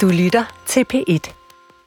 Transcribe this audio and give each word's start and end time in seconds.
Du 0.00 0.08
lytter 0.08 0.44
til 0.66 0.84
P1. 0.94 1.32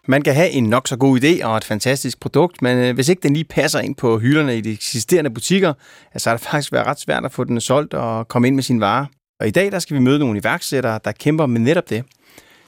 Man 0.07 0.21
kan 0.21 0.35
have 0.35 0.49
en 0.49 0.63
nok 0.63 0.87
så 0.87 0.95
god 0.97 1.19
idé 1.19 1.45
og 1.45 1.57
et 1.57 1.63
fantastisk 1.63 2.19
produkt, 2.19 2.61
men 2.61 2.77
øh, 2.77 2.95
hvis 2.95 3.09
ikke 3.09 3.21
den 3.23 3.33
lige 3.33 3.43
passer 3.43 3.79
ind 3.79 3.95
på 3.95 4.19
hylderne 4.19 4.57
i 4.57 4.61
de 4.61 4.71
eksisterende 4.71 5.29
butikker, 5.29 5.73
så 6.17 6.29
har 6.29 6.37
det 6.37 6.45
faktisk 6.45 6.71
været 6.71 6.87
ret 6.87 6.99
svært 6.99 7.25
at 7.25 7.31
få 7.31 7.43
den 7.43 7.61
solgt 7.61 7.93
og 7.93 8.27
komme 8.27 8.47
ind 8.47 8.55
med 8.55 8.63
sine 8.63 8.81
varer. 8.81 9.05
Og 9.39 9.47
i 9.47 9.51
dag 9.51 9.71
der 9.71 9.79
skal 9.79 9.95
vi 9.95 10.01
møde 10.01 10.19
nogle 10.19 10.39
iværksættere, 10.39 10.99
der 11.05 11.11
kæmper 11.11 11.45
med 11.45 11.61
netop 11.61 11.89
det. 11.89 12.03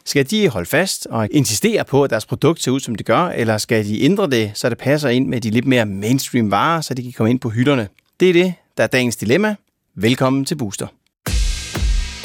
Skal 0.05 0.30
de 0.30 0.50
holde 0.50 0.70
fast 0.70 1.07
og 1.10 1.28
insistere 1.32 1.86
på, 1.86 2.04
at 2.04 2.10
deres 2.10 2.26
produkt 2.26 2.62
ser 2.62 2.71
ud, 2.71 2.80
som 2.80 2.96
det 2.96 3.06
gør, 3.06 3.24
eller 3.24 3.58
skal 3.58 3.86
de 3.86 4.04
ændre 4.04 4.30
det, 4.30 4.52
så 4.54 4.70
det 4.70 4.78
passer 4.78 5.10
ind 5.10 5.28
med 5.28 5.42
de 5.42 5.50
lidt 5.50 5.66
mere 5.66 5.86
mainstream 5.86 6.52
varer, 6.52 6.82
så 6.82 6.94
de 6.94 7.04
kan 7.04 7.12
komme 7.12 7.30
ind 7.30 7.40
på 7.40 7.50
hylderne? 7.50 7.88
Det 8.20 8.30
er 8.30 8.34
det, 8.34 8.54
der 8.78 8.84
er 8.84 8.88
dagens 8.88 9.16
dilemma. 9.16 9.56
Velkommen 9.96 10.46
til 10.46 10.56
Booster. 10.56 10.88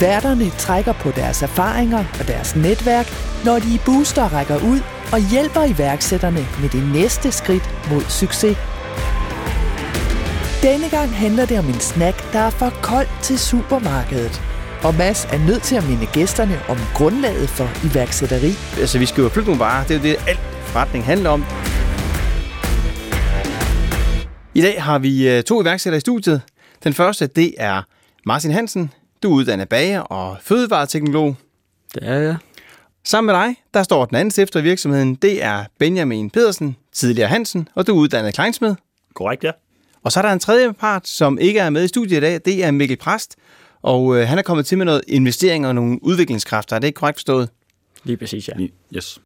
Værterne 0.00 0.50
trækker 0.50 0.92
på 0.92 1.10
deres 1.10 1.42
erfaringer 1.42 2.04
og 2.20 2.28
deres 2.28 2.56
netværk, 2.56 3.06
når 3.44 3.58
de 3.58 3.74
i 3.74 3.80
Booster 3.86 4.28
rækker 4.28 4.56
ud 4.56 4.80
og 5.12 5.30
hjælper 5.30 5.64
iværksætterne 5.64 6.46
med 6.60 6.68
det 6.68 6.92
næste 6.92 7.32
skridt 7.32 7.70
mod 7.90 8.02
succes. 8.02 8.56
Denne 10.62 10.88
gang 10.90 11.16
handler 11.16 11.46
det 11.46 11.58
om 11.58 11.66
en 11.66 11.80
snack, 11.80 12.32
der 12.32 12.38
er 12.38 12.50
for 12.50 12.70
kold 12.82 13.06
til 13.22 13.38
supermarkedet. 13.38 14.42
Og 14.82 14.94
Mads 14.94 15.24
er 15.24 15.38
nødt 15.46 15.62
til 15.62 15.76
at 15.76 15.88
minde 15.88 16.06
gæsterne 16.06 16.60
om 16.68 16.76
grundlaget 16.94 17.48
for 17.48 17.68
iværksætteri. 17.90 18.52
Altså, 18.80 18.98
vi 18.98 19.06
skal 19.06 19.22
jo 19.22 19.28
flytte 19.28 19.48
nogle 19.48 19.60
varer. 19.60 19.86
Det 19.86 19.94
er 19.94 19.98
jo 19.98 20.04
det, 20.04 20.16
alt 20.28 20.40
forretning 20.40 21.04
handler 21.04 21.30
om. 21.30 21.44
I 24.54 24.62
dag 24.62 24.82
har 24.82 24.98
vi 24.98 25.28
øh, 25.28 25.42
to 25.42 25.62
iværksættere 25.62 25.96
i 25.96 26.00
studiet. 26.00 26.42
Den 26.84 26.94
første, 26.94 27.26
det 27.26 27.54
er 27.58 27.82
Martin 28.26 28.50
Hansen. 28.50 28.90
Du 29.22 29.32
er 29.32 29.34
uddannet 29.34 29.68
bager 29.68 30.00
og 30.00 30.36
fødevareteknolog. 30.40 31.36
Det 31.94 32.08
er 32.08 32.14
jeg. 32.14 32.36
Sammen 33.04 33.34
med 33.34 33.42
dig, 33.42 33.56
der 33.74 33.82
står 33.82 34.04
den 34.04 34.16
anden 34.16 34.30
stifter 34.30 34.60
i 34.60 34.62
virksomheden. 34.62 35.14
Det 35.14 35.42
er 35.42 35.64
Benjamin 35.78 36.30
Pedersen, 36.30 36.76
tidligere 36.92 37.28
Hansen, 37.28 37.68
og 37.74 37.86
du 37.86 37.92
er 37.92 38.00
uddannet 38.00 38.34
kleinsmed. 38.34 38.74
Korrekt, 39.14 39.44
ja. 39.44 39.50
Og 40.02 40.12
så 40.12 40.20
er 40.20 40.22
der 40.22 40.32
en 40.32 40.38
tredje 40.38 40.72
part, 40.72 41.08
som 41.08 41.38
ikke 41.38 41.60
er 41.60 41.70
med 41.70 41.84
i 41.84 41.88
studiet 41.88 42.16
i 42.16 42.20
dag. 42.20 42.40
Det 42.44 42.64
er 42.64 42.70
Mikkel 42.70 42.96
Præst, 42.96 43.36
og 43.82 44.16
øh, 44.16 44.28
han 44.28 44.38
er 44.38 44.42
kommet 44.42 44.66
til 44.66 44.78
med 44.78 44.86
noget 44.86 45.02
investering 45.08 45.66
og 45.66 45.74
nogle 45.74 45.98
udviklingskræfter. 46.02 46.76
Er 46.76 46.80
det 46.80 46.86
ikke 46.86 46.96
korrekt 46.96 47.18
forstået? 47.18 47.48
Lige 48.04 48.16
præcis, 48.16 48.48
ja. 48.48 48.52
Yes. 48.96 49.20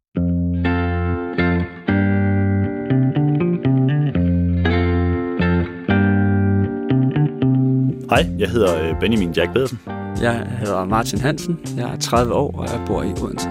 Hej, 8.09 8.25
jeg 8.39 8.49
hedder 8.49 8.83
øh, 8.83 8.99
Benjamin 8.99 9.31
Jack 9.31 9.53
Pedersen. 9.53 9.79
Jeg 10.21 10.47
hedder 10.59 10.85
Martin 10.85 11.19
Hansen. 11.19 11.59
Jeg 11.77 11.89
er 11.89 11.97
30 11.97 12.33
år, 12.33 12.51
og 12.57 12.67
jeg 12.67 12.81
bor 12.87 13.03
i 13.03 13.13
Odense. 13.21 13.49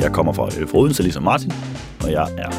Jeg 0.00 0.12
kommer 0.12 0.32
fra, 0.32 0.44
øh, 0.60 0.68
fra 0.68 0.78
Odense, 0.78 1.02
ligesom 1.02 1.22
Martin, 1.22 1.52
og 2.04 2.12
jeg 2.12 2.28
er 2.38 2.50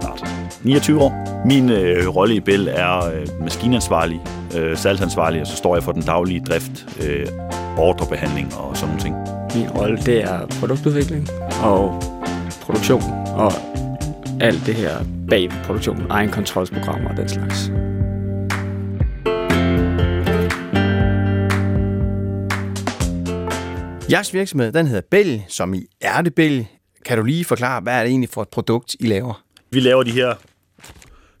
snart 0.00 0.24
29 0.62 1.00
år. 1.00 1.44
Min 1.46 1.70
øh, 1.70 2.08
rolle 2.08 2.34
i 2.34 2.40
Bell 2.40 2.68
er 2.68 3.06
øh, 3.06 3.26
maskinansvarlig, 3.42 4.20
øh, 4.56 4.76
salgsansvarlig, 4.76 5.40
og 5.40 5.46
så 5.46 5.56
står 5.56 5.76
jeg 5.76 5.82
for 5.82 5.92
den 5.92 6.02
daglige 6.02 6.40
drift, 6.40 6.86
øh, 7.06 7.26
ordrebehandling 7.78 8.54
og 8.56 8.76
sådan 8.76 8.88
nogle 8.88 9.02
ting. 9.02 9.16
Min 9.54 9.70
rolle, 9.70 9.96
det 9.96 10.22
er 10.22 10.46
produktudvikling 10.60 11.28
og 11.62 12.02
produktion, 12.62 13.02
og 13.36 13.52
alt 14.40 14.66
det 14.66 14.74
her 14.74 14.96
bag 15.28 15.50
produktionen, 15.64 16.06
egen 16.10 16.30
kontrolsprogrammer 16.30 17.10
og 17.10 17.16
den 17.16 17.28
slags. 17.28 17.70
Jeres 24.12 24.34
virksomhed, 24.34 24.72
den 24.72 24.86
hedder 24.86 25.02
Bell, 25.10 25.42
som 25.48 25.74
i 25.74 25.86
Ærtebell. 26.02 26.66
Kan 27.04 27.18
du 27.18 27.24
lige 27.24 27.44
forklare, 27.44 27.80
hvad 27.80 27.94
er 27.94 28.02
det 28.02 28.08
egentlig 28.08 28.30
for 28.30 28.42
et 28.42 28.48
produkt, 28.48 28.96
I 29.00 29.06
laver? 29.06 29.44
Vi 29.70 29.80
laver 29.80 30.02
de 30.02 30.10
her 30.10 30.34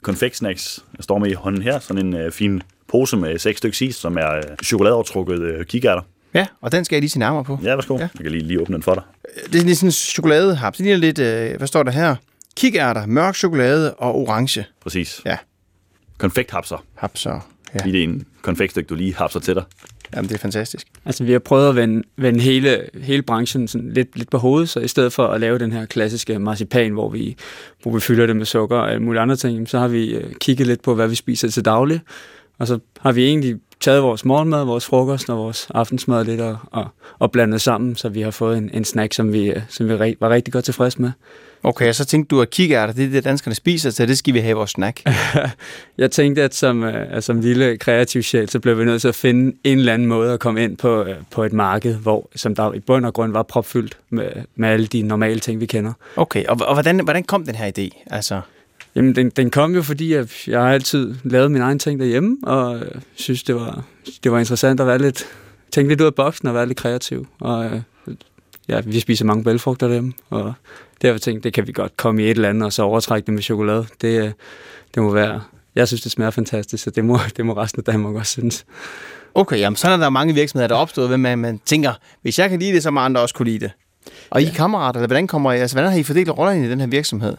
konfektsnacks. 0.02 0.84
Jeg 0.96 1.04
står 1.04 1.18
med 1.18 1.30
i 1.30 1.32
hånden 1.32 1.62
her, 1.62 1.78
sådan 1.78 2.06
en 2.06 2.14
øh, 2.14 2.32
fin 2.32 2.62
pose 2.88 3.16
med 3.16 3.38
seks 3.38 3.58
stykker 3.58 3.86
is, 3.86 3.96
som 3.96 4.16
er 4.16 4.36
øh, 4.36 4.42
chokoladeovertrukket 4.64 5.40
øh, 5.40 5.66
kikærter. 5.66 6.02
Ja, 6.34 6.46
og 6.60 6.72
den 6.72 6.84
skal 6.84 6.96
jeg 6.96 7.00
lige 7.00 7.10
se 7.10 7.18
nærmere 7.18 7.44
på. 7.44 7.58
Ja, 7.62 7.74
værsgo. 7.74 7.94
Ja. 7.94 8.00
Jeg 8.00 8.22
kan 8.22 8.30
lige, 8.30 8.44
lige 8.44 8.60
åbne 8.60 8.74
den 8.74 8.82
for 8.82 8.94
dig. 8.94 9.02
Det 9.52 9.60
er 9.60 9.64
lige 9.64 9.76
sådan 9.76 9.88
en 9.88 9.92
chokoladehap. 9.92 10.72
Det 10.72 10.80
ligner 10.80 10.98
lidt, 10.98 11.18
øh, 11.18 11.56
hvad 11.56 11.66
står 11.66 11.82
der 11.82 11.90
her? 11.90 12.16
Kikærter, 12.56 13.06
mørk 13.06 13.34
chokolade 13.34 13.94
og 13.94 14.14
orange. 14.14 14.64
Præcis. 14.82 15.20
Ja. 15.24 15.36
Konfekthapser. 16.18 16.84
Hapser. 16.94 17.48
Ja. 17.74 17.80
Lige 17.84 17.92
det 17.92 18.04
er 18.04 18.04
en 18.04 18.26
konfektstykke, 18.42 18.88
du 18.88 18.94
lige 18.94 19.14
hapser 19.14 19.40
til 19.40 19.54
dig. 19.54 19.64
Jamen, 20.16 20.28
det 20.28 20.34
er 20.34 20.38
fantastisk. 20.38 20.86
Altså, 21.04 21.24
vi 21.24 21.32
har 21.32 21.38
prøvet 21.38 21.68
at 21.68 21.76
vende, 21.76 22.02
vende 22.16 22.40
hele, 22.40 22.80
hele 23.02 23.22
branchen 23.22 23.68
sådan 23.68 23.92
lidt, 23.92 24.16
lidt 24.16 24.30
på 24.30 24.38
hovedet, 24.38 24.68
så 24.68 24.80
i 24.80 24.88
stedet 24.88 25.12
for 25.12 25.26
at 25.26 25.40
lave 25.40 25.58
den 25.58 25.72
her 25.72 25.86
klassiske 25.86 26.38
marcipan, 26.38 26.92
hvor 26.92 27.08
vi, 27.08 27.36
hvor 27.82 27.92
vi 27.92 28.00
fylder 28.00 28.26
det 28.26 28.36
med 28.36 28.46
sukker 28.46 28.76
og 28.76 28.90
alle 28.90 29.02
mulige 29.02 29.20
andre 29.20 29.36
ting, 29.36 29.68
så 29.68 29.78
har 29.78 29.88
vi 29.88 30.14
øh, 30.14 30.32
kigget 30.34 30.66
lidt 30.66 30.82
på, 30.82 30.94
hvad 30.94 31.08
vi 31.08 31.14
spiser 31.14 31.48
til 31.48 31.64
daglig, 31.64 32.00
og 32.58 32.66
så 32.66 32.78
har 33.00 33.12
vi 33.12 33.24
egentlig 33.24 33.56
taget 33.80 34.02
vores 34.02 34.24
morgenmad, 34.24 34.64
vores 34.64 34.86
frokost 34.86 35.30
og 35.30 35.38
vores 35.38 35.68
aftensmad 35.74 36.24
lidt 36.24 36.40
og, 36.40 36.58
og, 36.70 36.88
og 37.18 37.32
blandet 37.32 37.60
sammen, 37.60 37.96
så 37.96 38.08
vi 38.08 38.20
har 38.20 38.30
fået 38.30 38.58
en, 38.58 38.70
en 38.72 38.84
snack, 38.84 39.12
som 39.12 39.32
vi, 39.32 39.50
øh, 39.50 39.62
som 39.68 39.88
vi 39.88 40.16
var 40.20 40.30
rigtig 40.30 40.52
godt 40.52 40.64
tilfreds 40.64 40.98
med. 40.98 41.10
Okay, 41.64 41.92
så 41.92 42.04
tænkte 42.04 42.36
du, 42.36 42.40
at 42.40 42.50
kikærter, 42.50 42.94
det 42.94 43.04
er 43.04 43.10
det, 43.10 43.24
danskerne 43.24 43.54
spiser, 43.54 43.90
så 43.90 44.06
det 44.06 44.18
skal 44.18 44.34
vi 44.34 44.38
have 44.38 44.56
vores 44.56 44.70
snack. 44.70 45.02
Jeg 45.98 46.10
tænkte, 46.10 46.42
at 46.42 46.54
som, 46.54 46.84
øh, 46.84 47.06
at 47.10 47.24
som 47.24 47.40
lille 47.40 47.76
kreativ 47.76 48.22
sjæl, 48.22 48.48
så 48.48 48.60
blev 48.60 48.78
vi 48.78 48.84
nødt 48.84 49.00
til 49.00 49.08
at 49.08 49.14
finde 49.14 49.56
en 49.64 49.78
eller 49.78 49.94
anden 49.94 50.08
måde 50.08 50.32
at 50.32 50.40
komme 50.40 50.64
ind 50.64 50.76
på, 50.76 51.02
øh, 51.02 51.14
på 51.30 51.44
et 51.44 51.52
marked, 51.52 51.94
hvor, 51.94 52.30
som 52.36 52.54
der 52.54 52.72
i 52.72 52.80
bund 52.80 53.06
og 53.06 53.14
grund 53.14 53.32
var 53.32 53.42
propfyldt 53.42 53.98
med, 54.10 54.28
med 54.56 54.68
alle 54.68 54.86
de 54.86 55.02
normale 55.02 55.40
ting, 55.40 55.60
vi 55.60 55.66
kender. 55.66 55.92
Okay, 56.16 56.44
og, 56.44 56.58
og 56.66 56.74
hvordan, 56.74 57.00
hvordan 57.00 57.24
kom 57.24 57.44
den 57.44 57.54
her 57.54 57.70
idé? 57.78 58.04
Altså, 58.10 58.40
Jamen, 58.94 59.16
den, 59.16 59.30
den 59.30 59.50
kom 59.50 59.74
jo, 59.74 59.82
fordi 59.82 60.14
jeg, 60.14 60.28
jeg 60.46 60.60
har 60.60 60.72
altid 60.72 61.14
lavet 61.24 61.50
mine 61.50 61.64
egne 61.64 61.78
ting 61.78 62.00
derhjemme, 62.00 62.36
og 62.42 62.76
øh, 62.76 62.90
synes, 63.14 63.42
det 63.42 63.54
var, 63.54 63.84
det 64.24 64.32
var 64.32 64.38
interessant 64.38 64.80
at 64.80 64.86
være 64.86 64.98
lidt, 64.98 65.24
tænke 65.70 65.88
lidt 65.88 66.00
ud 66.00 66.06
af 66.06 66.14
boksen 66.14 66.48
og 66.48 66.54
være 66.54 66.66
lidt 66.66 66.78
kreativ. 66.78 67.26
Og 67.40 67.64
øh, 67.64 67.80
ja, 68.68 68.80
vi 68.80 69.00
spiser 69.00 69.24
mange 69.24 69.44
bælfrugter 69.44 69.86
derhjemme, 69.86 70.12
og 70.30 70.54
derfor 71.02 71.18
tænkte 71.18 71.36
jeg, 71.38 71.44
det 71.44 71.52
kan 71.54 71.66
vi 71.66 71.72
godt 71.72 71.96
komme 71.96 72.22
i 72.22 72.24
et 72.24 72.30
eller 72.30 72.48
andet, 72.48 72.62
og 72.62 72.72
så 72.72 72.82
overtrække 72.82 73.26
det 73.26 73.34
med 73.34 73.42
chokolade. 73.42 73.86
Det, 74.00 74.22
øh, 74.24 74.32
det 74.94 75.02
må 75.02 75.10
være, 75.12 75.40
jeg 75.74 75.88
synes, 75.88 76.00
det 76.00 76.12
smager 76.12 76.30
fantastisk, 76.30 76.84
så 76.84 76.90
det 76.90 77.04
må, 77.04 77.18
det 77.36 77.46
må 77.46 77.52
resten 77.52 77.80
af 77.80 77.84
Danmark 77.84 78.14
også 78.14 78.32
synes. 78.32 78.64
okay, 79.34 79.58
jamen, 79.58 79.76
sådan 79.76 80.00
er 80.00 80.04
der 80.04 80.10
mange 80.10 80.34
virksomheder, 80.34 80.68
der 80.68 80.74
er 80.74 80.78
opstået, 80.78 81.08
hvor 81.08 81.16
man, 81.16 81.38
man 81.38 81.60
tænker, 81.64 81.92
hvis 82.22 82.38
jeg 82.38 82.50
kan 82.50 82.58
lide 82.58 82.72
det, 82.72 82.82
så 82.82 82.90
må 82.90 83.00
andre 83.00 83.20
også 83.20 83.34
kunne 83.34 83.48
lide 83.48 83.58
det. 83.60 83.70
Og 84.30 84.42
I 84.42 84.46
er 84.46 84.52
kammerater, 84.52 85.00
eller 85.00 85.06
hvordan, 85.06 85.26
kommer 85.26 85.52
I, 85.52 85.58
altså, 85.58 85.76
hvordan 85.76 85.90
har 85.90 85.98
I 85.98 86.02
fordelt 86.02 86.30
rollerne 86.30 86.66
i 86.66 86.70
den 86.70 86.80
her 86.80 86.86
virksomhed? 86.86 87.36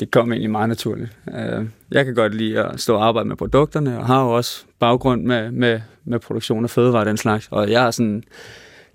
Det 0.00 0.10
kom 0.10 0.32
egentlig 0.32 0.50
meget 0.50 0.68
naturligt. 0.68 1.10
Øh, 1.34 1.64
Jeg 1.92 2.04
kan 2.04 2.14
godt 2.14 2.34
lide 2.34 2.64
at 2.64 2.80
stå 2.80 2.96
og 2.96 3.06
arbejde 3.06 3.28
med 3.28 3.36
produkterne, 3.36 3.98
og 3.98 4.06
har 4.06 4.22
jo 4.22 4.30
også 4.30 4.64
baggrund 4.78 5.22
med, 5.22 5.50
med, 5.50 5.80
med 6.04 6.18
produktion 6.18 6.64
af 6.64 6.70
fødevarer 6.70 7.00
og 7.00 7.06
den 7.06 7.16
slags. 7.16 7.48
Og 7.50 7.70
jeg 7.70 7.86
er 7.86 7.90
sådan, 7.90 8.22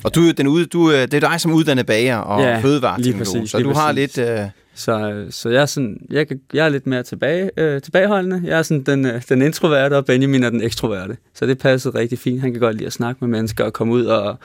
Og 0.04 0.16
du, 0.16 0.22
er 0.22 0.32
den 0.34 0.48
ude, 0.48 0.66
du, 0.66 0.92
øh, 0.92 0.98
det 1.02 1.14
er 1.14 1.20
dig 1.20 1.42
som 1.42 1.54
uddannet 1.54 1.86
bager 1.86 2.18
og 2.18 2.42
Ja, 2.42 2.60
fødevareteknolog, 2.60 3.26
lige 3.26 3.38
præcis, 3.40 3.52
så 3.52 3.60
du 3.60 3.74
har 3.74 3.94
præcis. 3.94 4.18
lidt... 4.18 4.30
Øh, 4.30 4.46
så, 4.76 5.26
så 5.30 5.50
jeg, 5.50 5.62
er 5.62 5.66
sådan, 5.66 5.98
jeg, 6.10 6.28
kan, 6.28 6.40
jeg 6.54 6.66
er 6.66 6.70
lidt 6.70 6.88
mere 6.88 7.04
tilbage, 7.04 7.52
øh, 7.58 7.82
tilbageholdende. 7.82 8.42
Jeg 8.46 8.58
er 8.58 8.62
sådan 8.64 8.84
den, 8.84 9.06
øh, 9.06 9.22
den 9.30 9.42
introverte, 9.42 9.98
og 9.98 10.06
Benjamin 10.06 10.44
er 10.44 10.50
den 10.50 10.62
ekstroverte. 10.62 11.18
Så 11.34 11.46
det 11.46 11.58
passede 11.58 12.00
rigtig 12.00 12.20
fint. 12.20 12.42
Han 12.42 12.52
kan 12.52 12.60
godt 12.62 12.76
lide 12.76 12.88
at 12.88 12.94
snakke 12.94 13.18
med 13.22 13.30
mennesker 13.30 13.64
og 13.64 13.74
komme 13.74 13.94
ud 13.94 14.06
og, 14.06 14.38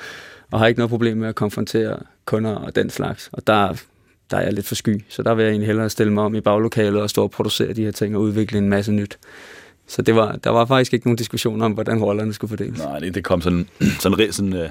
og 0.51 0.59
har 0.59 0.67
ikke 0.67 0.79
noget 0.79 0.91
problem 0.91 1.17
med 1.17 1.29
at 1.29 1.35
konfrontere 1.35 1.97
kunder 2.25 2.55
og 2.55 2.77
den 2.77 2.91
slags. 2.91 3.31
Og 3.33 3.47
der, 3.47 3.75
der 4.31 4.37
er 4.37 4.43
jeg 4.43 4.53
lidt 4.53 4.67
for 4.67 4.75
sky, 4.75 5.05
så 5.09 5.23
der 5.23 5.35
vil 5.35 5.43
jeg 5.43 5.51
egentlig 5.51 5.67
hellere 5.67 5.91
stille 5.91 6.13
mig 6.13 6.25
om 6.25 6.35
i 6.35 6.41
baglokalet 6.41 7.03
og 7.03 7.11
stå 7.11 7.23
og 7.23 7.31
producere 7.31 7.73
de 7.73 7.85
her 7.85 7.91
ting 7.93 8.17
og 8.17 8.23
udvikle 8.23 8.59
en 8.59 8.69
masse 8.69 8.93
nyt. 8.93 9.19
Så 9.89 10.03
det 10.03 10.17
var, 10.17 10.33
der 10.45 10.51
var 10.51 10.65
faktisk 10.65 10.93
ikke 10.95 11.07
nogen 11.07 11.17
diskussion 11.17 11.63
om, 11.63 11.73
hvordan 11.73 11.99
rollerne 12.03 12.33
skulle 12.33 12.49
fordeles. 12.49 12.79
Nej, 12.79 12.99
det, 12.99 13.15
det 13.15 13.25
kom 13.25 13.41
sådan, 13.41 13.69
sådan, 14.01 14.21
re- 14.21 14.33
sådan 14.33 14.53
øh, 14.53 14.69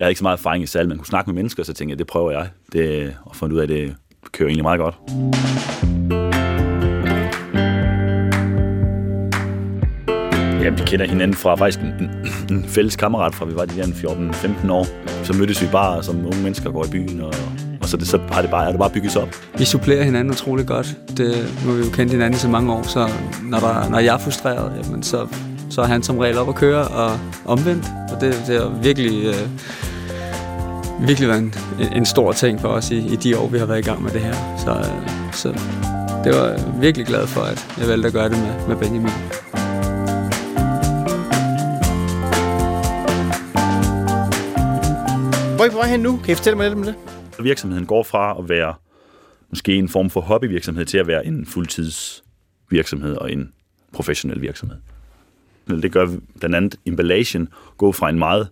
jeg 0.00 0.04
havde 0.04 0.10
ikke 0.10 0.18
så 0.18 0.24
meget 0.24 0.38
erfaring 0.38 0.64
i 0.64 0.66
salg, 0.66 0.88
men 0.88 0.98
kunne 0.98 1.06
snakke 1.06 1.30
med 1.30 1.34
mennesker, 1.34 1.62
så 1.62 1.72
tænkte 1.72 1.90
jeg, 1.90 1.98
det 1.98 2.06
prøver 2.06 2.30
jeg. 2.30 2.48
Det, 2.72 3.16
og 3.24 3.36
fundet 3.36 3.54
ud 3.54 3.60
af, 3.60 3.62
at 3.62 3.68
det 3.68 3.94
kører 4.32 4.48
egentlig 4.48 4.64
meget 4.64 4.80
godt. 4.80 4.94
Ja, 10.62 10.70
vi 10.70 10.82
kender 10.86 11.06
hinanden 11.06 11.36
fra 11.36 11.54
faktisk 11.54 11.78
en, 11.80 11.86
en, 11.86 12.10
en 12.56 12.64
fælles 12.64 12.96
kammerat 12.96 13.34
fra, 13.34 13.44
vi 13.44 13.54
var 13.54 13.64
de 13.64 13.76
der 13.76 13.84
14-15 13.84 14.72
år. 14.72 14.86
Så 15.24 15.32
mødtes 15.32 15.62
vi 15.62 15.66
bare 15.72 16.02
som 16.02 16.26
unge 16.26 16.42
mennesker 16.42 16.70
går 16.70 16.84
i 16.84 16.88
byen 16.90 17.20
og, 17.20 17.34
og 17.82 17.88
så, 17.88 17.96
det, 17.96 18.08
så 18.08 18.20
har 18.30 18.42
det 18.42 18.50
bare, 18.50 18.66
er 18.66 18.70
det 18.70 18.78
bare 18.78 18.90
bygget 18.90 19.12
sig 19.12 19.22
op. 19.22 19.36
Vi 19.58 19.64
supplerer 19.64 20.02
hinanden 20.02 20.30
utrolig 20.30 20.66
godt. 20.66 20.96
Det, 21.16 21.58
nu 21.64 21.70
har 21.70 21.78
vi 21.78 21.84
jo 21.84 21.90
kendt 21.90 22.12
hinanden 22.12 22.36
i 22.36 22.38
så 22.38 22.48
mange 22.48 22.72
år, 22.72 22.82
så 22.82 23.08
når, 23.42 23.58
der, 23.58 23.90
når 23.90 23.98
jeg 23.98 24.14
er 24.14 24.18
frustreret, 24.18 24.72
jamen, 24.84 25.02
så, 25.02 25.26
så 25.70 25.80
er 25.82 25.86
han 25.86 26.02
som 26.02 26.18
regel 26.18 26.38
op 26.38 26.48
at 26.48 26.54
køre 26.54 26.88
og 26.88 27.18
omvendt. 27.44 27.84
Og 28.14 28.20
det, 28.20 28.44
det 28.46 28.56
er 28.56 28.80
virkelig, 28.82 29.24
øh, 29.24 29.48
virkelig 31.06 31.28
været 31.28 31.40
en, 31.40 31.52
en 31.96 32.06
stor 32.06 32.32
ting 32.32 32.60
for 32.60 32.68
os 32.68 32.90
i, 32.90 33.12
i 33.12 33.16
de 33.16 33.38
år, 33.38 33.48
vi 33.48 33.58
har 33.58 33.66
været 33.66 33.78
i 33.78 33.82
gang 33.82 34.02
med 34.02 34.10
det 34.10 34.20
her. 34.20 34.34
Så, 34.58 34.90
så 35.32 35.48
det 36.24 36.34
var 36.34 36.48
jeg 36.48 36.74
virkelig 36.80 37.06
glad 37.06 37.26
for, 37.26 37.40
at 37.40 37.74
jeg 37.78 37.88
valgte 37.88 38.06
at 38.06 38.14
gøre 38.14 38.28
det 38.28 38.38
med, 38.38 38.68
med 38.68 38.76
Benjamin. 38.76 39.10
Hvor 45.56 45.64
er 45.64 45.68
I 45.68 45.70
på 45.70 45.76
vej 45.76 45.88
hen 45.88 46.00
nu? 46.00 46.20
Kan 46.24 46.32
I 46.32 46.34
fortælle 46.34 46.56
mig 46.56 46.66
lidt 46.68 46.78
om 46.78 46.84
det? 46.84 46.94
Virksomheden 47.42 47.86
går 47.86 48.02
fra 48.02 48.36
at 48.38 48.48
være 48.48 48.74
måske 49.50 49.74
en 49.74 49.88
form 49.88 50.10
for 50.10 50.20
hobbyvirksomhed 50.20 50.84
til 50.84 50.98
at 50.98 51.06
være 51.06 51.26
en 51.26 51.46
fuldtidsvirksomhed 51.46 53.16
og 53.16 53.32
en 53.32 53.52
professionel 53.92 54.40
virksomhed. 54.40 54.76
Det 55.68 55.92
gør 55.92 56.06
blandt 56.38 56.56
andet 56.56 56.76
emballagen 56.86 57.48
gå 57.76 57.92
fra 57.92 58.08
en 58.08 58.18
meget 58.18 58.48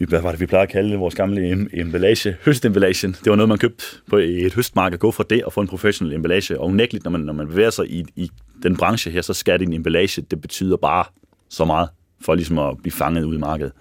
vi, 0.00 0.06
hvad 0.08 0.20
var 0.20 0.30
det, 0.30 0.40
vi 0.40 0.46
plejer 0.46 0.62
at 0.62 0.68
kalde 0.68 0.96
vores 0.96 1.14
gamle 1.14 1.68
emballage, 1.72 2.36
høstemballagen. 2.44 3.16
Det 3.24 3.30
var 3.30 3.36
noget, 3.36 3.48
man 3.48 3.58
købte 3.58 3.84
på 4.06 4.16
et 4.16 4.54
høstmarked. 4.54 4.98
Gå 4.98 5.10
fra 5.10 5.24
det 5.30 5.44
og 5.44 5.52
få 5.52 5.60
en 5.60 5.68
professionel 5.68 6.14
emballage. 6.14 6.60
Og 6.60 6.66
unægteligt, 6.66 7.04
når 7.04 7.10
man, 7.10 7.20
når 7.20 7.32
man 7.32 7.48
bevæger 7.48 7.70
sig 7.70 7.90
i, 7.90 8.04
i 8.16 8.30
den 8.62 8.76
branche 8.76 9.10
her, 9.10 9.22
så 9.22 9.34
skal 9.34 9.58
det 9.58 9.68
en 9.68 9.72
emballage. 9.72 10.22
Det 10.22 10.40
betyder 10.40 10.76
bare 10.76 11.04
så 11.48 11.64
meget 11.64 11.88
for 12.24 12.34
ligesom 12.34 12.58
at 12.58 12.78
blive 12.78 12.92
fanget 12.92 13.24
ud 13.24 13.34
i 13.34 13.38
markedet. 13.38 13.72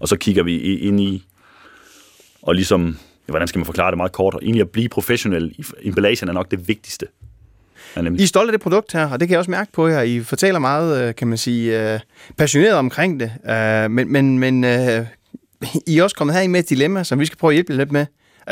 Og 0.00 0.08
så 0.08 0.16
kigger 0.16 0.42
vi 0.42 0.76
ind 0.78 1.00
i, 1.00 1.24
og 2.42 2.54
ligesom, 2.54 2.98
hvordan 3.26 3.48
skal 3.48 3.58
man 3.58 3.66
forklare 3.66 3.90
det 3.90 3.96
meget 3.96 4.12
kort, 4.12 4.34
og 4.34 4.40
egentlig 4.42 4.60
at 4.60 4.70
blive 4.70 4.88
professionel. 4.88 5.54
Emballagen 5.82 6.28
er 6.28 6.32
nok 6.32 6.50
det 6.50 6.68
vigtigste. 6.68 7.06
Ja, 7.96 8.02
I 8.02 8.22
er 8.22 8.26
stolte 8.26 8.48
af 8.48 8.52
det 8.52 8.60
produkt 8.60 8.92
her, 8.92 9.10
og 9.10 9.20
det 9.20 9.28
kan 9.28 9.32
jeg 9.32 9.38
også 9.38 9.50
mærke 9.50 9.72
på 9.72 9.88
jer. 9.88 10.02
I 10.02 10.20
fortæller 10.20 10.58
meget, 10.58 11.08
øh, 11.08 11.14
kan 11.14 11.28
man 11.28 11.38
sige, 11.38 11.92
øh, 11.94 12.00
passioneret 12.36 12.74
omkring 12.74 13.20
det. 13.20 13.32
Øh, 13.50 13.90
men 13.90 14.12
men, 14.12 14.38
men 14.38 14.64
i 15.86 15.98
er 15.98 16.02
også 16.02 16.16
kommet 16.16 16.36
her 16.36 16.48
med 16.48 16.60
et 16.60 16.70
dilemma, 16.70 17.04
som 17.04 17.20
vi 17.20 17.26
skal 17.26 17.38
prøve 17.38 17.50
at 17.50 17.54
hjælpe 17.54 17.76
lidt 17.76 17.92
med. 17.92 18.06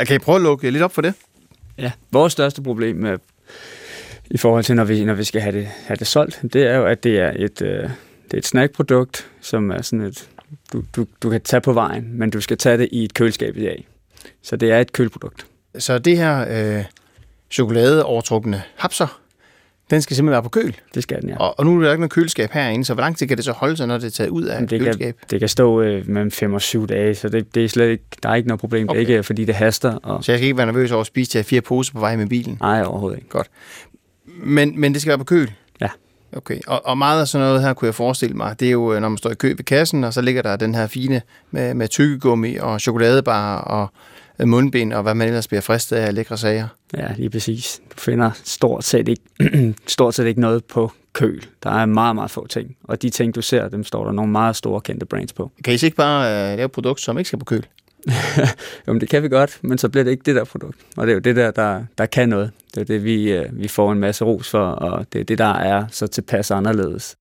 Kan 0.05 0.15
I 0.15 0.19
prøve 0.19 0.35
at 0.35 0.41
lukke 0.41 0.71
lidt 0.71 0.83
op 0.83 0.93
for 0.93 1.01
det? 1.01 1.13
Ja, 1.77 1.91
vores 2.11 2.33
største 2.33 2.61
problem 2.61 2.95
med, 2.95 3.17
i 4.31 4.37
forhold 4.37 4.63
til, 4.63 4.75
når 4.75 4.83
vi, 4.83 5.05
når 5.05 5.13
vi 5.13 5.23
skal 5.23 5.41
have 5.41 5.59
det, 5.59 5.67
have 5.67 5.97
det 5.97 6.07
solgt, 6.07 6.39
det 6.53 6.63
er 6.63 6.75
jo, 6.75 6.85
at 6.85 7.03
det 7.03 7.19
er 7.19 7.33
et, 7.35 7.61
øh, 7.61 7.89
det 8.23 8.33
er 8.33 8.37
et 8.37 8.45
snackprodukt, 8.45 9.29
som 9.41 9.71
er 9.71 9.81
sådan 9.81 10.05
et, 10.05 10.29
du, 10.73 10.83
du, 10.95 11.05
du 11.23 11.29
kan 11.29 11.41
tage 11.41 11.61
på 11.61 11.73
vejen, 11.73 12.19
men 12.19 12.29
du 12.29 12.41
skal 12.41 12.57
tage 12.57 12.77
det 12.77 12.89
i 12.91 13.03
et 13.03 13.13
køleskab 13.13 13.57
i 13.57 13.61
dag. 13.61 13.87
Så 14.41 14.55
det 14.55 14.71
er 14.71 14.79
et 14.79 14.93
kølprodukt. 14.93 15.45
Så 15.79 15.99
det 15.99 16.17
her 16.17 16.45
øh, 16.77 16.85
chokolade 17.51 18.03
overtrukne 18.03 18.63
hapser, 18.75 19.21
den 19.89 20.01
skal 20.01 20.15
simpelthen 20.15 20.31
være 20.31 20.43
på 20.43 20.49
køl? 20.49 20.75
Det 20.95 21.03
skal 21.03 21.21
den, 21.21 21.29
ja. 21.29 21.37
Og, 21.37 21.59
og 21.59 21.65
nu 21.65 21.77
er 21.77 21.83
der 21.83 21.91
ikke 21.91 22.01
noget 22.01 22.11
køleskab 22.11 22.51
herinde, 22.51 22.85
så 22.85 22.93
hvor 22.93 23.01
lang 23.01 23.17
tid 23.17 23.27
kan 23.27 23.37
det 23.37 23.45
så 23.45 23.51
holde 23.51 23.77
sig, 23.77 23.87
når 23.87 23.97
det 23.97 24.05
er 24.05 24.09
taget 24.09 24.29
ud 24.29 24.43
af 24.43 24.59
det 24.59 24.69
køleskab? 24.69 25.17
Kan, 25.19 25.27
det 25.29 25.39
kan 25.39 25.49
stå 25.49 25.81
øh, 25.81 26.09
mellem 26.09 26.31
5 26.31 26.53
og 26.53 26.61
7 26.61 26.87
dage, 26.87 27.15
så 27.15 27.29
det, 27.29 27.55
det 27.55 27.65
er 27.65 27.69
slet 27.69 27.89
ikke, 27.89 28.03
der 28.23 28.29
er 28.29 28.35
ikke 28.35 28.47
noget 28.47 28.59
problem. 28.59 28.89
Okay. 28.89 28.99
Det 28.99 29.09
er 29.09 29.15
ikke, 29.15 29.23
fordi 29.23 29.45
det 29.45 29.55
haster. 29.55 29.95
Og... 29.95 30.23
Så 30.23 30.31
jeg 30.31 30.39
skal 30.39 30.45
ikke 30.45 30.57
være 30.57 30.65
nervøs 30.65 30.91
over 30.91 31.01
at 31.01 31.07
spise 31.07 31.31
til 31.31 31.43
fire 31.43 31.61
poser 31.61 31.93
på 31.93 31.99
vej 31.99 32.15
med 32.15 32.27
bilen? 32.27 32.57
Nej, 32.61 32.83
overhovedet 32.83 33.17
ikke. 33.17 33.29
Godt. 33.29 33.47
Men, 34.25 34.79
men 34.79 34.93
det 34.93 35.01
skal 35.01 35.09
være 35.09 35.17
på 35.17 35.23
køl? 35.23 35.51
Ja. 35.81 35.89
Okay, 36.35 36.59
og, 36.67 36.85
og 36.85 36.97
meget 36.97 37.21
af 37.21 37.27
sådan 37.27 37.47
noget 37.47 37.61
her 37.61 37.73
kunne 37.73 37.85
jeg 37.85 37.95
forestille 37.95 38.35
mig, 38.35 38.59
det 38.59 38.67
er 38.67 38.71
jo, 38.71 38.99
når 38.99 39.09
man 39.09 39.17
står 39.17 39.29
i 39.31 39.35
kø 39.35 39.47
ved 39.47 39.63
kassen, 39.63 40.03
og 40.03 40.13
så 40.13 40.21
ligger 40.21 40.41
der 40.41 40.55
den 40.55 40.75
her 40.75 40.87
fine 40.87 41.21
med, 41.51 41.73
med 41.73 41.87
tykkegummi 41.87 42.55
og 42.55 42.81
chokoladebar 42.81 43.57
og 43.57 43.91
mundbind 44.45 44.93
og 44.93 45.03
hvad 45.03 45.15
man 45.15 45.27
ellers 45.27 45.47
bliver 45.47 45.61
fristet 45.61 45.95
af 45.95 46.15
lækre 46.15 46.37
sager. 46.37 46.67
Ja, 46.97 47.07
lige 47.17 47.29
præcis. 47.29 47.81
Du 47.91 47.99
finder 48.01 48.31
stort 48.43 48.83
set 48.83 49.07
ikke, 49.07 49.73
stort 49.87 50.15
set 50.15 50.25
ikke 50.25 50.41
noget 50.41 50.65
på 50.65 50.91
køl. 51.13 51.45
Der 51.63 51.69
er 51.69 51.85
meget, 51.85 52.15
meget 52.15 52.31
få 52.31 52.47
ting. 52.47 52.77
Og 52.83 53.01
de 53.01 53.09
ting, 53.09 53.35
du 53.35 53.41
ser, 53.41 53.69
dem 53.69 53.83
står 53.83 54.05
der 54.05 54.11
nogle 54.11 54.31
meget 54.31 54.55
store 54.55 54.81
kendte 54.81 55.05
brands 55.05 55.33
på. 55.33 55.51
Kan 55.63 55.73
I 55.73 55.77
ikke 55.85 55.97
bare 55.97 56.51
uh, 56.51 56.57
lave 56.57 56.65
et 56.65 56.71
produkt, 56.71 57.01
som 57.01 57.17
ikke 57.17 57.27
skal 57.27 57.39
på 57.39 57.45
køl? 57.45 57.65
jo, 58.87 58.93
det 58.93 59.09
kan 59.09 59.23
vi 59.23 59.29
godt, 59.29 59.59
men 59.61 59.77
så 59.77 59.89
bliver 59.89 60.03
det 60.03 60.11
ikke 60.11 60.23
det 60.25 60.35
der 60.35 60.43
produkt. 60.43 60.77
Og 60.97 61.07
det 61.07 61.11
er 61.11 61.15
jo 61.15 61.19
det 61.19 61.35
der, 61.35 61.51
der, 61.51 61.83
der 61.97 62.05
kan 62.05 62.29
noget. 62.29 62.51
Det 62.75 62.81
er 62.81 62.85
det, 62.85 63.03
vi, 63.03 63.39
uh, 63.39 63.45
vi 63.51 63.67
får 63.67 63.91
en 63.91 63.99
masse 63.99 64.25
ros 64.25 64.49
for, 64.49 64.65
og 64.65 65.05
det 65.13 65.21
er 65.21 65.25
det, 65.25 65.37
der 65.37 65.53
er 65.53 65.85
så 65.91 66.07
tilpas 66.07 66.51
anderledes. 66.51 67.17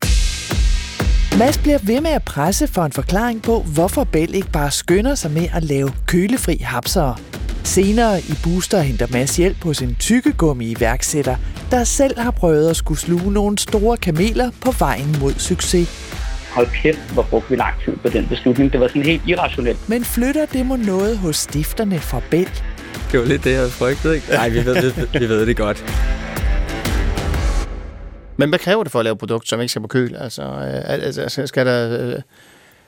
Mads 1.38 1.58
bliver 1.58 1.78
ved 1.82 2.00
med 2.00 2.10
at 2.10 2.22
presse 2.22 2.66
for 2.66 2.82
en 2.82 2.92
forklaring 2.92 3.42
på, 3.42 3.60
hvorfor 3.74 4.04
Bell 4.04 4.34
ikke 4.34 4.50
bare 4.50 4.70
skynder 4.70 5.14
sig 5.14 5.30
med 5.30 5.48
at 5.54 5.64
lave 5.64 5.90
kølefri 6.06 6.56
hapsere. 6.56 7.16
Senere 7.64 8.20
i 8.20 8.34
Booster 8.44 8.80
henter 8.80 9.06
Mads 9.12 9.36
hjælp 9.36 9.62
hos 9.62 9.82
en 9.82 9.96
tykkegummi-iværksætter, 10.00 11.36
der 11.70 11.84
selv 11.84 12.18
har 12.18 12.30
prøvet 12.30 12.70
at 12.70 12.76
skulle 12.76 13.00
sluge 13.00 13.32
nogle 13.32 13.58
store 13.58 13.96
kameler 13.96 14.50
på 14.60 14.70
vejen 14.78 15.16
mod 15.20 15.32
succes. 15.32 15.88
Hold 16.50 16.68
kæft, 16.82 16.98
hvor 17.12 17.22
brugte 17.22 17.50
vi 17.50 17.56
lang 17.56 17.74
tid 17.84 17.96
på 17.96 18.08
den 18.08 18.26
beslutning. 18.26 18.72
Det 18.72 18.80
var 18.80 18.88
sådan 18.88 19.02
helt 19.02 19.22
irrationelt. 19.26 19.88
Men 19.88 20.04
flytter 20.04 20.46
det 20.46 20.66
må 20.66 20.76
noget 20.76 21.18
hos 21.18 21.36
stifterne 21.36 21.98
fra 21.98 22.20
Bell? 22.30 22.50
Det 23.12 23.20
var 23.20 23.26
lidt 23.26 23.44
det, 23.44 23.52
jeg 23.52 23.70
frygtede, 23.70 24.14
ikke? 24.14 24.26
Nej, 24.30 24.48
vi 24.48 24.64
ved, 24.64 24.92
vi, 24.92 25.18
vi 25.18 25.28
ved 25.28 25.46
det 25.46 25.56
godt. 25.56 25.84
Men 28.36 28.48
hvad 28.48 28.58
kræver 28.58 28.82
det 28.82 28.92
for 28.92 28.98
at 28.98 29.04
lave 29.04 29.12
et 29.12 29.18
produkt, 29.18 29.48
som 29.48 29.60
ikke 29.60 29.70
skal 29.70 29.82
på 29.82 29.88
køl? 29.88 30.16
Altså, 30.16 30.42
øh, 30.42 30.82
altså 30.88 31.46
skal 31.46 31.66
der... 31.66 32.14
Øh, 32.14 32.20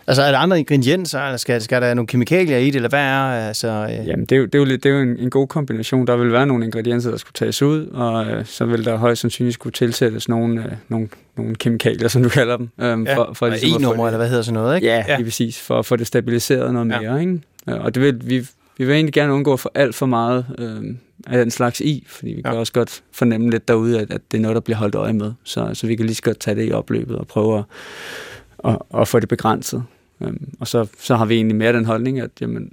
Altså 0.08 0.22
er 0.22 0.30
der 0.30 0.38
andre 0.38 0.58
ingredienser, 0.58 1.20
eller 1.20 1.36
skal, 1.36 1.62
skal 1.62 1.82
der 1.82 1.94
nogle 1.94 2.06
kemikalier 2.06 2.58
i 2.58 2.66
det, 2.66 2.74
eller 2.74 2.88
hvad 2.88 3.00
er? 3.00 3.48
Altså, 3.48 3.68
øh... 3.68 4.08
Jamen, 4.08 4.26
det 4.26 4.32
er 4.32 4.36
jo, 4.36 4.44
det 4.44 4.54
er 4.54 4.58
jo, 4.58 4.64
lidt, 4.64 4.82
det 4.82 4.90
er 4.90 4.94
jo 4.94 5.02
en, 5.02 5.18
en 5.18 5.30
god 5.30 5.46
kombination. 5.46 6.06
Der 6.06 6.16
vil 6.16 6.32
være 6.32 6.46
nogle 6.46 6.64
ingredienser, 6.64 7.10
der 7.10 7.16
skulle 7.16 7.32
tages 7.34 7.62
ud, 7.62 7.86
og 7.86 8.26
øh, 8.26 8.44
så 8.44 8.64
vil 8.64 8.84
der 8.84 8.96
højst 8.96 9.20
sandsynligt 9.20 9.54
skulle 9.54 9.72
tilsættes 9.72 10.28
nogle, 10.28 10.64
øh, 10.64 10.72
nogle, 10.88 11.08
nogle 11.36 11.54
kemikalier, 11.54 12.08
som 12.08 12.22
du 12.22 12.28
kalder 12.28 12.56
dem. 12.56 12.68
Øh, 12.80 13.06
ja, 13.06 13.16
for, 13.16 13.30
for 13.34 13.48
ligesom 13.48 13.82
E-nummer, 13.82 14.06
eller 14.06 14.18
hvad 14.18 14.28
hedder 14.28 14.42
sådan 14.42 14.60
noget, 14.60 14.76
ikke? 14.76 14.86
Ja, 14.86 15.04
ja. 15.08 15.16
lige 15.16 15.24
præcis, 15.24 15.60
for 15.60 15.78
at 15.78 15.86
få 15.86 15.96
det 15.96 16.06
stabiliseret 16.06 16.72
noget 16.72 16.86
mere, 16.86 17.14
ja. 17.14 17.16
ikke? 17.16 17.40
Og 17.66 17.94
det 17.94 18.02
vil, 18.02 18.20
vi, 18.24 18.46
vi 18.78 18.84
vil 18.84 18.94
egentlig 18.94 19.14
gerne 19.14 19.32
undgå 19.32 19.56
få 19.56 19.70
alt 19.74 19.94
for 19.94 20.06
meget 20.06 20.46
øh, 20.58 20.94
af 21.26 21.38
den 21.38 21.50
slags 21.50 21.80
i, 21.80 22.04
fordi 22.06 22.30
vi 22.30 22.42
ja. 22.44 22.50
kan 22.50 22.58
også 22.58 22.72
godt 22.72 23.02
fornemme 23.12 23.50
lidt 23.50 23.68
derude, 23.68 24.00
at, 24.00 24.10
at 24.10 24.20
det 24.30 24.38
er 24.38 24.42
noget, 24.42 24.54
der 24.54 24.60
bliver 24.60 24.76
holdt 24.76 24.94
øje 24.94 25.12
med. 25.12 25.32
Så, 25.44 25.70
så 25.74 25.86
vi 25.86 25.96
kan 25.96 26.06
lige 26.06 26.14
så 26.14 26.22
godt 26.22 26.40
tage 26.40 26.54
det 26.54 26.68
i 26.68 26.72
opløbet 26.72 27.16
og 27.16 27.26
prøve 27.26 27.58
at, 27.58 27.64
at, 28.64 28.78
at 29.00 29.08
få 29.08 29.20
det 29.20 29.28
begrænset. 29.28 29.84
Um, 30.20 30.48
og 30.60 30.68
så, 30.68 30.86
så 30.98 31.16
har 31.16 31.24
vi 31.24 31.34
egentlig 31.34 31.56
mere 31.56 31.72
den 31.72 31.84
holdning, 31.84 32.20
at 32.20 32.30
jamen, 32.40 32.72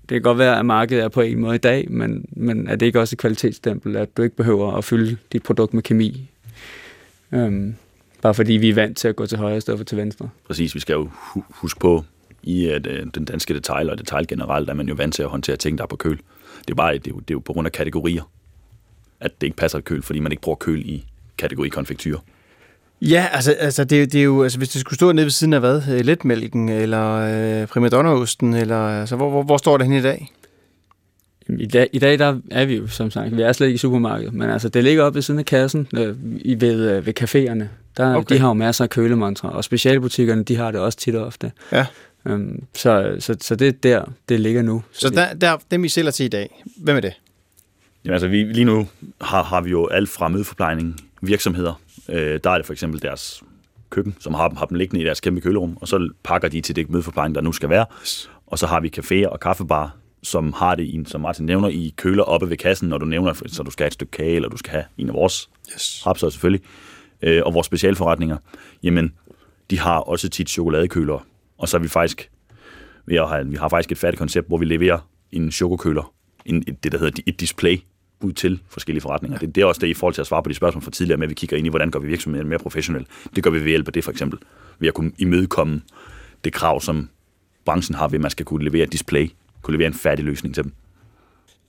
det 0.00 0.08
kan 0.08 0.22
godt 0.22 0.38
være, 0.38 0.58
at 0.58 0.66
markedet 0.66 1.04
er 1.04 1.08
på 1.08 1.20
en 1.20 1.40
måde 1.40 1.54
i 1.54 1.58
dag, 1.58 1.90
men, 1.90 2.24
men 2.32 2.68
er 2.68 2.76
det 2.76 2.86
ikke 2.86 3.00
også 3.00 3.14
et 3.14 3.18
kvalitetsstempel, 3.18 3.96
at 3.96 4.16
du 4.16 4.22
ikke 4.22 4.36
behøver 4.36 4.72
at 4.72 4.84
fylde 4.84 5.16
dit 5.32 5.42
produkt 5.42 5.74
med 5.74 5.82
kemi? 5.82 6.30
Um, 7.32 7.74
bare 8.22 8.34
fordi 8.34 8.52
vi 8.52 8.68
er 8.68 8.74
vant 8.74 8.96
til 8.96 9.08
at 9.08 9.16
gå 9.16 9.26
til 9.26 9.38
højre 9.38 9.56
i 9.56 9.60
stedet 9.60 9.78
for 9.78 9.84
til 9.84 9.98
venstre. 9.98 10.28
Præcis, 10.46 10.74
vi 10.74 10.80
skal 10.80 10.92
jo 10.92 11.08
huske 11.50 11.80
på, 11.80 12.04
i 12.46 12.68
at 12.68 12.86
øh, 12.86 13.06
den 13.14 13.24
danske 13.24 13.54
detail 13.54 13.90
og 13.90 13.98
detail 13.98 14.26
generelt, 14.26 14.70
er 14.70 14.74
man 14.74 14.88
jo 14.88 14.94
vant 14.94 15.14
til 15.14 15.22
at 15.22 15.28
håndtere 15.28 15.56
ting, 15.56 15.78
der 15.78 15.84
er 15.84 15.88
på 15.88 15.96
køl. 15.96 16.18
Det 16.60 16.70
er, 16.70 16.74
bare, 16.74 16.94
det 16.94 17.06
er, 17.06 17.10
jo, 17.10 17.18
det 17.18 17.30
er 17.30 17.34
jo 17.34 17.38
på 17.38 17.52
grund 17.52 17.66
af 17.66 17.72
kategorier, 17.72 18.22
at 19.20 19.40
det 19.40 19.46
ikke 19.46 19.56
passer 19.56 19.78
et 19.78 19.84
køl, 19.84 20.02
fordi 20.02 20.20
man 20.20 20.32
ikke 20.32 20.42
bruger 20.42 20.56
køl 20.56 20.80
i 20.80 21.04
kategori 21.38 21.68
konfektyr. 21.68 22.18
Ja, 23.02 23.26
altså, 23.32 23.52
altså 23.52 23.84
det, 23.84 24.12
det 24.12 24.20
er 24.20 24.24
jo, 24.24 24.42
altså 24.42 24.58
hvis 24.58 24.68
det 24.68 24.80
skulle 24.80 24.94
stå 24.94 25.12
nede 25.12 25.24
ved 25.24 25.30
siden 25.30 25.52
af 25.52 25.60
hvad, 25.60 25.82
øh, 25.90 26.00
letmælken 26.00 26.68
eller 26.68 27.14
øh, 27.62 27.66
primadonnaosten, 27.66 28.54
eller 28.54 28.76
altså, 28.76 29.16
hvor, 29.16 29.30
hvor, 29.30 29.42
hvor 29.42 29.56
står 29.56 29.76
det 29.76 29.86
hen 29.86 29.96
i 29.96 30.02
dag? 30.02 30.32
I 31.48 31.66
dag, 31.66 31.88
I 31.92 31.98
dag 31.98 32.18
der 32.18 32.40
er 32.50 32.64
vi 32.64 32.76
jo, 32.76 32.86
som 32.86 33.10
sagt, 33.10 33.36
vi 33.36 33.42
er 33.42 33.52
slet 33.52 33.66
ikke 33.66 33.74
i 33.74 33.78
supermarkedet, 33.78 34.34
men 34.34 34.50
altså, 34.50 34.68
det 34.68 34.84
ligger 34.84 35.02
oppe 35.02 35.14
ved 35.14 35.22
siden 35.22 35.40
af 35.40 35.46
kassen 35.46 35.88
øh, 35.96 36.16
i, 36.40 36.60
ved, 36.60 36.90
øh, 36.90 37.06
ved 37.06 37.20
caféerne. 37.20 37.64
Der, 37.96 38.16
okay. 38.16 38.34
De 38.34 38.40
har 38.40 38.48
jo 38.48 38.54
masser 38.54 38.84
af 38.84 38.90
kølemontre, 38.90 39.50
og 39.50 39.64
specialbutikkerne, 39.64 40.42
de 40.42 40.56
har 40.56 40.70
det 40.70 40.80
også 40.80 40.98
tit 40.98 41.14
og 41.14 41.26
ofte. 41.26 41.52
Ja. 41.72 41.86
Øhm, 42.26 42.64
så, 42.74 43.16
så, 43.18 43.36
så 43.40 43.56
det 43.56 43.68
er 43.68 43.72
der, 43.72 44.04
det 44.28 44.40
ligger 44.40 44.62
nu. 44.62 44.82
Så, 44.92 45.00
så 45.00 45.10
der, 45.10 45.34
der, 45.34 45.58
dem, 45.70 45.82
vi 45.82 45.88
sælger 45.88 46.10
til 46.10 46.24
i 46.24 46.28
dag, 46.28 46.62
hvem 46.76 46.96
er 46.96 47.00
det? 47.00 47.12
Jamen 48.04 48.12
altså, 48.12 48.28
vi, 48.28 48.44
lige 48.44 48.64
nu 48.64 48.88
har, 49.20 49.42
har 49.42 49.60
vi 49.60 49.70
jo 49.70 49.86
alt 49.86 50.08
fra 50.08 50.28
mødeforplejning, 50.28 50.96
virksomheder. 51.22 51.80
Øh, 52.08 52.40
der 52.44 52.50
er 52.50 52.56
det 52.56 52.66
for 52.66 52.72
eksempel 52.72 53.02
deres 53.02 53.42
køkken, 53.90 54.16
som 54.20 54.34
har, 54.34 54.54
har 54.56 54.66
dem 54.66 54.76
liggende 54.76 55.02
i 55.02 55.04
deres 55.04 55.20
kæmpe 55.20 55.40
kølerum, 55.40 55.78
og 55.80 55.88
så 55.88 56.10
pakker 56.22 56.48
de 56.48 56.60
til 56.60 56.76
det 56.76 56.90
mødeforplejning, 56.90 57.34
der 57.34 57.40
nu 57.40 57.52
skal 57.52 57.68
være. 57.68 57.86
Og 58.46 58.58
så 58.58 58.66
har 58.66 58.80
vi 58.80 58.92
caféer 58.98 59.28
og 59.28 59.40
kaffebar, 59.40 59.96
som 60.22 60.52
har 60.52 60.74
det, 60.74 60.84
i, 60.84 61.04
som 61.06 61.20
Martin 61.20 61.46
nævner, 61.46 61.68
i 61.68 61.94
køler 61.96 62.22
oppe 62.22 62.50
ved 62.50 62.56
kassen, 62.56 62.88
når 62.88 62.98
du 62.98 63.06
nævner, 63.06 63.32
så 63.46 63.62
du 63.62 63.70
skal 63.70 63.84
have 63.84 63.88
et 63.88 63.92
stykke 63.92 64.10
kage, 64.10 64.36
eller 64.36 64.48
du 64.48 64.56
skal 64.56 64.70
have 64.70 64.84
en 64.98 65.08
af 65.08 65.14
vores 65.14 65.50
yes. 65.74 66.02
hapser 66.04 66.30
selvfølgelig. 66.30 66.66
Øh, 67.22 67.42
og 67.46 67.54
vores 67.54 67.66
specialforretninger, 67.66 68.36
jamen, 68.82 69.12
de 69.70 69.78
har 69.78 69.98
også 69.98 70.28
tit 70.28 70.50
chokoladekøler 70.50 71.26
og 71.58 71.68
så 71.68 71.76
er 71.76 71.80
vi 71.80 71.88
faktisk 71.88 72.30
ved 73.06 73.16
at 73.16 73.28
have, 73.28 73.46
vi 73.46 73.56
har 73.56 73.68
faktisk 73.68 73.92
et 73.92 73.98
færdigt 73.98 74.18
koncept, 74.18 74.48
hvor 74.48 74.58
vi 74.58 74.64
leverer 74.64 75.08
en 75.32 75.52
chokokøler, 75.52 76.14
en, 76.44 76.62
det 76.62 76.92
der 76.92 76.98
hedder 76.98 77.22
et 77.26 77.40
display, 77.40 77.78
ud 78.20 78.32
til 78.32 78.60
forskellige 78.68 79.02
forretninger. 79.02 79.38
Det, 79.38 79.54
det 79.54 79.60
er 79.60 79.64
også 79.64 79.80
det 79.80 79.86
i 79.86 79.94
forhold 79.94 80.14
til 80.14 80.20
at 80.20 80.26
svare 80.26 80.42
på 80.42 80.48
de 80.48 80.54
spørgsmål 80.54 80.82
fra 80.82 80.90
tidligere 80.90 81.18
med, 81.18 81.26
at 81.26 81.30
vi 81.30 81.34
kigger 81.34 81.56
ind 81.56 81.66
i, 81.66 81.70
hvordan 81.70 81.90
gør 81.90 81.98
vi 81.98 82.06
virksomheden 82.06 82.48
mere 82.48 82.58
professionel. 82.58 83.06
Det 83.36 83.44
gør 83.44 83.50
vi 83.50 83.58
ved 83.58 83.68
hjælp 83.68 83.86
af 83.86 83.92
det 83.92 84.04
for 84.04 84.10
eksempel. 84.10 84.38
Ved 84.78 84.88
at 84.88 84.94
kunne 84.94 85.12
imødekomme 85.18 85.82
det 86.44 86.52
krav, 86.52 86.80
som 86.80 87.08
branchen 87.64 87.94
har 87.94 88.08
ved, 88.08 88.14
at 88.14 88.22
man 88.22 88.30
skal 88.30 88.46
kunne 88.46 88.64
levere 88.64 88.82
et 88.82 88.92
display, 88.92 89.30
kunne 89.62 89.72
levere 89.72 89.86
en 89.86 89.94
færdig 89.94 90.24
løsning 90.24 90.54
til 90.54 90.64
dem. 90.64 90.72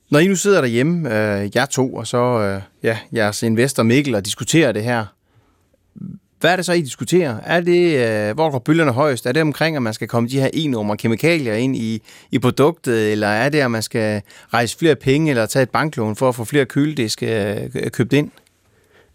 Når 0.09 0.19
I 0.19 0.27
nu 0.27 0.35
sidder 0.35 0.61
derhjemme, 0.61 1.09
øh, 1.09 1.55
jer 1.55 1.65
to, 1.65 1.93
og 1.93 2.07
så 2.07 2.17
øh, 2.17 2.61
ja, 2.83 2.97
jeres 3.13 3.43
investor 3.43 3.83
Mikkel, 3.83 4.15
og 4.15 4.25
diskuterer 4.25 4.71
det 4.71 4.83
her, 4.83 5.05
hvad 6.45 6.51
er 6.51 6.55
det 6.55 6.65
så, 6.65 6.73
I 6.73 6.81
diskuterer? 6.81 7.37
Er 7.45 7.61
det, 7.61 8.07
øh, 8.07 8.35
hvor 8.35 8.51
går 8.51 8.59
bølgerne 8.59 8.91
højst? 8.91 9.25
Er 9.25 9.31
det 9.31 9.41
omkring, 9.41 9.75
at 9.75 9.81
man 9.81 9.93
skal 9.93 10.07
komme 10.07 10.29
de 10.29 10.39
her 10.39 10.49
e-numre 10.53 10.97
kemikalier 10.97 11.53
ind 11.53 11.75
i, 11.75 12.01
i 12.31 12.39
produktet, 12.39 13.11
eller 13.11 13.27
er 13.27 13.49
det, 13.49 13.59
at 13.59 13.71
man 13.71 13.81
skal 13.81 14.21
rejse 14.53 14.77
flere 14.77 14.95
penge, 14.95 15.29
eller 15.29 15.45
tage 15.45 15.63
et 15.63 15.69
banklån 15.69 16.15
for 16.15 16.29
at 16.29 16.35
få 16.35 16.45
flere 16.45 16.65
kølediske 16.65 17.55
øh, 17.75 17.91
købt 17.91 18.13
ind? 18.13 18.31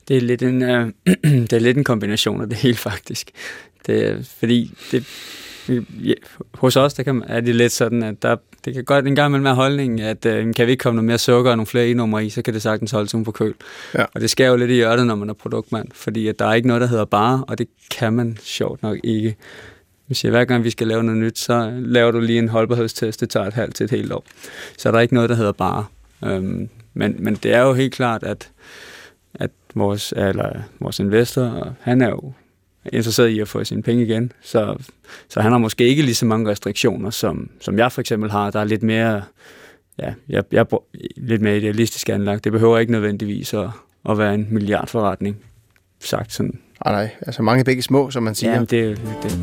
Det 0.09 0.17
er 0.17 0.21
lidt 0.21 0.43
en, 0.43 0.63
øh, 0.63 0.93
det 1.51 1.53
er 1.53 1.59
lidt 1.59 1.77
en 1.77 1.85
kombination 1.85 2.41
af 2.41 2.49
det 2.49 2.59
hele, 2.59 2.77
faktisk. 2.77 3.31
Det, 3.87 4.27
fordi 4.39 4.75
det, 4.91 5.05
ja, 6.05 6.15
hos 6.55 6.77
os 6.77 6.95
der 6.95 7.03
kan, 7.03 7.25
er 7.27 7.41
det 7.41 7.55
lidt 7.55 7.73
sådan, 7.73 8.03
at 8.03 8.23
der, 8.23 8.37
det 8.65 8.75
kan 8.75 8.85
godt 8.85 9.07
en 9.07 9.15
gang 9.15 9.31
imellem 9.31 9.45
være 9.45 9.55
holdningen, 9.55 9.99
at 9.99 10.27
øh, 10.27 10.55
kan 10.55 10.67
vi 10.67 10.71
ikke 10.71 10.83
komme 10.83 10.97
noget 10.97 11.07
mere 11.07 11.19
sukker 11.19 11.51
og 11.51 11.57
nogle 11.57 11.67
flere 11.67 11.91
e-numre 11.91 12.27
i, 12.27 12.31
så 12.31 12.43
kan 12.43 12.55
det 12.55 12.63
sagtens 12.63 12.91
holde 12.91 13.09
sig 13.09 13.25
på 13.25 13.33
køl. 13.33 13.55
Ja. 13.95 14.05
Og 14.15 14.21
det 14.21 14.31
skal 14.31 14.47
jo 14.47 14.57
lidt 14.57 14.71
i 14.71 14.75
hjørtet, 14.75 15.07
når 15.07 15.15
man 15.15 15.29
er 15.31 15.35
produktmand, 15.35 15.89
fordi 15.95 16.29
at 16.29 16.39
der 16.39 16.47
er 16.47 16.55
ikke 16.55 16.69
noget, 16.69 16.81
der 16.81 16.87
hedder 16.87 17.05
bare, 17.05 17.45
og 17.49 17.59
det 17.59 17.69
kan 17.91 18.13
man 18.13 18.39
sjovt 18.41 18.83
nok 18.83 18.99
ikke. 19.05 19.37
Vi 20.09 20.15
siger, 20.15 20.31
hver 20.31 20.45
gang 20.45 20.65
vi 20.65 20.71
skal 20.71 20.87
lave 20.87 21.03
noget 21.03 21.21
nyt, 21.21 21.39
så 21.39 21.73
laver 21.79 22.11
du 22.11 22.21
lige 22.21 22.39
en 22.39 22.49
holdbarhedstest, 22.49 23.21
det 23.21 23.31
tager 23.31 23.47
et 23.47 23.55
halvt 23.55 23.75
til 23.75 23.85
et 23.85 23.91
helt 23.91 24.13
år. 24.13 24.25
Så 24.79 24.89
er 24.89 24.93
der 24.93 25.01
ikke 25.01 25.15
noget, 25.15 25.31
der 25.31 25.37
hedder 25.37 25.53
bare. 25.53 25.87
Øhm, 26.25 26.69
men, 26.95 27.17
men 27.19 27.35
det 27.35 27.55
er 27.55 27.61
jo 27.61 27.73
helt 27.73 27.95
klart, 27.95 28.23
at, 28.23 28.51
at 29.35 29.51
vores, 29.75 30.13
eller, 30.17 30.63
vores 30.81 30.99
investor, 30.99 31.75
han 31.81 32.03
er 32.03 32.09
jo 32.09 32.33
interesseret 32.93 33.29
i 33.29 33.41
at 33.41 33.49
få 33.49 33.65
sine 33.65 33.83
penge 33.83 34.05
igen. 34.05 34.33
Så, 34.43 34.77
så 35.29 35.41
han 35.41 35.53
har 35.53 35.59
måske 35.59 35.89
ikke 35.89 36.03
lige 36.03 36.15
så 36.15 36.27
mange 36.27 36.51
restriktioner, 36.51 37.11
som, 37.11 37.51
som 37.61 37.79
jeg 37.79 37.93
for 37.93 38.01
eksempel 38.01 38.31
har. 38.31 38.51
Der 38.51 38.61
er 38.61 38.65
lidt 38.65 38.83
mere, 38.83 39.23
ja, 39.99 40.13
jeg, 40.29 40.45
jeg 40.53 40.61
er 40.61 40.83
lidt 41.17 41.43
mere 41.43 41.57
idealistisk 41.57 42.09
anlagt. 42.09 42.45
Det 42.45 42.53
behøver 42.53 42.79
ikke 42.79 42.93
nødvendigvis 42.93 43.55
at, 43.55 43.69
at 44.09 44.19
være 44.19 44.35
en 44.35 44.47
milliardforretning, 44.51 45.37
sagt 46.01 46.33
sådan. 46.33 46.59
Ah, 46.81 46.93
nej, 46.93 47.11
altså 47.23 47.43
mange 47.43 47.65
begge 47.65 47.83
små, 47.83 48.11
som 48.11 48.23
man 48.23 48.35
siger. 48.35 48.53
Ja, 48.55 48.61
det, 48.61 49.01
det. 49.23 49.39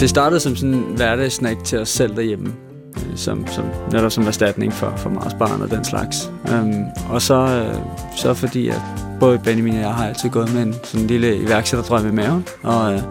Det 0.00 0.10
startede 0.10 0.40
som 0.40 0.56
sådan 0.56 0.74
en 0.74 0.96
hverdagssnack 0.96 1.64
til 1.64 1.78
os 1.78 1.88
selv 1.88 2.16
derhjemme, 2.16 2.54
øh, 2.96 3.16
som, 3.16 3.46
som, 3.46 3.64
netop 3.92 4.12
som 4.12 4.26
erstatning 4.26 4.72
for, 4.72 4.96
for 4.96 5.10
Marsbarn 5.10 5.62
og 5.62 5.70
den 5.70 5.84
slags. 5.84 6.32
Um, 6.52 6.84
og 7.10 7.22
så, 7.22 7.70
uh, 7.74 8.16
så 8.16 8.34
fordi, 8.34 8.68
at 8.68 9.07
både 9.20 9.38
Benjamin 9.38 9.74
og 9.74 9.80
jeg 9.80 9.94
har 9.94 10.06
altid 10.06 10.30
gået 10.30 10.54
med 10.54 10.62
en 10.62 10.74
sådan 10.84 11.00
en 11.00 11.06
lille 11.06 11.36
iværksætterdrøm 11.36 12.08
i 12.08 12.12
maven, 12.12 12.44
og 12.62 12.92
øh, 12.92 13.02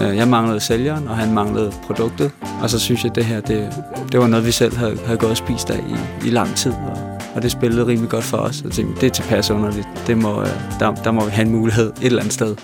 øh, 0.00 0.16
jeg 0.16 0.28
manglede 0.28 0.60
sælgeren, 0.60 1.08
og 1.08 1.16
han 1.16 1.34
manglede 1.34 1.72
produktet, 1.86 2.30
og 2.62 2.70
så 2.70 2.78
synes 2.78 3.04
jeg, 3.04 3.10
at 3.10 3.16
det 3.16 3.24
her, 3.24 3.40
det, 3.40 3.84
det 4.12 4.20
var 4.20 4.26
noget, 4.26 4.46
vi 4.46 4.52
selv 4.52 4.76
havde, 4.76 4.98
havde 5.06 5.18
gået 5.18 5.30
og 5.30 5.36
spist 5.36 5.70
af 5.70 5.78
i, 5.78 6.26
i 6.26 6.30
lang 6.30 6.54
tid, 6.54 6.72
og, 6.72 6.98
og 7.34 7.42
det 7.42 7.50
spillede 7.50 7.86
rimelig 7.86 8.10
godt 8.10 8.24
for 8.24 8.36
os. 8.36 8.62
Jeg 8.62 8.70
tænkte, 8.70 9.00
det 9.00 9.06
er 9.06 9.10
tilpas 9.10 9.50
underligt. 9.50 9.88
Det 10.06 10.18
må, 10.18 10.40
øh, 10.40 10.48
der, 10.80 10.94
der 10.94 11.10
må 11.10 11.24
vi 11.24 11.30
have 11.30 11.46
en 11.46 11.52
mulighed 11.52 11.90
et 11.90 12.06
eller 12.06 12.20
andet 12.20 12.34
sted. 12.34 12.56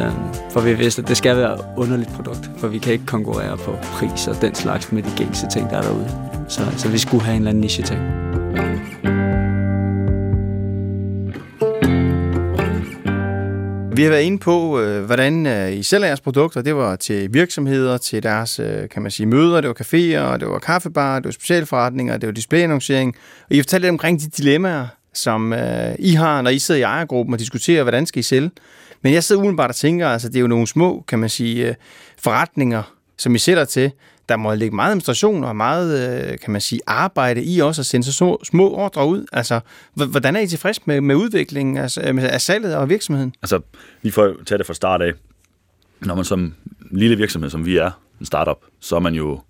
Øh, 0.00 0.12
for 0.50 0.60
vi 0.60 0.74
vidste, 0.74 1.02
at 1.02 1.08
det 1.08 1.16
skal 1.16 1.36
være 1.36 1.54
et 1.54 1.60
underligt 1.76 2.12
produkt, 2.12 2.50
for 2.58 2.68
vi 2.68 2.78
kan 2.78 2.92
ikke 2.92 3.06
konkurrere 3.06 3.56
på 3.56 3.76
pris 3.82 4.28
og 4.28 4.40
den 4.40 4.54
slags 4.54 4.92
med 4.92 5.02
de 5.02 5.10
gængse 5.16 5.46
ting, 5.52 5.70
der 5.70 5.76
er 5.76 5.82
derude. 5.82 6.10
Så, 6.48 6.62
så 6.76 6.88
vi 6.88 6.98
skulle 6.98 7.24
have 7.24 7.36
en 7.36 7.42
eller 7.42 7.50
anden 7.50 7.60
niche-ting. 7.60 8.23
Vi 13.96 14.02
har 14.02 14.10
været 14.10 14.22
inde 14.22 14.38
på, 14.38 14.80
øh, 14.80 15.04
hvordan 15.04 15.46
øh, 15.46 15.72
I 15.72 15.82
sælger 15.82 16.06
jeres 16.06 16.20
produkter. 16.20 16.62
Det 16.62 16.76
var 16.76 16.96
til 16.96 17.34
virksomheder, 17.34 17.98
til 17.98 18.22
deres 18.22 18.58
øh, 18.58 18.88
kan 18.88 19.02
man 19.02 19.10
sige, 19.10 19.26
møder, 19.26 19.60
det 19.60 19.68
var 19.68 19.74
caféer, 19.74 20.36
det 20.36 20.48
var 20.48 20.58
kaffebarer, 20.58 21.20
det 21.20 21.24
var 21.24 21.32
specialforretninger, 21.32 22.16
det 22.16 22.26
var 22.26 22.32
displayannoncering. 22.32 23.16
Og 23.50 23.56
I 23.56 23.62
har 23.70 23.78
lidt 23.78 23.90
omkring 23.90 24.20
de 24.20 24.28
dilemmaer, 24.28 24.86
som 25.12 25.52
øh, 25.52 25.94
I 25.98 26.12
har, 26.12 26.42
når 26.42 26.50
I 26.50 26.58
sidder 26.58 26.80
i 26.80 26.82
ejergruppen 26.82 27.32
og 27.32 27.38
diskuterer, 27.38 27.82
hvordan 27.82 28.06
skal 28.06 28.20
I 28.20 28.22
sælge. 28.22 28.50
Men 29.02 29.12
jeg 29.12 29.24
sidder 29.24 29.42
udenbart 29.42 29.70
og 29.70 29.76
tænker, 29.76 30.08
altså 30.08 30.28
det 30.28 30.36
er 30.36 30.40
jo 30.40 30.46
nogle 30.46 30.66
små, 30.66 31.04
kan 31.08 31.18
man 31.18 31.28
sige, 31.28 31.68
øh, 31.68 31.74
forretninger, 32.18 32.82
som 33.18 33.34
I 33.34 33.38
sætter 33.38 33.64
til. 33.64 33.90
Der 34.28 34.36
må 34.36 34.54
ligge 34.54 34.76
meget 34.76 34.90
administration 34.90 35.44
og 35.44 35.56
meget, 35.56 36.20
øh, 36.30 36.38
kan 36.38 36.52
man 36.52 36.60
sige, 36.60 36.80
arbejde 36.86 37.44
i 37.44 37.60
også 37.60 37.82
at 37.82 37.86
sende 37.86 38.06
så 38.06 38.12
små, 38.12 38.40
små 38.44 38.70
ordre 38.74 39.06
ud. 39.06 39.26
Altså, 39.32 39.60
hvordan 39.94 40.36
er 40.36 40.40
I 40.40 40.46
tilfreds 40.46 40.86
med, 40.86 41.00
med 41.00 41.14
udviklingen 41.14 41.76
altså, 41.76 42.00
af 42.18 42.40
salget 42.40 42.76
og 42.76 42.88
virksomheden? 42.88 43.34
Altså, 43.42 43.60
vi 44.02 44.10
får 44.10 44.34
tage 44.46 44.58
det 44.58 44.66
fra 44.66 44.74
start 44.74 45.02
af. 45.02 45.12
Når 46.00 46.14
man 46.14 46.24
som 46.24 46.54
lille 46.90 47.16
virksomhed, 47.16 47.50
som 47.50 47.66
vi 47.66 47.76
er, 47.76 47.90
en 48.20 48.26
startup, 48.26 48.58
så 48.80 48.96
er 48.96 49.00
man 49.00 49.14
jo 49.14 49.40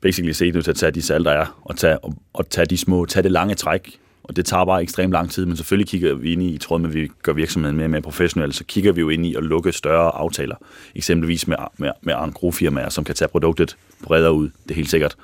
basically 0.00 0.32
set 0.32 0.54
nødt 0.54 0.64
til 0.64 0.70
at 0.70 0.76
tage 0.76 0.92
de 0.92 1.02
salg, 1.02 1.24
der 1.24 1.30
er, 1.30 1.60
og 1.62 1.76
tage, 1.76 1.98
og, 1.98 2.14
og 2.32 2.50
tage 2.50 2.66
de 2.66 2.76
små, 2.76 3.04
tage 3.04 3.22
det 3.22 3.32
lange 3.32 3.54
træk, 3.54 3.98
og 4.24 4.36
det 4.36 4.46
tager 4.46 4.64
bare 4.64 4.82
ekstremt 4.82 5.12
lang 5.12 5.30
tid, 5.30 5.46
men 5.46 5.56
selvfølgelig 5.56 5.88
kigger 5.88 6.14
vi 6.14 6.32
ind 6.32 6.42
i, 6.42 6.54
i 6.54 6.58
tråd 6.58 6.78
med, 6.78 6.88
at 6.88 6.94
vi 6.94 7.10
gør 7.22 7.32
virksomheden 7.32 7.76
mere 7.76 7.86
og 7.86 7.90
mere 7.90 8.02
professionel, 8.02 8.52
så 8.52 8.64
kigger 8.64 8.92
vi 8.92 9.00
jo 9.00 9.08
ind 9.08 9.26
i 9.26 9.34
at 9.34 9.42
lukke 9.42 9.72
større 9.72 10.10
aftaler, 10.10 10.56
eksempelvis 10.94 11.48
med, 11.48 11.56
med, 11.78 11.90
med 12.02 12.52
firmaer, 12.52 12.88
som 12.88 13.04
kan 13.04 13.14
tage 13.14 13.28
produktet 13.28 13.76
bredere 14.02 14.32
ud, 14.32 14.50
det 14.62 14.70
er 14.70 14.74
helt 14.74 14.90
sikkert. 14.90 15.16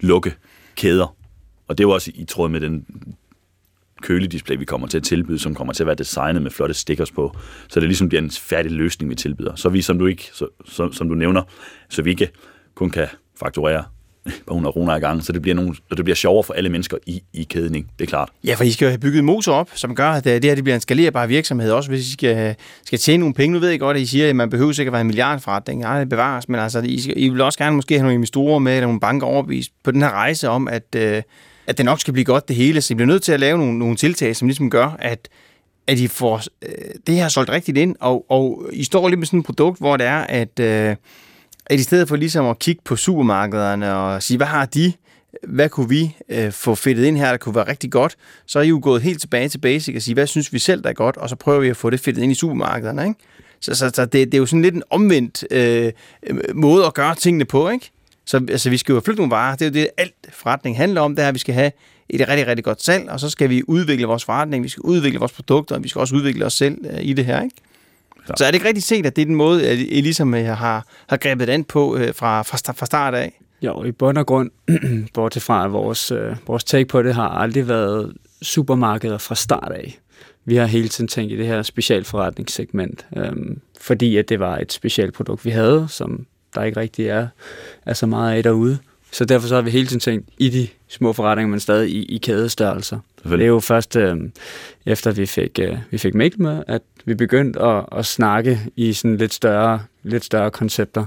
Lukke 0.00 0.34
kæder, 0.76 1.16
og 1.68 1.78
det 1.78 1.84
er 1.84 1.88
jo 1.88 1.94
også 1.94 2.10
i 2.14 2.24
tråd 2.24 2.48
med 2.48 2.60
den 2.60 2.86
køledisplay, 4.02 4.56
vi 4.58 4.64
kommer 4.64 4.86
til 4.86 4.96
at 4.96 5.04
tilbyde, 5.04 5.38
som 5.38 5.54
kommer 5.54 5.72
til 5.72 5.82
at 5.82 5.86
være 5.86 5.96
designet 5.96 6.42
med 6.42 6.50
flotte 6.50 6.74
stickers 6.74 7.10
på, 7.10 7.36
så 7.68 7.80
det 7.80 7.88
ligesom 7.88 8.08
bliver 8.08 8.22
en 8.22 8.30
færdig 8.30 8.72
løsning, 8.72 9.10
vi 9.10 9.14
tilbyder. 9.14 9.54
Så 9.54 9.68
vi, 9.68 9.82
som 9.82 9.98
du, 9.98 10.06
ikke, 10.06 10.30
så, 10.32 10.46
så, 10.64 10.92
som 10.92 11.08
du 11.08 11.14
nævner, 11.14 11.42
så 11.88 12.02
vi 12.02 12.10
ikke 12.10 12.30
kun 12.74 12.90
kan 12.90 13.08
fakturere 13.40 13.84
par 14.24 14.54
100 14.54 14.72
kroner 14.72 14.96
i 14.96 15.00
gang, 15.00 15.24
så 15.24 15.32
det 15.32 15.42
bliver, 15.42 15.54
nogle, 15.54 15.74
så 15.74 15.94
det 15.94 16.04
bliver 16.04 16.16
sjovere 16.16 16.44
for 16.44 16.54
alle 16.54 16.70
mennesker 16.70 16.96
i, 17.06 17.22
i 17.32 17.42
kæden, 17.42 17.74
ikke? 17.74 17.88
det 17.98 18.04
er 18.04 18.08
klart. 18.08 18.28
Ja, 18.44 18.54
for 18.54 18.64
I 18.64 18.70
skal 18.70 18.84
jo 18.84 18.90
have 18.90 18.98
bygget 18.98 19.24
motor 19.24 19.52
op, 19.52 19.70
som 19.74 19.94
gør, 19.94 20.10
at 20.10 20.26
øh, 20.26 20.34
det 20.34 20.44
her 20.44 20.54
det 20.54 20.64
bliver 20.64 20.74
en 20.74 20.80
skalerbar 20.80 21.26
virksomhed, 21.26 21.70
også 21.70 21.90
hvis 21.90 22.08
I 22.08 22.12
skal, 22.12 22.36
øh, 22.36 22.54
skal 22.84 22.98
tjene 22.98 23.20
nogle 23.20 23.34
penge. 23.34 23.52
Nu 23.52 23.58
ved 23.58 23.68
jeg 23.68 23.80
godt, 23.80 23.96
at 23.96 24.02
I 24.02 24.06
siger, 24.06 24.28
at 24.28 24.36
man 24.36 24.50
behøver 24.50 24.72
sikkert 24.72 24.92
være 24.92 25.00
en 25.00 25.06
milliardforretning. 25.06 25.80
Nej, 25.80 25.98
det 25.98 26.08
bevares, 26.08 26.48
men 26.48 26.60
altså, 26.60 26.80
I, 26.80 27.00
skal, 27.00 27.14
I 27.16 27.28
vil 27.28 27.40
også 27.40 27.58
gerne 27.58 27.76
måske 27.76 27.94
have 27.94 28.02
nogle 28.02 28.14
investorer 28.14 28.58
med, 28.58 28.72
eller 28.72 28.86
nogle 28.86 29.00
banker 29.00 29.26
overbevist 29.26 29.70
på 29.84 29.90
den 29.90 30.02
her 30.02 30.10
rejse 30.10 30.48
om, 30.48 30.68
at, 30.68 30.94
øh, 30.96 31.22
at 31.66 31.78
det 31.78 31.84
nok 31.84 32.00
skal 32.00 32.12
blive 32.12 32.24
godt 32.24 32.48
det 32.48 32.56
hele. 32.56 32.80
Så 32.80 32.94
I 32.94 32.96
bliver 32.96 33.06
nødt 33.06 33.22
til 33.22 33.32
at 33.32 33.40
lave 33.40 33.58
nogle, 33.58 33.78
nogle 33.78 33.96
tiltag, 33.96 34.36
som 34.36 34.48
ligesom 34.48 34.70
gør, 34.70 34.96
at, 34.98 35.28
at 35.86 35.98
I 35.98 36.06
får 36.06 36.42
øh, 36.62 36.70
det 37.06 37.14
her 37.14 37.28
solgt 37.28 37.50
rigtigt 37.50 37.78
ind, 37.78 37.96
og, 38.00 38.24
og 38.28 38.66
I 38.72 38.84
står 38.84 39.08
lige 39.08 39.18
med 39.18 39.26
sådan 39.26 39.40
et 39.40 39.46
produkt, 39.46 39.78
hvor 39.78 39.96
det 39.96 40.06
er, 40.06 40.20
at... 40.20 40.60
Øh, 40.60 40.96
at 41.66 41.80
i 41.80 41.82
stedet 41.82 42.08
for 42.08 42.16
ligesom 42.16 42.46
at 42.46 42.58
kigge 42.58 42.82
på 42.84 42.96
supermarkederne 42.96 43.94
og 43.94 44.22
sige, 44.22 44.36
hvad 44.36 44.46
har 44.46 44.66
de? 44.66 44.92
Hvad 45.48 45.68
kunne 45.68 45.88
vi 45.88 46.16
øh, 46.28 46.52
få 46.52 46.74
fedtet 46.74 47.04
ind 47.04 47.16
her, 47.16 47.30
der 47.30 47.36
kunne 47.36 47.54
være 47.54 47.68
rigtig 47.68 47.92
godt? 47.92 48.16
Så 48.46 48.58
er 48.58 48.62
I 48.62 48.68
jo 48.68 48.80
gået 48.82 49.02
helt 49.02 49.20
tilbage 49.20 49.48
til 49.48 49.58
basic 49.58 49.96
og 49.96 50.02
sige, 50.02 50.14
hvad 50.14 50.26
synes 50.26 50.52
vi 50.52 50.58
selv, 50.58 50.82
der 50.82 50.88
er 50.88 50.94
godt? 50.94 51.16
Og 51.16 51.28
så 51.28 51.36
prøver 51.36 51.60
vi 51.60 51.68
at 51.68 51.76
få 51.76 51.90
det 51.90 52.00
fedtet 52.00 52.22
ind 52.22 52.32
i 52.32 52.34
supermarkederne, 52.34 53.08
ikke? 53.08 53.20
Så, 53.60 53.74
så, 53.74 53.90
så 53.94 54.04
det, 54.04 54.12
det 54.12 54.34
er 54.34 54.38
jo 54.38 54.46
sådan 54.46 54.62
lidt 54.62 54.74
en 54.74 54.82
omvendt 54.90 55.44
øh, 55.50 55.92
måde 56.54 56.86
at 56.86 56.94
gøre 56.94 57.14
tingene 57.14 57.44
på, 57.44 57.68
ikke? 57.68 57.90
Så 58.26 58.36
altså, 58.36 58.70
vi 58.70 58.76
skal 58.76 58.92
jo 58.92 59.00
flytte 59.00 59.20
nogle 59.20 59.30
varer. 59.30 59.56
Det 59.56 59.62
er 59.62 59.70
jo 59.70 59.74
det, 59.74 59.88
alt 59.96 60.14
forretning 60.32 60.76
handler 60.76 61.00
om, 61.00 61.16
det 61.16 61.24
er, 61.24 61.28
at 61.28 61.34
vi 61.34 61.38
skal 61.38 61.54
have 61.54 61.72
et 62.08 62.28
rigtig, 62.28 62.46
rigtig 62.46 62.64
godt 62.64 62.82
salg, 62.82 63.10
og 63.10 63.20
så 63.20 63.30
skal 63.30 63.50
vi 63.50 63.62
udvikle 63.68 64.06
vores 64.06 64.24
forretning, 64.24 64.64
vi 64.64 64.68
skal 64.68 64.80
udvikle 64.80 65.18
vores 65.18 65.32
produkter, 65.32 65.74
og 65.74 65.84
vi 65.84 65.88
skal 65.88 66.00
også 66.00 66.14
udvikle 66.14 66.46
os 66.46 66.52
selv 66.52 66.78
øh, 66.90 66.98
i 67.02 67.12
det 67.12 67.24
her, 67.24 67.42
ikke? 67.42 67.56
Så. 68.26 68.32
så 68.36 68.44
er 68.44 68.50
det 68.50 68.54
ikke 68.54 68.66
rigtig 68.66 68.82
set, 68.82 69.06
at 69.06 69.16
det 69.16 69.22
er 69.22 69.26
den 69.26 69.34
måde, 69.34 69.68
at 69.68 69.78
I 69.78 70.00
ligesom 70.00 70.34
øh, 70.34 70.44
har, 70.46 70.86
har 71.08 71.16
grebet 71.16 71.48
an 71.48 71.64
på 71.64 71.96
øh, 71.96 72.14
fra, 72.14 72.42
fra, 72.42 72.72
fra 72.72 72.86
start 72.86 73.14
af? 73.14 73.40
Jo, 73.62 73.84
i 73.84 73.92
bund 73.92 74.18
og 74.18 74.26
grund, 74.26 74.50
bortset 75.14 75.42
fra 75.42 75.66
vores, 75.66 76.10
øh, 76.10 76.36
vores 76.46 76.64
take 76.64 76.84
på 76.84 77.02
det 77.02 77.14
har 77.14 77.28
aldrig 77.28 77.68
været 77.68 78.12
supermarkeder 78.42 79.18
fra 79.18 79.34
start 79.34 79.72
af. 79.72 79.98
Vi 80.44 80.56
har 80.56 80.66
hele 80.66 80.88
tiden 80.88 81.08
tænkt 81.08 81.32
i 81.32 81.36
det 81.36 81.46
her 81.46 81.62
specialforretningssegment, 81.62 83.06
øh, 83.16 83.32
fordi 83.80 84.16
at 84.16 84.28
det 84.28 84.40
var 84.40 84.58
et 84.58 84.72
specielt 84.72 85.14
produkt, 85.14 85.44
vi 85.44 85.50
havde, 85.50 85.86
som 85.88 86.26
der 86.54 86.62
ikke 86.62 86.80
rigtig 86.80 87.06
er, 87.06 87.28
er 87.86 87.94
så 87.94 88.06
meget 88.06 88.36
af 88.36 88.42
derude. 88.42 88.78
Så 89.12 89.24
derfor 89.24 89.48
så 89.48 89.54
har 89.54 89.62
vi 89.62 89.70
hele 89.70 89.86
tiden 89.86 90.00
tænkt 90.00 90.28
i 90.38 90.48
de 90.48 90.68
små 90.88 91.12
forretninger, 91.12 91.50
men 91.50 91.60
stadig 91.60 91.90
i, 91.90 92.04
i 92.04 92.18
kædestørrelser. 92.18 92.98
Det 93.24 93.42
er 93.42 93.46
jo 93.46 93.60
først 93.60 93.96
øh, 93.96 94.16
efter 94.86 95.12
vi 95.12 95.26
fik, 95.26 95.58
øh, 95.62 95.78
vi 95.90 95.98
fik 95.98 96.14
Mikkel 96.14 96.42
med, 96.42 96.62
at 96.68 96.82
vi 97.04 97.14
begyndte 97.14 97.60
at, 97.60 97.84
at 97.92 98.06
snakke 98.06 98.60
i 98.76 98.92
sådan 98.92 99.16
lidt 99.16 99.34
større, 99.34 99.80
lidt 100.02 100.24
større 100.24 100.50
koncepter, 100.50 101.04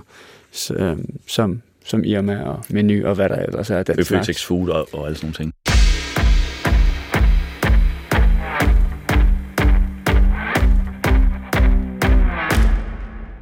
øh, 0.76 0.98
som, 1.28 1.62
som 1.86 2.04
Irma 2.04 2.42
og 2.44 2.64
Menu 2.70 3.08
og 3.08 3.16
hvad 3.16 3.30
der 3.30 3.36
ellers 3.36 3.70
er. 3.70 3.84
Den 3.84 4.06
Føtex 4.06 4.44
Food 4.44 4.70
og, 4.70 4.88
og 4.94 5.06
alle 5.06 5.18
sådan 5.18 5.26
nogle 5.26 5.36
ting. 5.36 5.55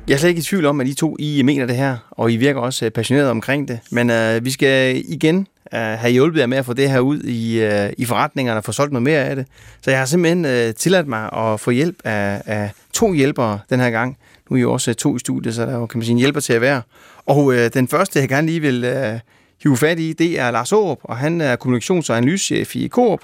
Jeg 0.08 0.14
er 0.14 0.18
slet 0.18 0.30
ikke 0.30 0.40
i 0.40 0.44
tvivl 0.44 0.66
om, 0.66 0.82
at 0.82 0.88
I 0.88 0.94
to 0.94 1.16
I 1.20 1.42
mener 1.42 1.66
det 1.66 1.76
her, 1.76 1.98
og 2.12 2.32
I 2.32 2.38
virker 2.38 2.62
også 2.62 2.86
øh, 2.86 2.92
passioneret 2.92 3.30
omkring 3.30 3.68
det. 3.68 3.80
Men 3.92 4.10
øh, 4.10 4.46
vi 4.46 4.52
skal 4.52 5.04
igen 5.08 5.48
øh, 5.74 5.80
have 5.80 6.12
hjulpet 6.12 6.40
jer 6.40 6.46
med 6.46 6.58
at 6.58 6.66
få 6.66 6.74
det 6.74 6.90
her 6.90 7.00
ud 7.00 7.20
i, 7.20 7.64
øh, 7.64 7.90
i 7.98 8.06
forretningerne 8.06 8.58
og 8.58 8.64
få 8.64 8.72
solgt 8.72 8.94
noget 8.94 9.04
mere 9.04 9.20
af 9.20 9.36
det. 9.36 9.48
Så 9.82 9.92
jeg 9.92 10.00
har 10.00 10.06
simpelthen 10.06 10.46
øh, 10.46 10.74
tilladt 10.74 11.08
mig 11.08 11.34
at 11.34 11.60
få 11.60 11.72
hjælp 11.72 11.96
af, 12.04 12.42
af 12.46 12.72
to 12.94 13.14
hjælpere 13.14 13.60
den 13.70 13.80
her 13.80 13.90
gang. 13.90 14.18
Nu 14.50 14.54
er 14.54 14.58
I 14.58 14.62
jo 14.62 14.74
også 14.74 14.92
øh, 14.92 14.96
to 14.96 15.16
i 15.16 15.20
studiet, 15.20 15.56
så 15.56 15.62
der 15.62 15.72
er 15.72 15.80
jo, 15.80 15.86
kan 15.86 15.98
man 15.98 16.06
sige, 16.06 16.12
en 16.14 16.20
hjælper 16.20 16.40
til 16.40 16.54
at 16.54 16.62
være. 16.62 16.82
Og 17.26 17.54
øh, 17.54 17.70
den 17.74 17.88
første, 17.88 18.20
jeg 18.20 18.30
gerne 18.30 18.48
lige 18.48 18.60
vil, 18.60 18.84
øh, 18.84 19.20
hive 19.64 19.78
fat 19.78 20.00
i, 20.00 20.14
det 20.14 20.40
er 20.40 20.52
Lars 20.52 20.72
Aarup, 20.72 21.00
og 21.04 21.18
han 21.18 21.42
er 21.42 21.56
kommunikations- 21.56 22.10
og 22.10 22.18
analysechef 22.18 22.76
i 22.76 22.88
Coop. 22.88 23.20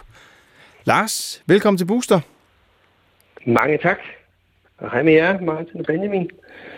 Lars, 0.86 1.43
velkommen 1.45 1.77
til 1.77 1.86
Booster. 1.86 2.19
Mange 3.48 3.77
tak. 3.77 3.98
Og 4.79 4.91
hej 4.91 5.03
med 5.03 5.13
jer, 5.13 5.41
Martin 5.41 5.79
og 5.79 5.86
Benjamin. 5.86 6.29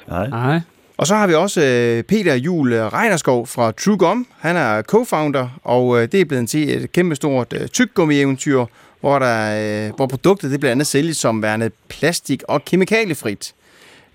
Nej. 0.08 0.30
Nej. 0.30 0.60
Og 0.98 1.08
så 1.08 1.16
har 1.16 1.28
vi 1.28 1.34
også 1.34 1.62
øh, 1.62 2.04
Peter 2.04 2.36
Jul 2.36 2.74
Reinerskov 2.74 3.48
fra 3.48 3.72
TrueGum. 3.72 4.28
Han 4.40 4.56
er 4.56 4.82
co-founder, 4.82 5.48
og 5.64 6.02
øh, 6.02 6.08
det 6.12 6.22
er 6.22 6.26
blevet 6.26 6.50
til 6.50 6.70
et 6.84 6.92
kæmpestort 6.92 7.54
øh, 7.54 7.68
tyggegummi-eventyr, 7.68 8.66
hvor, 9.00 9.20
der, 9.20 9.88
øh, 9.88 9.96
hvor 9.96 10.08
produktet 10.08 10.52
det 10.52 10.60
blandt 10.60 10.72
andet 10.72 10.88
sælges 10.88 11.18
som 11.18 11.42
værende 11.42 11.72
plastik- 11.90 12.44
og 12.48 12.66
kemikaliefrit. 12.66 13.54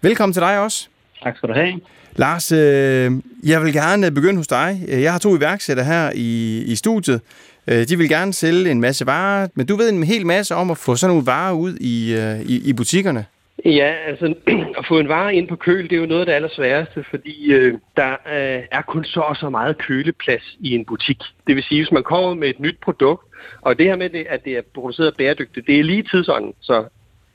Velkommen 0.03 0.33
til 0.33 0.43
dig 0.43 0.61
også. 0.61 0.89
Tak 1.23 1.37
skal 1.37 1.49
du 1.49 1.55
have. 1.55 1.81
Lars, 2.17 2.53
øh, 2.53 3.13
jeg 3.45 3.63
vil 3.63 3.73
gerne 3.73 4.11
begynde 4.11 4.37
hos 4.37 4.47
dig. 4.47 4.85
Jeg 4.89 5.13
har 5.13 5.19
to 5.19 5.37
iværksættere 5.37 5.87
her 5.87 6.11
i, 6.15 6.63
i 6.63 6.77
studiet. 6.77 7.21
Øh, 7.67 7.89
De 7.89 7.99
vil 7.99 8.09
gerne 8.09 8.33
sælge 8.33 8.71
en 8.71 8.81
masse 8.81 9.07
varer, 9.07 9.49
men 9.55 9.67
du 9.67 9.77
ved 9.77 9.89
en 9.89 10.03
hel 10.03 10.27
masse 10.27 10.55
om 10.55 10.71
at 10.71 10.79
få 10.79 10.97
sådan 10.97 11.11
nogle 11.11 11.27
varer 11.27 11.53
ud 11.53 11.77
i, 11.77 12.15
øh, 12.15 12.41
i, 12.41 12.69
i 12.69 12.73
butikkerne. 12.73 13.25
Ja, 13.67 13.95
altså 14.07 14.35
at 14.79 14.87
få 14.89 14.99
en 14.99 15.09
vare 15.09 15.35
ind 15.35 15.49
på 15.49 15.57
køl, 15.57 15.85
det 15.85 15.93
er 15.93 16.01
jo 16.01 16.07
noget 16.07 16.21
af 16.21 16.27
det 16.27 16.33
allersværeste, 16.33 17.05
fordi 17.11 17.53
øh, 17.53 17.75
der 17.97 18.11
øh, 18.13 18.63
er 18.71 18.83
kun 18.83 19.05
så 19.05 19.21
og 19.21 19.37
så 19.37 19.51
meget 19.51 19.79
køleplads 19.79 20.57
i 20.61 20.75
en 20.75 20.85
butik. 20.85 21.23
Det 21.47 21.57
vil 21.57 21.65
sige, 21.65 21.81
hvis 21.81 21.93
man 21.93 22.03
kommer 22.03 22.35
med 22.35 22.49
et 22.49 22.61
nyt 22.61 22.79
produkt, 22.83 23.27
og 23.61 23.79
det 23.79 23.87
her 23.87 23.97
med, 23.97 24.11
det, 24.11 24.27
at 24.29 24.45
det 24.45 24.57
er 24.57 24.63
produceret 24.75 25.17
bæredygtigt, 25.17 25.67
det 25.67 25.79
er 25.79 25.85
lige 25.85 26.03
tidsånden, 26.03 26.55
så 26.61 26.85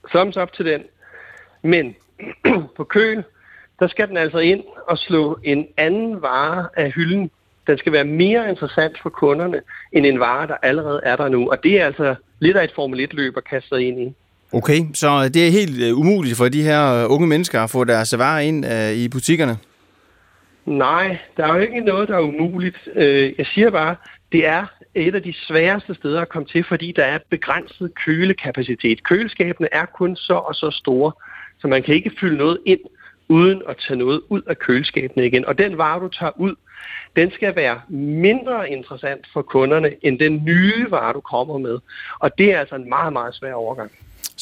thumbs 0.10 0.38
up 0.38 0.54
til 0.54 0.66
den. 0.66 0.82
Men 1.62 1.96
på 2.78 2.84
køl, 2.84 3.24
der 3.80 3.88
skal 3.88 4.08
den 4.08 4.18
altså 4.18 4.38
ind 4.38 4.64
og 4.88 4.98
slå 4.98 5.40
en 5.44 5.68
anden 5.78 6.22
vare 6.22 6.68
af 6.78 6.92
hylden. 6.92 7.32
Den 7.68 7.78
skal 7.78 7.94
være 7.94 8.04
mere 8.04 8.50
interessant 8.50 9.00
for 9.02 9.10
kunderne, 9.10 9.62
end 9.92 10.06
en 10.06 10.20
vare, 10.20 10.48
der 10.48 10.56
allerede 10.62 11.02
er 11.04 11.16
der 11.16 11.30
nu. 11.30 11.50
Og 11.52 11.64
det 11.64 11.82
er 11.82 11.86
altså 11.86 12.16
lidt 12.40 12.58
af 12.58 12.64
et 12.64 12.72
Formel 12.76 13.00
1-løb 13.00 13.38
at 13.38 13.44
kaste 13.44 13.70
sig 13.70 13.88
ind 13.88 14.02
i. 14.02 14.14
Okay, 14.54 14.80
så 14.94 15.30
det 15.30 15.48
er 15.48 15.52
helt 15.52 15.84
øh, 15.84 15.98
umuligt 15.98 16.38
for 16.38 16.50
de 16.50 16.64
her 16.64 17.04
øh, 17.04 17.12
unge 17.12 17.28
mennesker 17.28 17.62
at 17.64 17.70
få 17.70 17.84
deres 17.84 18.18
varer 18.18 18.40
ind 18.40 18.66
øh, 18.66 18.92
i 18.92 19.10
butikkerne? 19.10 19.58
Nej, 20.66 21.18
der 21.38 21.46
er 21.46 21.54
jo 21.56 21.60
ikke 21.60 21.80
noget, 21.80 22.10
der 22.10 22.16
er 22.16 22.22
umuligt. 22.22 22.78
Øh, 22.96 23.34
Jeg 23.38 23.46
siger 23.46 23.70
bare, 23.70 23.96
det 24.32 24.48
er 24.48 24.66
et 24.96 25.16
af 25.16 25.24
de 25.24 25.34
sværeste 25.48 25.96
steder 25.96 26.22
at 26.22 26.30
komme 26.30 26.48
til, 26.48 26.64
fordi 26.64 26.94
der 26.96 27.04
er 27.04 27.20
begrænset 27.30 27.92
kølekapacitet. 28.06 29.04
Køleskabene 29.04 29.68
er 29.72 29.86
kun 29.86 30.16
så 30.16 30.34
og 30.34 30.56
så 30.56 30.72
store, 30.72 31.12
så 31.60 31.68
man 31.68 31.84
kan 31.84 31.96
ikke 31.96 32.12
fylde 32.20 32.38
noget 32.38 32.58
ind, 32.66 32.80
uden 33.28 33.62
at 33.70 33.76
tage 33.88 33.98
noget 34.00 34.22
ud 34.30 34.42
af 34.48 34.60
køleskabene 34.60 35.26
igen. 35.26 35.46
Og 35.46 35.58
den 35.58 35.78
vare, 35.78 36.00
du 36.00 36.08
tager 36.08 36.32
ud, 36.40 36.56
den 37.16 37.32
skal 37.32 37.56
være 37.56 37.82
mindre 37.90 38.70
interessant 38.70 39.28
for 39.34 39.42
kunderne, 39.42 39.92
end 40.02 40.20
den 40.20 40.46
nye 40.46 40.86
vare, 40.90 41.14
du 41.14 41.20
kommer 41.20 41.58
med. 41.58 41.78
Og 42.20 42.38
det 42.38 42.54
er 42.54 42.60
altså 42.60 42.76
en 42.76 42.90
meget, 42.90 43.14
meget 43.14 43.36
svær 43.36 43.54
overgang. 43.54 43.92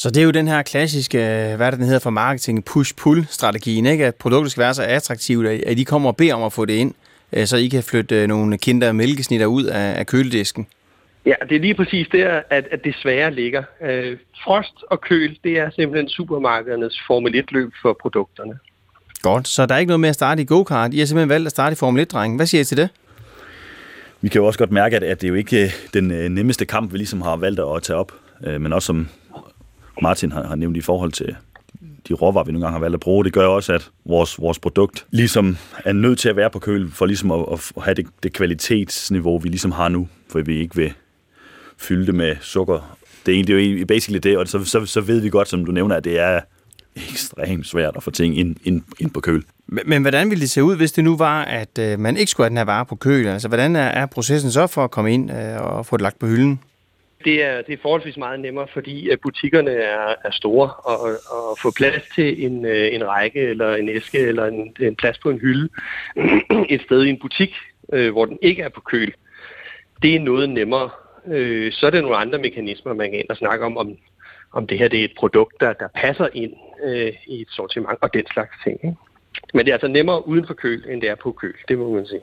Så 0.00 0.10
det 0.10 0.20
er 0.20 0.24
jo 0.24 0.30
den 0.30 0.48
her 0.48 0.62
klassiske, 0.62 1.18
øh, 1.18 1.56
hvad 1.56 1.66
er 1.66 1.70
det, 1.70 1.78
den 1.78 1.86
hedder 1.86 2.00
for 2.00 2.10
marketing, 2.10 2.64
push-pull-strategien, 2.64 3.86
ikke? 3.86 4.06
at 4.06 4.14
produktet 4.14 4.50
skal 4.50 4.60
være 4.60 4.74
så 4.74 4.82
attraktivt, 4.82 5.46
at 5.46 5.78
I 5.78 5.82
kommer 5.82 6.08
og 6.08 6.16
beder 6.16 6.34
om 6.34 6.42
at 6.42 6.52
få 6.52 6.64
det 6.64 6.72
ind, 6.72 6.94
øh, 7.32 7.46
så 7.46 7.56
I 7.56 7.68
kan 7.68 7.82
flytte 7.82 8.22
øh, 8.22 8.28
nogle 8.28 8.58
kinder 8.58 8.92
mælkesnitter 8.92 9.46
ud 9.46 9.64
af, 9.64 9.98
af 9.98 10.06
køledisken. 10.06 10.66
Ja, 11.26 11.34
det 11.48 11.56
er 11.56 11.60
lige 11.60 11.74
præcis 11.74 12.08
der, 12.12 12.42
at, 12.50 12.64
at 12.70 12.84
det 12.84 12.94
svære 13.02 13.34
ligger. 13.34 13.62
Øh, 13.82 14.16
frost 14.44 14.74
og 14.90 15.00
køl, 15.00 15.38
det 15.44 15.58
er 15.58 15.70
simpelthen 15.70 16.08
supermarkedernes 16.08 17.00
Formel 17.06 17.44
1-løb 17.44 17.72
for 17.82 17.96
produkterne. 18.02 18.58
Godt, 19.22 19.48
så 19.48 19.66
der 19.66 19.74
er 19.74 19.78
ikke 19.78 19.88
noget 19.90 20.00
med 20.00 20.08
at 20.08 20.14
starte 20.14 20.42
i 20.42 20.44
go-kart. 20.44 20.94
I 20.94 20.98
har 20.98 21.06
simpelthen 21.06 21.28
valgt 21.28 21.46
at 21.46 21.52
starte 21.52 21.72
i 21.72 21.76
Formel 21.76 22.06
1-drengen. 22.06 22.36
Hvad 22.36 22.46
siger 22.46 22.60
I 22.60 22.64
til 22.64 22.76
det? 22.76 22.88
Vi 24.20 24.28
kan 24.28 24.40
jo 24.40 24.46
også 24.46 24.58
godt 24.58 24.72
mærke, 24.72 24.96
at, 24.96 25.02
at 25.02 25.20
det 25.20 25.26
er 25.26 25.28
jo 25.28 25.34
ikke 25.34 25.72
den 25.94 26.10
øh, 26.10 26.28
nemmeste 26.28 26.64
kamp, 26.64 26.92
vi 26.92 26.96
ligesom 26.96 27.22
har 27.22 27.36
valgt 27.36 27.60
at 27.60 27.82
tage 27.82 27.96
op. 27.96 28.12
Øh, 28.46 28.60
men 28.60 28.72
også 28.72 28.86
som 28.86 29.08
Martin 30.02 30.32
har, 30.32 30.46
har 30.46 30.54
nævnt 30.54 30.76
i 30.76 30.80
forhold 30.80 31.12
til 31.12 31.36
de 32.08 32.14
råvarer, 32.14 32.44
vi 32.44 32.52
nogle 32.52 32.66
gange 32.66 32.72
har 32.72 32.80
valgt 32.80 32.94
at 32.94 33.00
bruge, 33.00 33.24
det 33.24 33.32
gør 33.32 33.46
også, 33.46 33.72
at 33.72 33.90
vores, 34.04 34.40
vores 34.40 34.58
produkt 34.58 35.06
ligesom 35.10 35.56
er 35.84 35.92
nødt 35.92 36.18
til 36.18 36.28
at 36.28 36.36
være 36.36 36.50
på 36.50 36.58
køl, 36.58 36.90
for 36.90 37.06
ligesom 37.06 37.30
at, 37.30 37.44
at 37.52 37.82
have 37.82 37.94
det, 37.94 38.06
det 38.22 38.32
kvalitetsniveau, 38.32 39.38
vi 39.38 39.48
ligesom 39.48 39.72
har 39.72 39.88
nu, 39.88 40.08
for 40.28 40.40
vi 40.40 40.58
ikke 40.58 40.76
vil 40.76 40.92
fylde 41.78 42.06
det 42.06 42.14
med 42.14 42.36
sukker. 42.40 42.96
Det 43.26 43.32
er 43.32 43.36
egentlig 43.36 43.56
det 43.56 43.74
er 43.74 43.78
jo 43.78 43.86
basically 43.86 44.18
det, 44.22 44.38
og 44.38 44.48
så, 44.48 44.64
så, 44.64 44.86
så 44.86 45.00
ved 45.00 45.20
vi 45.20 45.28
godt, 45.28 45.48
som 45.48 45.64
du 45.64 45.72
nævner, 45.72 45.96
at 45.96 46.04
det 46.04 46.18
er 46.18 46.40
ekstremt 46.96 47.66
svært 47.66 47.96
at 47.96 48.02
få 48.02 48.10
ting 48.10 48.38
ind, 48.38 48.56
ind, 48.64 48.82
ind 49.00 49.10
på 49.10 49.20
køl. 49.20 49.44
Men, 49.66 49.82
men 49.86 50.02
hvordan 50.02 50.30
ville 50.30 50.40
det 50.40 50.50
se 50.50 50.64
ud, 50.64 50.76
hvis 50.76 50.92
det 50.92 51.04
nu 51.04 51.16
var, 51.16 51.44
at 51.44 51.78
øh, 51.78 51.98
man 51.98 52.16
ikke 52.16 52.30
skulle 52.30 52.44
have 52.44 52.48
den 52.48 52.56
her 52.56 52.64
vare 52.64 52.86
på 52.86 52.96
køl? 52.96 53.26
Altså, 53.26 53.48
hvordan 53.48 53.76
er, 53.76 53.80
er 53.80 54.06
processen 54.06 54.52
så 54.52 54.66
for 54.66 54.84
at 54.84 54.90
komme 54.90 55.14
ind 55.14 55.30
øh, 55.30 55.60
og 55.60 55.86
få 55.86 55.96
det 55.96 56.02
lagt 56.02 56.18
på 56.18 56.26
hylden? 56.26 56.60
Det 57.24 57.44
er, 57.44 57.62
det 57.62 57.72
er 57.72 57.82
forholdsvis 57.82 58.16
meget 58.16 58.40
nemmere, 58.40 58.66
fordi 58.72 59.10
øh, 59.10 59.18
butikkerne 59.22 59.70
er, 59.70 60.14
er 60.24 60.30
store, 60.30 60.70
og, 60.70 61.00
og 61.30 61.58
få 61.62 61.70
plads 61.70 62.02
til 62.14 62.44
en, 62.44 62.64
øh, 62.64 62.94
en 62.94 63.08
række, 63.08 63.40
eller 63.40 63.74
en 63.74 63.88
æske, 63.88 64.18
eller 64.18 64.46
en, 64.46 64.76
en 64.80 64.96
plads 64.96 65.18
på 65.18 65.30
en 65.30 65.38
hylde 65.38 65.68
et 66.74 66.82
sted 66.82 67.02
i 67.04 67.10
en 67.10 67.18
butik, 67.18 67.54
øh, 67.92 68.12
hvor 68.12 68.24
den 68.24 68.38
ikke 68.42 68.62
er 68.62 68.68
på 68.68 68.80
køl, 68.80 69.14
det 70.02 70.16
er 70.16 70.20
noget 70.20 70.50
nemmere. 70.50 70.90
Øh, 71.26 71.72
så 71.72 71.86
er 71.86 71.90
der 71.90 72.00
nogle 72.00 72.16
andre 72.16 72.38
mekanismer, 72.38 72.94
man 72.94 73.10
kan 73.10 73.18
ind 73.18 73.30
og 73.30 73.36
snakke 73.36 73.64
om, 73.64 73.76
om, 73.76 73.96
om 74.52 74.66
det 74.66 74.78
her 74.78 74.88
det 74.88 75.00
er 75.00 75.04
et 75.04 75.14
produkt, 75.18 75.60
der, 75.60 75.72
der 75.72 75.88
passer 75.94 76.28
ind 76.34 76.52
øh, 76.84 77.12
i 77.26 77.40
et 77.40 77.48
sortiment, 77.50 77.98
og 78.00 78.14
den 78.14 78.26
slags 78.32 78.50
ting. 78.64 78.80
Ikke? 78.84 78.96
Men 79.54 79.66
det 79.66 79.68
er 79.68 79.74
altså 79.74 79.88
nemmere 79.88 80.28
uden 80.28 80.46
for 80.46 80.54
køl, 80.54 80.84
end 80.88 81.00
det 81.00 81.10
er 81.10 81.14
på 81.14 81.32
køl, 81.32 81.54
det 81.68 81.78
må 81.78 81.94
man 81.94 82.06
sige. 82.06 82.20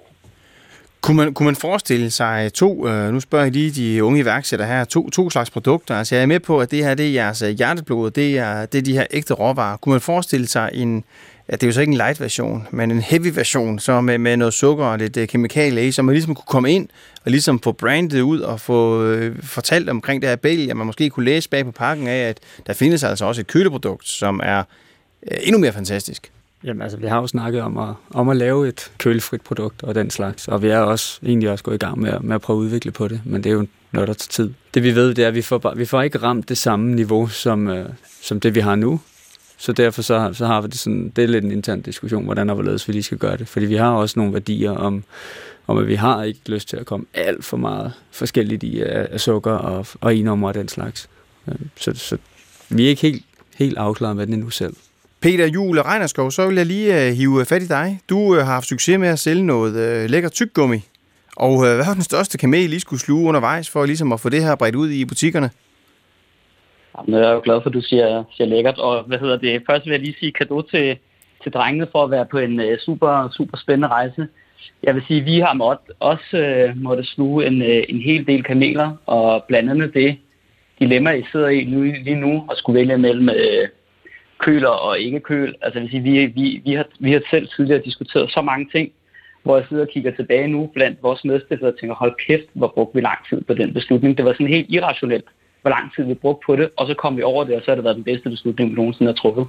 Kunne 1.07 1.17
man, 1.17 1.33
kunne 1.33 1.45
man 1.45 1.55
forestille 1.55 2.11
sig 2.11 2.53
to, 2.53 2.87
øh, 2.87 3.13
nu 3.13 3.19
spørger 3.19 3.45
jeg 3.45 3.53
lige 3.53 3.71
de 3.71 4.03
unge 4.03 4.19
iværksættere 4.19 4.67
her, 4.67 4.83
to, 4.83 5.09
to 5.09 5.29
slags 5.29 5.49
produkter. 5.49 5.95
Altså 5.95 6.15
jeg 6.15 6.21
er 6.21 6.25
med 6.25 6.39
på, 6.39 6.59
at 6.59 6.71
det 6.71 6.83
her 6.83 6.93
det 6.93 7.07
er 7.07 7.11
jeres 7.11 7.41
øh, 7.41 7.49
hjerteblod, 7.49 8.11
det 8.11 8.37
er, 8.37 8.65
det 8.65 8.77
er 8.77 8.81
de 8.81 8.93
her 8.93 9.05
ægte 9.11 9.33
råvarer. 9.33 9.77
Kunne 9.77 9.91
man 9.93 10.01
forestille 10.01 10.47
sig 10.47 10.69
en, 10.73 11.03
ja, 11.49 11.53
det 11.53 11.63
er 11.63 11.67
jo 11.67 11.73
så 11.73 11.81
ikke 11.81 11.91
en 11.91 11.97
light 11.97 12.21
version, 12.21 12.67
men 12.71 12.91
en 12.91 13.01
heavy 13.01 13.31
version, 13.33 13.79
så 13.79 14.01
med, 14.01 14.17
med 14.17 14.37
noget 14.37 14.53
sukker 14.53 14.85
og 14.85 14.97
lidt 14.97 15.17
øh, 15.17 15.27
kemikalier 15.27 15.83
i, 15.83 15.91
så 15.91 16.01
man 16.01 16.13
ligesom 16.13 16.35
kunne 16.35 16.45
komme 16.47 16.71
ind 16.71 16.87
og 17.25 17.31
ligesom 17.31 17.59
få 17.59 17.71
brandet 17.71 18.21
ud 18.21 18.39
og 18.39 18.59
få 18.59 19.03
øh, 19.03 19.43
fortalt 19.43 19.89
omkring 19.89 20.21
det 20.21 20.29
her 20.29 20.35
bælge, 20.35 20.69
at 20.69 20.77
man 20.77 20.87
måske 20.87 21.09
kunne 21.09 21.25
læse 21.25 21.49
bag 21.49 21.65
på 21.65 21.71
pakken 21.71 22.07
af, 22.07 22.29
at 22.29 22.39
der 22.67 22.73
findes 22.73 23.03
altså 23.03 23.25
også 23.25 23.41
et 23.41 23.47
køleprodukt, 23.47 24.07
som 24.07 24.41
er 24.43 24.63
øh, 25.31 25.37
endnu 25.43 25.59
mere 25.59 25.73
fantastisk. 25.73 26.31
Jamen 26.63 26.81
altså, 26.81 26.97
vi 26.97 27.07
har 27.07 27.17
jo 27.21 27.27
snakket 27.27 27.61
om 27.61 27.77
at, 27.77 27.93
om 28.09 28.29
at 28.29 28.37
lave 28.37 28.67
et 28.67 28.91
kølefrit 28.97 29.41
produkt 29.41 29.83
og 29.83 29.95
den 29.95 30.09
slags, 30.09 30.47
og 30.47 30.61
vi 30.61 30.67
er 30.67 30.79
også 30.79 31.19
egentlig 31.25 31.49
også 31.49 31.63
gået 31.63 31.75
i 31.75 31.77
gang 31.77 31.99
med, 31.99 32.09
at- 32.09 32.23
med 32.23 32.35
at 32.35 32.41
prøve 32.41 32.59
at 32.59 32.61
udvikle 32.63 32.91
på 32.91 33.07
det, 33.07 33.21
men 33.25 33.43
det 33.43 33.49
er 33.49 33.53
jo 33.53 33.67
noget, 33.91 34.07
der 34.07 34.13
tager 34.13 34.29
tid. 34.47 34.53
Det 34.73 34.83
vi 34.83 34.95
ved, 34.95 35.13
det 35.13 35.23
er, 35.23 35.27
at 35.27 35.35
vi 35.35 35.41
får, 35.41 35.57
bare, 35.57 35.77
vi 35.77 35.85
får 35.85 36.01
ikke 36.01 36.17
ramt 36.17 36.49
det 36.49 36.57
samme 36.57 36.95
niveau, 36.95 37.27
som, 37.27 37.67
øh, 37.67 37.89
som 38.21 38.39
det 38.39 38.55
vi 38.55 38.59
har 38.59 38.75
nu, 38.75 38.99
så 39.57 39.71
derfor 39.71 40.01
så, 40.01 40.19
har- 40.19 40.31
så 40.31 40.45
har 40.45 40.61
vi 40.61 40.67
det 40.67 40.79
sådan, 40.79 41.09
det 41.15 41.23
er 41.23 41.27
lidt 41.27 41.45
en 41.45 41.51
intern 41.51 41.81
diskussion, 41.81 42.23
hvordan 42.25 42.49
og 42.49 42.53
hvorledes 42.55 42.87
vi 42.87 42.93
lige 42.93 43.03
skal 43.03 43.17
gøre 43.17 43.37
det, 43.37 43.47
fordi 43.47 43.65
vi 43.65 43.75
har 43.75 43.91
også 43.91 44.19
nogle 44.19 44.33
værdier 44.33 44.71
om, 44.71 45.03
om 45.67 45.77
at 45.77 45.87
vi 45.87 45.95
har 45.95 46.23
ikke 46.23 46.39
lyst 46.45 46.69
til 46.69 46.77
at 46.77 46.85
komme 46.85 47.05
alt 47.13 47.45
for 47.45 47.57
meget 47.57 47.93
forskelligt 48.11 48.63
i 48.63 48.81
af, 48.81 49.07
af 49.11 49.19
sukker 49.21 49.51
og, 49.51 49.85
og 50.01 50.15
enummer 50.15 50.47
og 50.47 50.53
den 50.53 50.67
slags. 50.67 51.09
Øh, 51.47 51.55
Så, 51.75 51.91
så 51.95 52.17
vi 52.69 52.85
er 52.85 52.89
ikke 52.89 53.01
helt, 53.01 53.25
helt 53.55 53.77
afklaret 53.77 54.15
med 54.15 54.25
den 54.25 54.33
endnu 54.33 54.49
selv. 54.49 54.73
Peter 55.21 55.47
Jule 55.47 55.81
Reinerskov, 55.81 56.31
så 56.31 56.47
vil 56.47 56.55
jeg 56.55 56.65
lige 56.65 57.07
øh, 57.07 57.13
hive 57.13 57.39
øh, 57.39 57.45
fat 57.45 57.61
i 57.63 57.67
dig. 57.67 57.99
Du 58.09 58.35
øh, 58.35 58.45
har 58.45 58.53
haft 58.53 58.67
succes 58.67 58.99
med 58.99 59.07
at 59.07 59.19
sælge 59.19 59.45
noget 59.45 60.09
lækker 60.09 60.29
tyggegummi. 60.29 60.79
Og 61.37 61.59
hvad 61.59 61.85
var 61.85 61.93
den 61.93 62.01
største 62.01 62.37
kamel, 62.37 62.73
I 62.73 62.79
skulle 62.79 62.99
sluge 62.99 63.27
undervejs 63.27 63.69
for 63.69 63.85
ligesom 63.85 64.11
at 64.11 64.19
få 64.19 64.29
det 64.29 64.43
her 64.43 64.55
bredt 64.55 64.75
ud 64.75 64.89
i 64.89 65.05
butikkerne? 65.05 65.49
Jamen, 66.97 67.21
jeg 67.21 67.29
er 67.29 67.33
jo 67.33 67.41
glad 67.43 67.61
for, 67.61 67.69
at 67.69 67.73
du 67.73 67.81
siger, 67.81 68.23
siger 68.31 68.47
lækkert. 68.47 68.77
Og 68.77 69.03
hvad 69.03 69.19
hedder 69.19 69.37
det? 69.37 69.63
Først 69.69 69.85
vil 69.85 69.91
jeg 69.91 69.99
lige 69.99 70.15
sige 70.19 70.31
kado 70.31 70.61
til, 70.61 70.97
til 71.43 71.51
drengene 71.51 71.87
for 71.91 72.03
at 72.03 72.11
være 72.11 72.25
på 72.25 72.37
en 72.37 72.59
uh, 72.59 72.77
super, 72.79 73.29
super 73.37 73.57
spændende 73.57 73.87
rejse. 73.87 74.27
Jeg 74.83 74.95
vil 74.95 75.03
sige, 75.07 75.19
at 75.19 75.25
vi 75.25 75.39
har 75.39 75.53
måtte, 75.53 75.83
også 75.99 76.27
uh, 76.33 76.81
måtte 76.81 77.03
sluge 77.03 77.47
en, 77.47 77.61
uh, 77.61 77.83
en 77.89 78.01
hel 78.01 78.27
del 78.27 78.43
kameler, 78.43 78.91
og 79.05 79.43
blandt 79.47 79.69
andet 79.69 79.93
det 79.93 80.17
dilemma, 80.79 81.11
I 81.11 81.23
sidder 81.31 81.47
i 81.47 81.65
nu, 81.65 81.81
lige 81.81 82.15
nu, 82.15 82.45
og 82.49 82.57
skulle 82.57 82.79
vælge 82.79 82.97
mellem 82.97 83.29
uh, 83.29 83.69
køler 84.39 84.69
og 84.69 84.99
ikke 84.99 85.19
køl. 85.19 85.55
Altså, 85.61 85.79
vil 85.79 85.89
sige, 85.89 86.03
vi, 86.03 86.25
vi, 86.25 86.61
vi, 86.65 86.73
har, 86.73 86.85
vi 86.99 87.11
har 87.11 87.21
selv 87.29 87.47
tidligere 87.47 87.81
diskuteret 87.85 88.31
så 88.31 88.41
mange 88.41 88.67
ting, 88.71 88.91
hvor 89.43 89.57
jeg 89.57 89.65
sidder 89.69 89.83
og 89.83 89.89
kigger 89.89 90.11
tilbage 90.11 90.47
nu 90.47 90.69
blandt 90.73 91.03
vores 91.03 91.25
medstiftere 91.25 91.69
og 91.69 91.79
tænker, 91.79 91.95
hold 91.95 92.15
kæft, 92.27 92.49
hvor 92.53 92.67
brugte 92.67 92.95
vi 92.95 93.01
lang 93.01 93.19
tid 93.29 93.41
på 93.41 93.53
den 93.53 93.73
beslutning. 93.73 94.17
Det 94.17 94.25
var 94.25 94.33
sådan 94.33 94.47
helt 94.47 94.69
irrationelt, 94.69 95.25
hvor 95.61 95.69
lang 95.69 95.95
tid 95.95 96.03
vi 96.03 96.13
brugte 96.13 96.45
på 96.45 96.55
det, 96.55 96.69
og 96.77 96.87
så 96.87 96.93
kom 96.93 97.17
vi 97.17 97.23
over 97.23 97.43
det, 97.43 97.55
og 97.55 97.61
så 97.61 97.71
har 97.71 97.75
det 97.75 97.83
været 97.83 97.95
den 97.95 98.03
bedste 98.03 98.29
beslutning, 98.29 98.69
vi 98.69 98.75
nogensinde 98.75 99.11
har 99.11 99.15
truffet. 99.15 99.47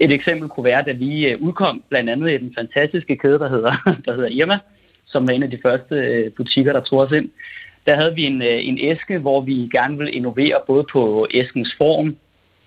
Et 0.00 0.12
eksempel 0.12 0.48
kunne 0.48 0.64
være, 0.64 0.82
da 0.86 0.92
vi 0.92 1.26
øh, 1.28 1.40
udkom 1.40 1.82
blandt 1.88 2.10
andet 2.10 2.30
i 2.30 2.38
den 2.38 2.54
fantastiske 2.58 3.16
kæde, 3.16 3.38
der 3.38 3.48
hedder, 3.48 3.72
der 4.06 4.14
hedder 4.14 4.28
Irma, 4.28 4.58
som 5.06 5.26
var 5.26 5.34
en 5.34 5.42
af 5.42 5.50
de 5.50 5.58
første 5.62 5.94
øh, 5.94 6.32
butikker, 6.32 6.72
der 6.72 6.80
tog 6.80 6.98
os 6.98 7.12
ind. 7.12 7.30
Der 7.86 7.96
havde 7.96 8.14
vi 8.14 8.24
en, 8.24 8.42
øh, 8.42 8.68
en 8.68 8.78
æske, 8.80 9.18
hvor 9.18 9.40
vi 9.40 9.68
gerne 9.72 9.96
ville 9.96 10.12
innovere 10.12 10.60
både 10.66 10.84
på 10.92 11.26
æskens 11.34 11.74
form, 11.78 12.16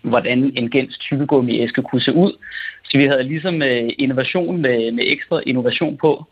hvordan 0.10 0.52
en 0.56 0.70
gens 0.70 0.98
tykkegummi 0.98 1.60
æske 1.60 1.82
kunne 1.82 2.02
se 2.02 2.13
ud. 2.13 2.32
Så 2.84 2.98
vi 2.98 3.06
havde 3.06 3.24
ligesom 3.24 3.62
øh, 3.62 3.89
innovation 3.98 4.62
med, 4.62 4.91
med 4.91 5.04
ekstra 5.08 5.41
innovation 5.46 5.98
på. 5.98 6.26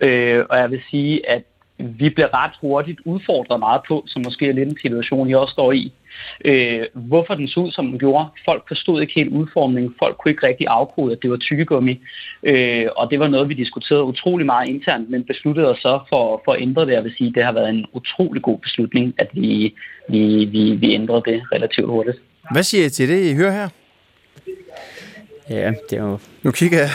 Øh, 0.00 0.44
og 0.50 0.58
jeg 0.58 0.70
vil 0.70 0.80
sige, 0.90 1.30
at 1.30 1.42
vi 1.78 2.10
blev 2.10 2.26
ret 2.26 2.52
hurtigt 2.60 3.00
udfordret 3.04 3.60
meget 3.60 3.80
på, 3.88 4.04
som 4.06 4.22
måske 4.26 4.48
er 4.48 4.52
lidt 4.52 4.68
en 4.68 4.78
situation, 4.82 5.30
I 5.30 5.34
også 5.34 5.52
står 5.52 5.72
i. 5.72 5.92
Øh, 6.44 6.82
hvorfor 6.94 7.34
den 7.34 7.48
så 7.48 7.60
ud, 7.60 7.70
som 7.70 7.86
den 7.86 7.98
gjorde. 7.98 8.26
Folk 8.44 8.68
forstod 8.68 9.00
ikke 9.00 9.12
helt 9.14 9.32
udformningen. 9.32 9.94
Folk 9.98 10.16
kunne 10.16 10.30
ikke 10.30 10.46
rigtig 10.46 10.66
afkode, 10.66 11.12
at 11.12 11.22
det 11.22 11.30
var 11.30 11.36
tykkegummi. 11.36 12.00
Øh, 12.42 12.86
og 12.96 13.10
det 13.10 13.20
var 13.20 13.28
noget, 13.28 13.48
vi 13.48 13.54
diskuterede 13.54 14.04
utrolig 14.04 14.46
meget 14.46 14.68
internt, 14.68 15.10
men 15.10 15.24
besluttede 15.24 15.70
os 15.70 15.78
så 15.78 16.00
for, 16.08 16.42
for 16.44 16.52
at 16.52 16.62
ændre 16.62 16.86
det. 16.86 16.92
Jeg 16.92 17.04
vil 17.04 17.14
sige, 17.18 17.32
det 17.32 17.44
har 17.44 17.52
været 17.52 17.68
en 17.68 17.86
utrolig 17.92 18.42
god 18.42 18.58
beslutning, 18.58 19.14
at 19.18 19.28
vi, 19.32 19.74
vi, 20.08 20.44
vi, 20.44 20.74
vi 20.74 20.94
ændrede 20.94 21.22
det 21.26 21.42
relativt 21.52 21.88
hurtigt. 21.88 22.18
Hvad 22.52 22.62
siger 22.62 22.86
I 22.86 22.90
til 22.90 23.08
det, 23.08 23.24
I 23.24 23.34
hører 23.34 23.52
her? 23.52 23.68
Ja, 25.50 25.72
det 25.90 25.98
er 25.98 26.02
jo... 26.02 26.18
Nu 26.42 26.50
kigger 26.50 26.78
jeg 26.78 26.90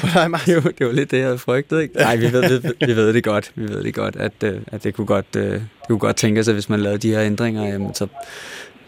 på 0.00 0.06
dig, 0.14 0.30
det, 0.46 0.64
var, 0.64 0.70
det 0.78 0.86
var 0.86 0.92
lidt 0.92 1.10
det, 1.10 1.16
jeg 1.16 1.26
havde 1.26 1.38
frygtet, 1.38 1.82
ikke? 1.82 1.96
Nej, 1.96 2.16
vi 2.16 2.32
ved, 2.32 2.60
vi, 2.60 2.86
vi 2.86 2.96
ved 2.96 3.12
det 3.12 3.24
godt. 3.24 3.52
Vi 3.54 3.68
ved 3.68 3.84
det 3.84 3.94
godt, 3.94 4.16
at, 4.16 4.32
øh, 4.44 4.60
at 4.66 4.84
det, 4.84 4.94
kunne 4.94 5.06
godt, 5.06 5.26
øh, 5.36 5.52
det 5.52 5.88
kunne 5.88 5.98
godt 5.98 6.16
tænke 6.16 6.44
sig, 6.44 6.54
hvis 6.54 6.68
man 6.68 6.80
lavede 6.80 6.98
de 6.98 7.10
her 7.10 7.22
ændringer, 7.22 7.66
jamen, 7.66 7.94
så, 7.94 8.06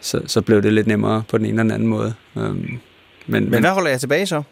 så, 0.01 0.21
så 0.25 0.41
blev 0.41 0.63
det 0.63 0.73
lidt 0.73 0.87
nemmere 0.87 1.23
på 1.27 1.37
den 1.37 1.45
ene 1.45 1.53
eller 1.53 1.63
den 1.63 1.71
anden 1.71 1.87
måde. 1.87 2.13
Um, 2.35 2.79
men, 3.27 3.49
men 3.49 3.59
hvad 3.59 3.71
holder 3.71 3.89
jeg 3.89 3.99
tilbage 3.99 4.25
så? 4.25 4.43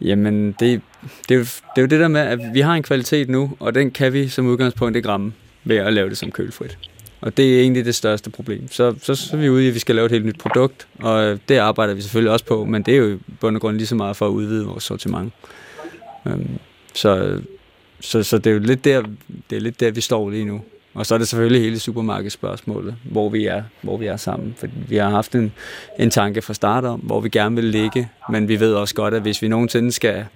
Jamen, 0.00 0.52
det, 0.60 0.80
det, 1.28 1.34
er 1.34 1.38
jo, 1.38 1.44
det 1.44 1.76
er 1.76 1.80
jo 1.80 1.86
det 1.86 2.00
der 2.00 2.08
med, 2.08 2.20
at 2.20 2.40
vi 2.52 2.60
har 2.60 2.74
en 2.74 2.82
kvalitet 2.82 3.28
nu, 3.28 3.56
og 3.60 3.74
den 3.74 3.90
kan 3.90 4.12
vi 4.12 4.28
som 4.28 4.46
udgangspunkt 4.46 4.96
ikke 4.96 5.08
ramme 5.08 5.32
ved 5.64 5.76
at 5.76 5.92
lave 5.92 6.08
det 6.08 6.18
som 6.18 6.30
kølfrit. 6.30 6.78
Og 7.24 7.36
det 7.36 7.56
er 7.56 7.60
egentlig 7.60 7.84
det 7.84 7.94
største 7.94 8.30
problem. 8.30 8.68
Så, 8.70 8.94
så, 9.02 9.14
så 9.14 9.36
er 9.36 9.40
vi 9.40 9.48
ude 9.48 9.64
i, 9.64 9.68
at 9.68 9.74
vi 9.74 9.78
skal 9.78 9.94
lave 9.94 10.06
et 10.06 10.12
helt 10.12 10.26
nyt 10.26 10.38
produkt, 10.38 10.86
og 10.98 11.24
øh, 11.24 11.38
det 11.48 11.56
arbejder 11.56 11.94
vi 11.94 12.02
selvfølgelig 12.02 12.32
også 12.32 12.44
på, 12.44 12.64
men 12.64 12.82
det 12.82 12.94
er 12.94 12.98
jo 12.98 13.14
i 13.14 13.18
bund 13.40 13.56
og 13.56 13.60
grund 13.60 13.76
lige 13.76 13.86
så 13.86 13.94
meget 13.94 14.16
for 14.16 14.26
at 14.26 14.30
udvide 14.30 14.64
vores 14.64 14.84
sortiment. 14.84 15.32
Um, 16.24 16.48
så, 16.94 17.40
så, 18.00 18.22
så 18.22 18.38
det 18.38 18.50
er 18.50 18.54
jo 18.54 18.60
lidt 18.60 18.84
der, 18.84 19.02
det 19.50 19.56
er 19.56 19.60
lidt 19.60 19.80
der, 19.80 19.90
vi 19.90 20.00
står 20.00 20.30
lige 20.30 20.44
nu. 20.44 20.60
Og 20.94 21.06
så 21.06 21.14
er 21.14 21.18
det 21.18 21.28
selvfølgelig 21.28 21.62
hele 21.62 21.78
supermarkedsspørgsmålet, 21.78 22.94
hvor 23.04 23.28
vi 23.28 23.46
er, 23.46 23.62
hvor 23.82 23.96
vi 23.96 24.06
er 24.06 24.16
sammen. 24.16 24.54
For 24.58 24.66
vi 24.88 24.96
har 24.96 25.10
haft 25.10 25.34
en, 25.34 25.52
en 25.98 26.10
tanke 26.10 26.42
fra 26.42 26.54
start 26.54 26.84
om, 26.84 27.00
hvor 27.00 27.20
vi 27.20 27.28
gerne 27.28 27.56
vil 27.56 27.64
ligge, 27.64 28.08
men 28.30 28.48
vi 28.48 28.60
ved 28.60 28.74
også 28.74 28.94
godt, 28.94 29.14
at 29.14 29.22
hvis 29.22 29.42
vi 29.42 29.48
nogensinde 29.48 29.92
skal, 29.92 30.26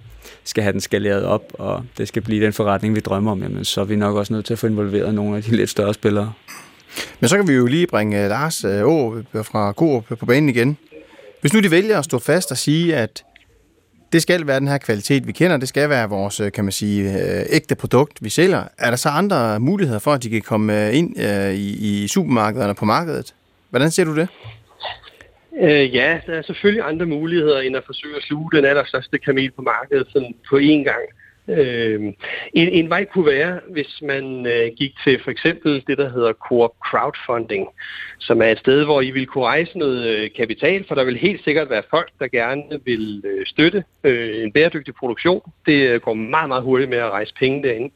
skal 0.43 0.63
have 0.63 0.73
den 0.73 0.81
skaleret 0.81 1.23
op, 1.23 1.53
og 1.53 1.83
det 1.97 2.07
skal 2.07 2.21
blive 2.21 2.45
den 2.45 2.53
forretning, 2.53 2.95
vi 2.95 2.99
drømmer 2.99 3.31
om, 3.31 3.41
jamen, 3.41 3.65
så 3.65 3.81
er 3.81 3.85
vi 3.85 3.95
nok 3.95 4.15
også 4.15 4.33
nødt 4.33 4.45
til 4.45 4.53
at 4.53 4.59
få 4.59 4.67
involveret 4.67 5.13
nogle 5.13 5.37
af 5.37 5.43
de 5.43 5.55
lidt 5.55 5.69
større 5.69 5.93
spillere. 5.93 6.33
Men 7.19 7.29
så 7.29 7.35
kan 7.37 7.47
vi 7.47 7.53
jo 7.53 7.65
lige 7.65 7.87
bringe 7.87 8.23
øh, 8.23 8.29
Lars 8.29 8.63
øh, 8.63 8.83
Å 8.85 9.17
øh, 9.17 9.45
fra 9.45 9.71
Coop 9.71 10.05
på 10.19 10.25
banen 10.25 10.49
igen. 10.49 10.77
Hvis 11.41 11.53
nu 11.53 11.59
de 11.59 11.71
vælger 11.71 11.99
at 11.99 12.05
stå 12.05 12.19
fast 12.19 12.51
og 12.51 12.57
sige, 12.57 12.95
at 12.95 13.23
det 14.13 14.21
skal 14.21 14.47
være 14.47 14.59
den 14.59 14.67
her 14.67 14.77
kvalitet, 14.77 15.27
vi 15.27 15.31
kender, 15.31 15.57
det 15.57 15.69
skal 15.69 15.89
være 15.89 16.09
vores, 16.09 16.41
kan 16.53 16.63
man 16.63 16.71
sige, 16.71 17.13
ægte 17.49 17.75
produkt, 17.75 18.23
vi 18.23 18.29
sælger. 18.29 18.63
Er 18.77 18.89
der 18.89 18.97
så 18.97 19.09
andre 19.09 19.59
muligheder 19.59 19.99
for, 19.99 20.13
at 20.13 20.23
de 20.23 20.29
kan 20.29 20.41
komme 20.41 20.93
ind 20.93 21.17
i, 21.53 22.03
i 22.03 22.07
supermarkederne 22.07 22.75
på 22.75 22.85
markedet? 22.85 23.35
Hvordan 23.69 23.91
ser 23.91 24.03
du 24.03 24.15
det? 24.15 24.27
Øh, 25.61 25.95
ja, 25.95 26.19
der 26.27 26.33
er 26.33 26.41
selvfølgelig 26.41 26.83
andre 26.85 27.05
muligheder 27.05 27.59
end 27.59 27.75
at 27.75 27.83
forsøge 27.85 28.15
at 28.15 28.23
sluge 28.23 28.51
den 28.51 28.65
allerstørste 28.65 29.17
kamel 29.17 29.51
på 29.51 29.61
markedet 29.61 30.07
sådan 30.13 30.35
på 30.49 30.55
én 30.57 30.83
gang. 30.89 31.03
Øh, 31.49 32.03
en, 32.53 32.69
en 32.69 32.89
vej 32.89 33.05
kunne 33.05 33.25
være, 33.25 33.59
hvis 33.69 34.01
man 34.01 34.45
øh, 34.45 34.71
gik 34.77 34.91
til 35.03 35.23
for 35.23 35.31
eksempel 35.31 35.83
det, 35.87 35.97
der 35.97 36.09
hedder 36.09 36.33
Coop 36.33 36.71
Crowdfunding, 36.85 37.67
som 38.19 38.41
er 38.41 38.45
et 38.45 38.59
sted, 38.59 38.85
hvor 38.85 39.01
I 39.01 39.11
vil 39.11 39.27
kunne 39.27 39.43
rejse 39.43 39.77
noget 39.77 40.07
øh, 40.07 40.29
kapital, 40.37 40.85
for 40.87 40.95
der 40.95 41.03
vil 41.03 41.17
helt 41.17 41.43
sikkert 41.43 41.69
være 41.69 41.83
folk, 41.89 42.09
der 42.19 42.27
gerne 42.27 42.63
vil 42.85 43.23
øh, 43.25 43.45
støtte 43.45 43.83
øh, 44.03 44.43
en 44.43 44.51
bæredygtig 44.51 44.93
produktion. 44.95 45.41
Det 45.65 45.89
øh, 45.89 46.01
går 46.01 46.13
meget, 46.13 46.47
meget 46.47 46.63
hurtigt 46.63 46.89
med 46.89 46.97
at 46.97 47.11
rejse 47.11 47.33
penge 47.39 47.63
derinde. 47.63 47.89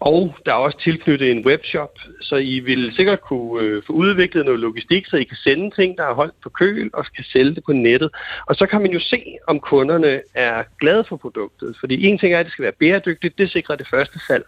Og 0.00 0.34
der 0.46 0.52
er 0.52 0.56
også 0.56 0.78
tilknyttet 0.78 1.30
en 1.30 1.46
webshop, 1.46 1.98
så 2.20 2.36
I 2.36 2.60
vil 2.60 2.92
sikkert 2.96 3.20
kunne 3.20 3.64
øh, 3.64 3.82
få 3.86 3.92
udviklet 3.92 4.44
noget 4.44 4.60
logistik, 4.60 5.06
så 5.06 5.16
I 5.16 5.24
kan 5.24 5.36
sende 5.36 5.70
ting, 5.70 5.98
der 5.98 6.04
er 6.04 6.14
holdt 6.14 6.34
på 6.42 6.48
køl, 6.48 6.90
og 6.92 7.06
kan 7.16 7.24
sælge 7.24 7.54
det 7.54 7.64
på 7.64 7.72
nettet. 7.72 8.10
Og 8.46 8.54
så 8.54 8.66
kan 8.66 8.80
man 8.80 8.90
jo 8.90 9.00
se, 9.00 9.36
om 9.46 9.60
kunderne 9.60 10.20
er 10.34 10.62
glade 10.80 11.04
for 11.04 11.16
produktet. 11.16 11.76
Fordi 11.80 12.06
en 12.06 12.18
ting 12.18 12.34
er, 12.34 12.38
at 12.38 12.46
det 12.46 12.52
skal 12.52 12.62
være 12.62 12.72
bæredygtigt, 12.72 13.38
det 13.38 13.50
sikrer 13.50 13.76
det 13.76 13.88
første 13.88 14.18
salg. 14.26 14.44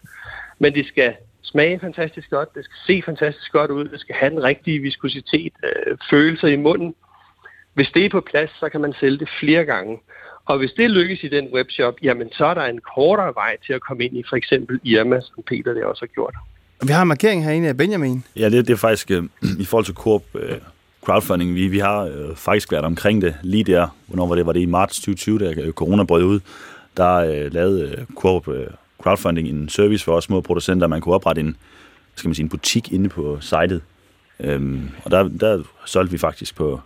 Men 0.59 0.73
det 0.73 0.87
skal 0.87 1.13
smage 1.41 1.79
fantastisk 1.79 2.29
godt, 2.29 2.55
det 2.55 2.65
skal 2.65 2.77
se 2.87 3.03
fantastisk 3.05 3.51
godt 3.51 3.71
ud, 3.71 3.85
det 3.87 3.99
skal 3.99 4.15
have 4.15 4.29
den 4.29 4.43
rigtige 4.43 4.79
viskositet, 4.79 5.53
øh, 5.63 5.97
følelser 6.09 6.47
i 6.47 6.55
munden. 6.55 6.95
Hvis 7.73 7.91
det 7.93 8.05
er 8.05 8.09
på 8.09 8.21
plads, 8.21 8.51
så 8.59 8.69
kan 8.69 8.81
man 8.81 8.93
sælge 8.99 9.19
det 9.19 9.29
flere 9.39 9.65
gange. 9.65 9.99
Og 10.45 10.57
hvis 10.57 10.71
det 10.71 10.91
lykkes 10.91 11.23
i 11.23 11.27
den 11.27 11.47
webshop, 11.53 11.93
jamen 12.03 12.29
så 12.31 12.45
er 12.45 12.53
der 12.53 12.65
en 12.65 12.79
kortere 12.95 13.33
vej 13.35 13.57
til 13.65 13.73
at 13.73 13.81
komme 13.81 14.03
ind 14.05 14.17
i 14.17 14.23
for 14.29 14.35
eksempel 14.35 14.79
Irma, 14.83 15.21
som 15.21 15.43
Peter 15.47 15.73
det 15.73 15.83
også 15.83 16.01
har 16.01 16.13
gjort. 16.13 16.35
Vi 16.87 16.91
har 16.91 17.01
en 17.01 17.07
markering 17.07 17.43
herinde 17.43 17.67
af 17.67 17.77
Benjamin. 17.77 18.23
Ja, 18.35 18.49
det, 18.49 18.67
det 18.67 18.73
er 18.73 18.77
faktisk 18.77 19.11
øh, 19.11 19.23
i 19.59 19.65
forhold 19.65 19.85
til 19.85 19.93
Coop 19.93 20.23
øh, 20.35 20.57
crowdfunding. 21.05 21.55
Vi, 21.55 21.67
vi 21.67 21.79
har 21.79 22.01
øh, 22.01 22.35
faktisk 22.35 22.71
været 22.71 22.85
omkring 22.85 23.21
det 23.21 23.35
lige 23.41 23.63
der, 23.63 23.87
hvornår 24.07 24.27
var 24.27 24.35
det? 24.35 24.45
Var 24.45 24.53
det 24.53 24.59
i 24.59 24.65
marts 24.65 24.95
2020, 24.95 25.39
da 25.39 25.61
øh, 25.61 25.71
corona 25.73 26.03
brød 26.03 26.23
ud? 26.23 26.39
Der 26.97 27.15
øh, 27.15 27.53
lavede 27.53 27.95
øh, 27.97 28.05
Coop 28.15 28.47
øh, 28.47 28.67
crowdfunding 29.01 29.47
en 29.47 29.69
service 29.69 30.05
for 30.05 30.15
os 30.15 30.23
små 30.23 30.41
producenter, 30.41 30.87
man 30.87 31.01
kunne 31.01 31.15
oprette 31.15 31.41
en, 31.41 31.57
skal 32.15 32.27
man 32.27 32.35
sige, 32.35 32.43
en 32.43 32.49
butik 32.49 32.91
inde 32.91 33.09
på 33.09 33.37
sitet. 33.41 33.81
Øhm, 34.39 34.89
og 35.03 35.11
der, 35.11 35.23
der 35.23 35.63
solgte 35.85 36.11
vi 36.11 36.17
faktisk 36.17 36.55
på 36.55 36.81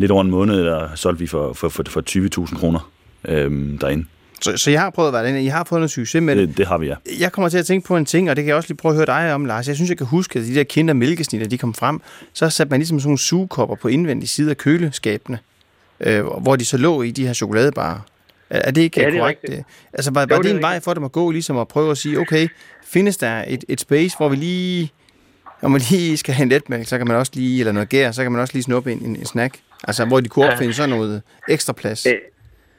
lidt 0.00 0.10
over 0.10 0.22
en 0.22 0.30
måned, 0.30 0.64
der 0.64 0.88
solgte 0.94 1.20
vi 1.20 1.26
for, 1.26 1.52
for, 1.52 1.68
for, 1.68 1.84
for 1.88 2.02
20.000 2.46 2.58
kroner 2.58 2.90
øhm, 3.24 3.78
derinde. 3.78 4.04
Så, 4.40 4.56
så 4.56 4.70
jeg 4.70 4.80
har 4.80 4.90
prøvet 4.90 5.08
at 5.08 5.12
være 5.12 5.22
derinde, 5.22 5.42
I 5.42 5.46
har 5.46 5.64
fået 5.64 5.80
noget 5.80 5.90
succes 5.90 6.22
med 6.22 6.36
det? 6.36 6.48
det? 6.48 6.58
Det 6.58 6.66
har 6.66 6.78
vi, 6.78 6.86
ja. 6.86 6.94
Jeg 7.20 7.32
kommer 7.32 7.48
til 7.48 7.58
at 7.58 7.66
tænke 7.66 7.86
på 7.86 7.96
en 7.96 8.04
ting, 8.04 8.30
og 8.30 8.36
det 8.36 8.44
kan 8.44 8.48
jeg 8.48 8.56
også 8.56 8.68
lige 8.68 8.76
prøve 8.76 8.92
at 8.92 8.96
høre 8.96 9.06
dig 9.06 9.34
om, 9.34 9.44
Lars. 9.44 9.68
Jeg 9.68 9.76
synes, 9.76 9.88
jeg 9.88 9.98
kan 9.98 10.06
huske, 10.06 10.38
at 10.38 10.44
de 10.44 10.54
der 10.54 10.64
kinder 10.64 10.94
mælkesnitter, 10.94 11.48
de 11.48 11.58
kom 11.58 11.74
frem, 11.74 12.00
så 12.32 12.50
satte 12.50 12.70
man 12.70 12.80
ligesom 12.80 13.00
sådan 13.00 13.08
nogle 13.08 13.18
sugekopper 13.18 13.76
på 13.76 13.88
indvendig 13.88 14.28
side 14.28 14.50
af 14.50 14.56
køleskabene, 14.56 15.38
øh, 16.00 16.24
hvor 16.24 16.56
de 16.56 16.64
så 16.64 16.76
lå 16.76 17.02
i 17.02 17.10
de 17.10 17.26
her 17.26 17.32
chokoladebarer. 17.32 17.98
Er, 18.50 18.62
er 18.64 18.70
det 18.70 18.80
ikke 18.80 19.00
ja, 19.00 19.06
det 19.06 19.14
er 19.14 19.20
korrekt? 19.20 19.40
Rigtigt. 19.42 19.66
Altså, 19.92 20.10
var, 20.10 20.26
var 20.26 20.36
det, 20.36 20.44
det 20.44 20.50
en 20.50 20.62
vej 20.62 20.80
for 20.80 20.94
dem 20.94 21.04
at 21.04 21.12
gå, 21.12 21.30
ligesom 21.30 21.58
at 21.58 21.68
prøve 21.68 21.90
at 21.90 21.98
sige, 21.98 22.18
okay, 22.18 22.48
findes 22.84 23.16
der 23.16 23.44
et, 23.48 23.64
et 23.68 23.80
space, 23.80 24.16
hvor 24.16 24.28
vi 24.28 24.36
lige, 24.36 24.92
om 25.62 25.70
man 25.70 25.80
lige 25.90 26.16
skal 26.16 26.34
have 26.34 26.42
en 26.42 26.48
letmælk, 26.48 26.88
så 26.88 26.98
kan 26.98 27.06
man 27.06 27.16
også 27.16 27.32
lige, 27.34 27.58
eller 27.58 27.72
noget 27.72 27.88
gær, 27.88 28.10
så 28.12 28.22
kan 28.22 28.32
man 28.32 28.40
også 28.40 28.54
lige 28.54 28.62
snuppe 28.62 28.92
en, 28.92 28.98
en, 29.04 29.16
en 29.16 29.26
snack? 29.26 29.54
Altså, 29.84 30.04
hvor 30.04 30.20
de 30.20 30.28
kunne 30.28 30.52
opfinde 30.52 30.74
sådan 30.74 30.90
noget 30.90 31.22
ekstra 31.48 31.72
plads. 31.72 32.06
Øh, 32.06 32.12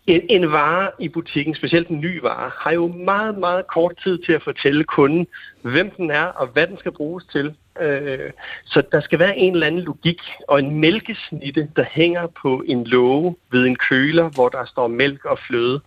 en, 0.07 0.21
en 0.29 0.51
vare 0.51 0.91
i 0.99 1.09
butikken, 1.09 1.55
specielt 1.55 1.87
en 1.87 1.99
ny 1.99 2.21
vare, 2.21 2.51
har 2.57 2.71
jo 2.71 2.87
meget, 2.87 3.37
meget 3.37 3.67
kort 3.67 3.93
tid 4.03 4.17
til 4.17 4.33
at 4.33 4.43
fortælle 4.43 4.83
kunden, 4.83 5.27
hvem 5.61 5.91
den 5.91 6.11
er 6.11 6.23
og 6.23 6.47
hvad 6.47 6.67
den 6.67 6.77
skal 6.77 6.91
bruges 6.91 7.25
til. 7.31 7.55
Øh, 7.81 8.31
så 8.65 8.83
der 8.91 9.01
skal 9.01 9.19
være 9.19 9.37
en 9.37 9.53
eller 9.53 9.67
anden 9.67 9.81
logik, 9.81 10.21
og 10.47 10.59
en 10.59 10.79
mælkesnitte, 10.79 11.67
der 11.75 11.85
hænger 11.91 12.27
på 12.41 12.63
en 12.67 12.83
låge 12.83 13.35
ved 13.51 13.65
en 13.65 13.75
køler, 13.75 14.29
hvor 14.29 14.49
der 14.49 14.65
står 14.65 14.87
mælk 14.87 15.25
og 15.25 15.39
fløde, 15.47 15.81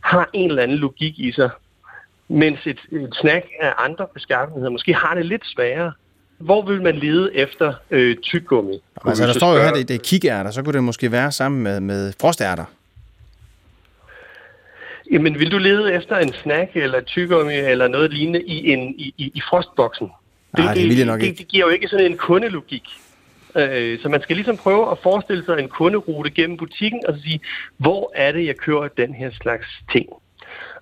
har 0.00 0.30
en 0.32 0.50
eller 0.50 0.62
anden 0.62 0.78
logik 0.78 1.18
i 1.18 1.32
sig. 1.32 1.50
Mens 2.28 2.66
et, 2.66 2.80
et 2.92 3.14
snack 3.20 3.46
af 3.60 3.72
andre 3.78 4.06
beskaffenheder 4.14 4.70
måske 4.70 4.94
har 4.94 5.14
det 5.14 5.26
lidt 5.26 5.46
sværere 5.46 5.92
hvor 6.38 6.62
vil 6.62 6.82
man 6.82 6.96
lede 6.96 7.36
efter 7.36 7.72
øh, 7.90 8.16
tyggegummi? 8.16 8.82
Altså, 9.06 9.26
der 9.26 9.32
står 9.32 9.54
jo 9.54 9.62
her, 9.62 9.72
det, 9.72 9.88
det 9.88 9.94
er 9.94 9.98
kikærter, 10.04 10.50
så 10.50 10.62
kunne 10.62 10.72
det 10.72 10.84
måske 10.84 11.12
være 11.12 11.32
sammen 11.32 11.62
med, 11.62 11.80
med 11.80 12.12
frostærter. 12.20 12.64
Jamen, 15.10 15.38
vil 15.38 15.50
du 15.50 15.58
lede 15.58 15.94
efter 15.94 16.16
en 16.16 16.32
snack 16.32 16.70
eller 16.74 17.00
tyggegummi 17.00 17.54
eller 17.54 17.88
noget 17.88 18.12
lignende 18.12 18.42
i, 18.42 18.70
en, 18.72 18.94
i, 18.98 19.14
i, 19.18 19.32
i 19.34 19.40
frostboksen? 19.50 20.06
Det, 20.56 20.64
Nej, 20.64 20.74
det, 20.74 20.82
det 20.82 20.88
vil 20.90 20.96
jeg 20.96 21.06
nok 21.06 21.20
det, 21.20 21.26
ikke. 21.26 21.38
Det 21.38 21.48
giver 21.48 21.66
jo 21.66 21.70
ikke 21.70 21.88
sådan 21.88 22.06
en 22.06 22.16
kundelogik. 22.16 22.82
Øh, 23.56 24.00
så 24.02 24.08
man 24.08 24.22
skal 24.22 24.36
ligesom 24.36 24.56
prøve 24.56 24.90
at 24.90 24.98
forestille 25.02 25.44
sig 25.44 25.58
en 25.58 25.68
kunderute 25.68 26.30
gennem 26.30 26.56
butikken 26.56 27.06
og 27.08 27.14
sige, 27.22 27.40
hvor 27.76 28.12
er 28.14 28.32
det, 28.32 28.46
jeg 28.46 28.56
kører 28.56 28.88
den 28.88 29.14
her 29.14 29.30
slags 29.42 29.66
ting? 29.92 30.06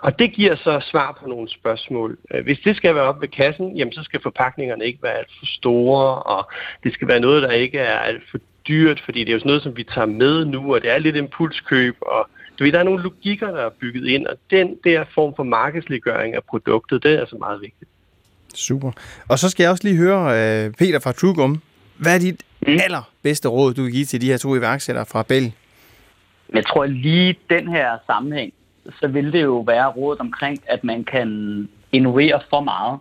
Og 0.03 0.19
det 0.19 0.33
giver 0.33 0.57
så 0.57 0.81
svar 0.91 1.19
på 1.21 1.29
nogle 1.29 1.49
spørgsmål. 1.49 2.19
Øh, 2.35 2.45
hvis 2.45 2.59
det 2.65 2.77
skal 2.77 2.95
være 2.95 3.05
op 3.05 3.21
ved 3.21 3.29
kassen, 3.29 3.77
jamen 3.77 3.93
så 3.93 4.03
skal 4.03 4.21
forpakningerne 4.23 4.85
ikke 4.85 5.03
være 5.03 5.19
alt 5.19 5.31
for 5.38 5.47
store, 5.47 6.15
og 6.15 6.51
det 6.85 6.95
skal 6.95 7.09
være 7.09 7.21
noget, 7.21 7.43
der 7.43 7.51
ikke 7.51 7.79
er 7.79 7.99
alt 7.99 8.23
for 8.31 8.38
dyrt, 8.69 9.03
fordi 9.05 9.21
det 9.21 9.29
er 9.29 9.33
jo 9.33 9.38
sådan 9.38 9.49
noget, 9.49 9.62
som 9.62 9.77
vi 9.77 9.85
tager 9.85 10.07
med 10.07 10.45
nu, 10.45 10.75
og 10.75 10.83
det 10.83 10.91
er 10.91 10.99
lidt 10.99 11.17
impulskøb, 11.17 11.97
og 12.01 12.29
du 12.59 12.65
ved, 12.65 12.73
der 12.73 12.79
er 12.79 12.83
nogle 12.83 13.03
logikker, 13.03 13.47
der 13.47 13.67
er 13.67 13.71
bygget 13.81 14.07
ind, 14.09 14.27
og 14.27 14.37
den 14.51 14.77
der 14.85 15.05
form 15.15 15.33
for 15.37 15.43
markedsliggøring 15.43 16.35
af 16.35 16.45
produktet, 16.51 17.03
det 17.03 17.15
er 17.15 17.21
altså 17.21 17.37
meget 17.37 17.61
vigtigt. 17.61 17.91
Super. 18.55 18.93
Og 19.29 19.38
så 19.38 19.51
skal 19.51 19.65
jeg 19.65 19.71
også 19.71 19.85
lige 19.88 19.97
høre 19.97 20.21
uh, 20.21 20.73
Peter 20.73 20.99
fra 20.99 21.12
Trugum. 21.12 21.62
Hvad 21.97 22.15
er 22.15 22.19
dit 22.19 22.43
mm. 22.67 22.79
allerbedste 22.85 23.49
råd, 23.49 23.75
du 23.75 23.83
vil 23.83 23.93
give 23.93 24.05
til 24.05 24.21
de 24.21 24.27
her 24.27 24.37
to 24.37 24.57
iværksættere 24.57 25.07
fra 25.07 25.23
Bell? 25.23 25.53
Jeg 26.55 26.67
tror 26.67 26.87
lige 26.87 27.37
den 27.51 27.69
her 27.69 27.99
sammenhæng, 28.07 28.53
så 29.01 29.09
vil 29.09 29.33
det 29.33 29.42
jo 29.42 29.59
være 29.59 29.88
rådet 29.88 30.21
omkring, 30.21 30.59
at 30.66 30.85
man 30.85 31.05
kan 31.05 31.68
innovere 31.92 32.40
for 32.51 32.61
meget. 32.61 32.99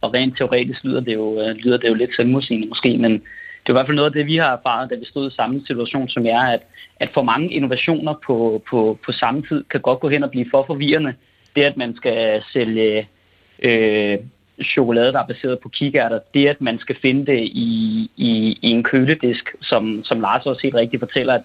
Og 0.00 0.14
rent 0.14 0.36
teoretisk 0.38 0.84
lyder 0.84 1.00
det 1.00 1.14
jo, 1.14 1.40
øh, 1.40 1.54
lyder 1.56 1.76
det 1.76 1.88
jo 1.88 1.94
lidt 1.94 2.16
selvmodsigende 2.16 2.68
måske, 2.68 2.98
men 2.98 3.12
det 3.12 3.70
er 3.70 3.72
i 3.72 3.78
hvert 3.78 3.86
fald 3.86 3.96
noget 3.96 4.10
af 4.10 4.12
det, 4.12 4.26
vi 4.26 4.36
har 4.36 4.56
erfaret, 4.56 4.90
da 4.90 4.94
vi 4.94 5.04
stod 5.04 5.30
i 5.30 5.34
samme 5.34 5.62
situation 5.66 6.08
som 6.08 6.26
er, 6.26 6.40
at, 6.40 6.60
at 7.00 7.10
for 7.14 7.22
mange 7.22 7.50
innovationer 7.50 8.14
på, 8.26 8.62
på, 8.70 8.98
på 9.06 9.12
samme 9.12 9.42
tid 9.48 9.64
kan 9.70 9.80
godt 9.80 10.00
gå 10.00 10.08
hen 10.08 10.22
og 10.22 10.30
blive 10.30 10.46
for 10.50 10.64
forvirrende. 10.66 11.14
Det, 11.56 11.62
at 11.62 11.76
man 11.76 11.96
skal 11.96 12.42
sælge 12.52 13.08
øh, 13.62 14.18
chokolade, 14.62 15.12
der 15.12 15.18
er 15.18 15.26
baseret 15.26 15.58
på 15.58 15.68
kikærter, 15.68 16.18
det 16.34 16.46
at 16.46 16.60
man 16.60 16.78
skal 16.78 16.96
finde 17.02 17.26
det 17.26 17.40
i, 17.42 18.10
i, 18.16 18.58
i 18.62 18.70
en 18.70 18.82
køledisk, 18.82 19.54
som, 19.60 20.04
som 20.04 20.20
Lars 20.20 20.46
også 20.46 20.62
helt 20.62 20.74
rigtigt 20.74 21.00
fortæller, 21.00 21.34
at 21.34 21.42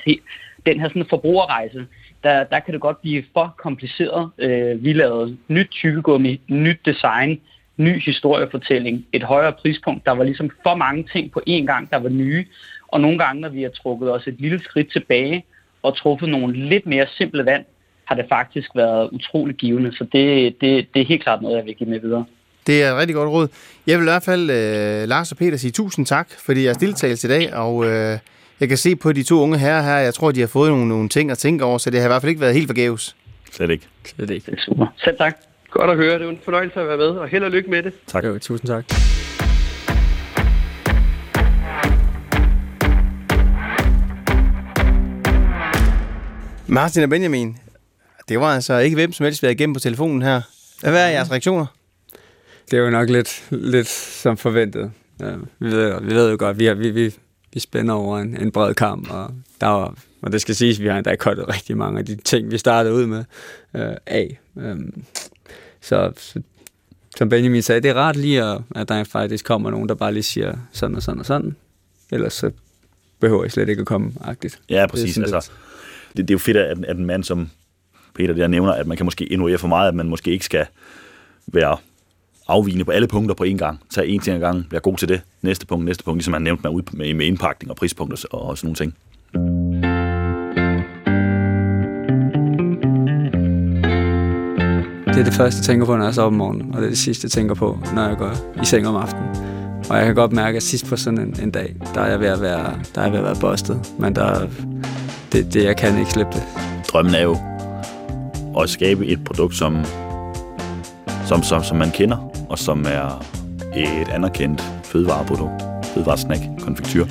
den 0.66 0.80
her 0.80 0.88
sådan 0.88 1.06
forbrugerrejse, 1.10 1.86
der, 2.24 2.44
der 2.44 2.60
kan 2.60 2.74
det 2.74 2.82
godt 2.82 3.02
blive 3.02 3.24
for 3.34 3.56
kompliceret. 3.58 4.30
Øh, 4.38 4.84
vi 4.84 4.94
lavede 4.94 5.38
nyt 5.48 5.68
tykkegummi, 5.72 6.42
nyt 6.48 6.80
design, 6.86 7.42
ny 7.78 8.02
historiefortælling, 8.02 9.06
et 9.14 9.24
højere 9.24 9.54
prispunkt. 9.54 10.06
Der 10.06 10.12
var 10.12 10.24
ligesom 10.24 10.50
for 10.64 10.76
mange 10.76 11.06
ting 11.14 11.32
på 11.32 11.42
én 11.50 11.66
gang, 11.66 11.92
der 11.92 11.98
var 11.98 12.10
nye. 12.10 12.46
Og 12.88 13.02
nogle 13.02 13.18
gange, 13.18 13.42
når 13.42 13.50
vi 13.50 13.62
har 13.62 13.70
trukket 13.70 14.14
os 14.14 14.28
et 14.28 14.36
lille 14.40 14.60
skridt 14.64 14.92
tilbage 14.92 15.46
og 15.84 15.98
truffet 15.98 16.30
nogle 16.30 16.70
lidt 16.70 16.86
mere 16.86 17.06
simple 17.18 17.46
vand, 17.46 17.66
har 18.06 18.16
det 18.16 18.26
faktisk 18.30 18.70
været 18.76 19.10
utrolig 19.12 19.56
givende. 19.56 19.96
Så 19.96 20.04
det, 20.04 20.56
det, 20.62 20.94
det 20.94 21.02
er 21.02 21.06
helt 21.06 21.24
klart 21.24 21.42
noget, 21.42 21.58
jeg 21.58 21.66
vil 21.66 21.76
give 21.76 21.90
med 21.90 22.00
videre. 22.00 22.26
Det 22.68 22.84
er 22.84 22.92
et 22.92 22.98
rigtig 22.98 23.16
godt 23.16 23.30
råd. 23.30 23.48
Jeg 23.88 23.98
vil 23.98 24.04
i 24.04 24.12
hvert 24.12 24.24
fald, 24.24 24.50
øh, 24.50 25.10
Lars 25.10 25.32
og 25.32 25.38
Peter, 25.38 25.58
sige 25.58 25.72
tusind 25.72 26.06
tak, 26.06 26.30
fordi 26.46 26.64
jeg 26.64 26.70
har 26.70 26.80
deltaget 26.80 27.24
i 27.24 27.28
dag, 27.28 27.54
og 27.54 27.86
øh, 27.86 28.18
jeg 28.60 28.68
kan 28.68 28.78
se 28.78 28.96
på 28.96 29.12
de 29.12 29.24
to 29.24 29.42
unge 29.42 29.58
herrer 29.58 29.82
her, 29.82 29.98
jeg 29.98 30.14
tror, 30.14 30.32
de 30.32 30.40
har 30.40 30.48
fået 30.48 30.70
nogle, 30.70 30.88
nogle 30.88 31.10
ting 31.10 31.32
at 31.32 31.38
tænke 31.38 31.66
over, 31.66 31.78
så 31.78 31.90
det 31.90 32.00
har 32.00 32.08
i 32.08 32.10
hvert 32.10 32.22
fald 32.22 32.30
ikke 32.30 32.42
været 32.42 32.54
helt 32.54 32.68
forgæves. 32.68 33.16
Slet 33.52 33.70
ikke. 33.70 33.88
Slet 34.06 34.30
ikke. 34.30 34.46
Det 34.46 34.58
er 34.58 34.62
super. 34.62 34.88
Selv 35.04 35.18
tak. 35.18 35.38
Godt 35.72 35.90
at 35.90 35.98
høre. 35.98 36.20
Det 36.20 36.26
er 36.26 36.30
en 36.30 36.40
fornøjelse 36.44 36.80
at 36.80 36.88
være 36.88 36.98
med, 36.98 37.06
og 37.06 37.28
held 37.28 37.44
og 37.44 37.52
lykke 37.52 37.70
med 37.70 37.84
det. 37.84 37.94
Tak. 38.08 38.24
Jo, 38.24 38.40
tusind 38.40 38.68
tak. 38.68 38.86
Martin 46.68 47.04
og 47.04 47.10
Benjamin, 47.10 47.58
det 48.30 48.40
var 48.40 48.56
altså 48.56 48.78
ikke 48.78 48.96
hvem 48.96 49.14
som 49.14 49.24
helst, 49.24 49.42
vi 49.42 49.46
havde 49.46 49.56
igennem 49.56 49.74
på 49.74 49.80
telefonen 49.80 50.22
her. 50.22 50.42
Hvad 50.82 51.06
er 51.06 51.10
jeres 51.10 51.32
reaktioner? 51.32 51.66
Det 52.72 52.80
er 52.80 52.84
jo 52.84 52.90
nok 52.90 53.10
lidt, 53.10 53.44
lidt 53.50 53.88
som 53.88 54.38
forventet. 54.38 54.92
Ja, 55.20 55.32
vi, 55.60 55.72
ved, 55.72 56.02
vi 56.02 56.16
ved 56.16 56.32
jo 56.32 56.36
godt, 56.40 56.60
vi, 56.60 56.66
har, 56.66 56.74
vi, 56.74 56.90
vi, 56.90 57.16
vi 57.54 57.60
spænder 57.60 57.94
over 57.94 58.20
en, 58.20 58.38
en 58.42 58.52
bred 58.52 58.74
kamp, 58.74 59.12
og, 59.12 59.34
der 59.62 59.68
var, 59.68 59.98
og 60.22 60.32
det 60.32 60.42
skal 60.42 60.56
siges, 60.56 60.78
at 60.78 60.84
vi 60.84 60.88
har 60.88 60.98
endda 60.98 61.16
kottet 61.16 61.50
rigtig 61.50 61.78
mange 61.78 62.00
af 62.00 62.06
de 62.06 62.16
ting, 62.16 62.52
vi 62.52 62.58
startede 62.58 62.94
ud 62.94 63.06
med 63.06 63.24
øh, 63.76 63.96
af. 64.06 64.40
Øhm, 64.58 65.04
så, 65.82 66.12
så 66.18 66.42
som 67.18 67.30
Benjamin 67.30 67.62
sagde, 67.62 67.82
det 67.82 67.90
er 67.90 67.94
rart 67.94 68.16
lige, 68.16 68.44
at, 68.44 68.62
at 68.76 68.90
der 68.90 69.04
faktisk 69.04 69.46
kommer 69.46 69.72
nogen, 69.72 69.90
der 69.90 69.96
bare 69.96 70.14
lige 70.14 70.24
siger 70.24 70.58
sådan 70.72 70.96
og 70.96 71.04
sådan 71.04 71.20
og 71.20 71.26
sådan. 71.26 71.56
Ellers 72.12 72.34
så 72.34 72.52
behøver 73.20 73.46
I 73.46 73.50
slet 73.50 73.70
ikke 73.70 73.80
at 73.80 73.88
komme 73.88 74.12
agtigt. 74.22 74.62
Ja, 74.70 74.88
præcis. 74.88 75.16
Det 75.16 75.34
altså, 75.34 75.52
det, 76.18 76.28
det 76.28 76.30
er 76.30 76.36
jo 76.36 76.40
fedt, 76.40 76.58
at, 76.58 76.86
at 76.86 76.98
en 76.98 77.06
mand 77.06 77.24
som 77.24 77.50
Peter 78.16 78.34
der 78.34 78.48
nævner, 78.48 78.74
at 78.74 78.88
man 78.88 78.98
kan 78.98 79.06
måske 79.06 79.26
innovere 79.26 79.58
for 79.58 79.68
meget, 79.68 79.88
at 79.88 79.96
man 79.96 80.08
måske 80.08 80.32
ikke 80.32 80.46
skal 80.46 80.66
være 81.48 81.78
afvigende 82.50 82.86
på 82.86 82.92
alle 82.92 83.08
punkter 83.08 83.36
på 83.36 83.44
én 83.44 83.58
gang. 83.58 83.80
Tag 83.90 84.10
en 84.10 84.20
ting 84.20 84.36
ad 84.36 84.42
gang, 84.42 84.66
være 84.72 84.82
god 84.82 84.98
til 84.98 85.08
det. 85.08 85.22
Næste 85.42 85.66
punkt, 85.66 85.86
næste 85.86 86.04
punkt, 86.04 86.18
ligesom 86.18 86.34
han 86.34 86.42
nævnte 86.42 86.70
med, 86.70 86.82
med, 86.92 87.14
med 87.14 87.26
indpakning 87.26 87.72
og 87.72 87.78
prispunkter 87.78 88.26
og, 88.32 88.42
og 88.42 88.58
sådan 88.58 88.68
nogle 88.68 88.76
ting. 88.76 88.94
Det 95.08 95.20
er 95.20 95.24
det 95.24 95.34
første, 95.34 95.60
jeg 95.60 95.66
tænker 95.66 95.86
på, 95.86 95.98
når 95.98 96.06
jeg 96.06 96.14
sover 96.14 96.28
om 96.28 96.34
morgenen, 96.34 96.72
og 96.74 96.78
det 96.78 96.86
er 96.86 96.90
det 96.90 96.98
sidste, 96.98 97.26
jeg 97.26 97.32
tænker 97.32 97.56
på, 97.56 97.80
når 97.96 98.08
jeg 98.08 98.18
går 98.18 98.32
i 98.62 98.66
seng 98.66 98.88
om 98.88 98.96
aftenen. 98.96 99.30
Og 99.90 99.98
jeg 99.98 100.06
kan 100.06 100.16
godt 100.16 100.32
mærke, 100.32 100.56
at 100.56 100.64
sidst 100.64 100.86
på 100.86 100.96
sådan 100.96 101.20
en, 101.20 101.36
en 101.44 101.52
dag, 101.52 101.76
der 101.96 102.02
er 102.02 102.10
jeg 102.10 102.20
ved 102.20 102.28
at 102.28 102.42
være, 102.42 102.80
der 102.96 103.02
er 103.02 103.06
jeg 103.06 103.12
ved 103.12 103.20
at 103.20 103.26
være 103.26 103.36
bustet. 103.42 103.94
Men 104.00 104.16
der, 104.16 104.48
det, 105.32 105.54
det, 105.54 105.64
jeg 105.64 105.78
kan 105.78 106.00
ikke 106.00 106.12
slippe 106.12 106.32
det. 106.32 106.44
Drømmen 106.88 107.16
er 107.16 107.22
jo 107.22 107.38
at 108.62 108.70
skabe 108.70 109.06
et 109.06 109.24
produkt, 109.24 109.56
som, 109.56 109.78
som, 111.26 111.44
som, 111.44 111.64
som 111.64 111.78
man 111.78 111.92
kender, 111.92 112.32
og 112.50 112.60
som 112.60 112.86
er 112.88 113.26
et 113.76 114.08
anerkendt 114.08 114.64
fødevareprodukt, 114.84 115.64
fødevaresnack, 115.84 116.42
konfektyr, 116.62 117.06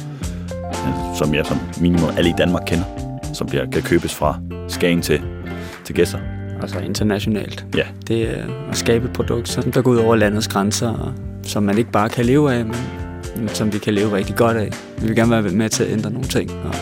som 1.19 1.35
jeg 1.35 1.47
som 1.47 1.59
minimum 1.81 2.11
alle 2.17 2.31
i 2.31 2.35
Danmark 2.39 2.63
kender, 2.67 2.85
som 3.33 3.47
bliver, 3.47 3.71
kan 3.71 3.83
købes 3.83 4.15
fra 4.15 4.41
Skagen 4.69 5.03
til, 5.03 5.23
til 5.85 5.95
gæster. 5.95 6.19
Altså 6.63 6.79
internationalt. 6.79 7.67
Ja. 7.77 7.85
Det 8.09 8.39
er 8.39 8.45
at 8.71 8.77
skabe 8.77 9.05
et 9.05 9.13
produkt, 9.13 9.49
som 9.49 9.73
der 9.73 9.83
går 9.83 9.91
ud 9.91 9.97
over 9.97 10.17
landets 10.17 10.49
grænser, 10.49 10.89
og 10.89 11.13
som 11.43 11.63
man 11.63 11.79
ikke 11.79 11.91
bare 11.91 12.09
kan 12.09 12.25
leve 12.25 12.53
af, 12.53 12.65
men 13.37 13.49
som 13.49 13.73
vi 13.73 13.79
kan 13.79 13.95
leve 13.95 14.17
rigtig 14.17 14.37
godt 14.37 14.57
af. 14.57 14.71
Vi 15.01 15.07
vil 15.07 15.17
gerne 15.17 15.31
være 15.31 15.43
med 15.43 15.69
til 15.69 15.85
at 15.85 15.93
ændre 15.93 16.11
nogle 16.11 16.29
ting. 16.29 16.51
Og 16.51 16.75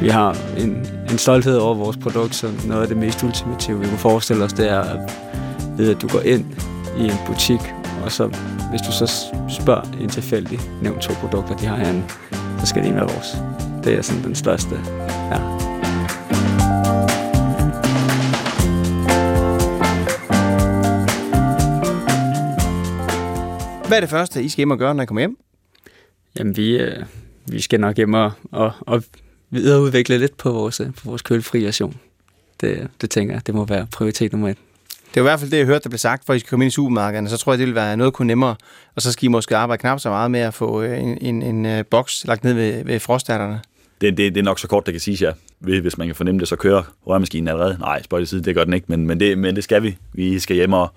vi 0.00 0.08
har 0.08 0.36
en, 0.58 0.86
en 1.10 1.18
stolthed 1.18 1.56
over 1.56 1.74
vores 1.74 1.96
produkt, 1.96 2.34
så 2.34 2.48
noget 2.66 2.82
af 2.82 2.88
det 2.88 2.96
mest 2.96 3.24
ultimative, 3.24 3.80
vi 3.80 3.86
kunne 3.86 3.98
forestille 3.98 4.44
os, 4.44 4.52
det 4.52 4.70
er 4.70 4.80
at 4.80 4.98
ved, 5.76 5.90
at 5.90 6.02
du 6.02 6.08
går 6.08 6.20
ind 6.20 6.44
i 6.98 7.02
en 7.04 7.18
butik, 7.26 7.60
og 8.04 8.12
så 8.12 8.26
hvis 8.70 8.80
du 8.80 8.92
så 8.92 9.06
spørger 9.48 9.82
en 10.00 10.08
tilfældig, 10.08 10.60
nævn 10.82 11.00
to 11.00 11.12
produkter, 11.12 11.56
de 11.56 11.66
har 11.66 11.76
herinde, 11.76 12.04
så 12.60 12.66
skal 12.66 12.82
det 12.82 12.88
en 12.88 12.94
være 12.94 13.08
vores. 13.08 13.36
Det 13.84 13.94
er 13.94 14.02
sådan 14.02 14.24
den 14.24 14.34
største. 14.34 14.74
Ja. 15.30 15.38
Hvad 23.88 23.98
er 23.98 24.00
det 24.00 24.10
første, 24.10 24.42
I 24.42 24.48
skal 24.48 24.56
hjem 24.56 24.70
og 24.70 24.78
gøre, 24.78 24.94
når 24.94 25.02
I 25.02 25.06
kommer 25.06 25.20
hjem? 25.20 25.38
Jamen, 26.38 26.56
vi, 26.56 26.76
øh, 26.76 27.04
vi 27.46 27.60
skal 27.60 27.80
nok 27.80 27.96
hjem 27.96 28.14
og, 28.14 28.32
og, 28.50 28.72
og 28.80 29.02
videreudvikle 29.50 30.18
lidt 30.18 30.36
på 30.36 30.52
vores, 30.52 30.80
øh, 30.80 30.86
på 30.86 31.00
vores 31.04 31.22
kølefri 31.22 31.68
ration. 31.68 31.96
Det, 32.60 32.88
det 33.00 33.10
tænker 33.10 33.34
jeg, 33.34 33.46
det 33.46 33.54
må 33.54 33.64
være 33.64 33.86
prioritet 33.92 34.32
nummer 34.32 34.48
et. 34.48 34.58
Det 35.14 35.20
er 35.20 35.24
i 35.24 35.28
hvert 35.28 35.40
fald 35.40 35.50
det, 35.50 35.58
jeg 35.58 35.66
hørte, 35.66 35.82
der 35.84 35.88
blev 35.88 35.98
sagt, 35.98 36.26
for 36.26 36.34
I 36.34 36.38
skal 36.38 36.50
komme 36.50 36.64
ind 36.64 36.72
i 36.72 36.74
supermarkederne. 36.74 37.28
Så 37.28 37.36
tror 37.36 37.52
jeg, 37.52 37.58
det 37.58 37.66
vil 37.66 37.74
være 37.74 37.96
noget 37.96 38.12
kun 38.12 38.26
nemmere. 38.26 38.56
Og 38.96 39.02
så 39.02 39.12
skal 39.12 39.24
I 39.24 39.28
måske 39.28 39.56
arbejde 39.56 39.80
knap 39.80 40.00
så 40.00 40.08
meget 40.08 40.30
med 40.30 40.40
at 40.40 40.54
få 40.54 40.82
øh, 40.82 41.02
en, 41.02 41.18
en, 41.20 41.42
en, 41.42 41.66
en 41.66 41.84
boks 41.84 42.24
lagt 42.24 42.44
ned 42.44 42.52
ved, 42.52 42.84
ved 42.84 43.00
frostærterne. 43.00 43.60
Det, 44.00 44.16
det, 44.16 44.34
det 44.34 44.40
er 44.40 44.44
nok 44.44 44.58
så 44.58 44.68
kort, 44.68 44.86
det 44.86 44.94
kan 44.94 45.00
siges, 45.00 45.22
ja. 45.22 45.32
Hvis 45.58 45.98
man 45.98 46.08
kan 46.08 46.14
fornemme 46.14 46.40
det, 46.40 46.48
så 46.48 46.56
kører 46.56 46.82
rørmaskinen 47.06 47.48
allerede. 47.48 47.76
Nej, 47.80 48.02
spørg 48.02 48.20
det 48.20 48.28
side, 48.28 48.42
det 48.42 48.54
gør 48.54 48.64
den 48.64 48.74
ikke, 48.74 48.86
men, 48.88 49.06
men, 49.06 49.20
det, 49.20 49.38
men 49.38 49.56
det 49.56 49.64
skal 49.64 49.82
vi. 49.82 49.98
Vi 50.12 50.38
skal 50.38 50.56
hjem 50.56 50.72
og, 50.72 50.88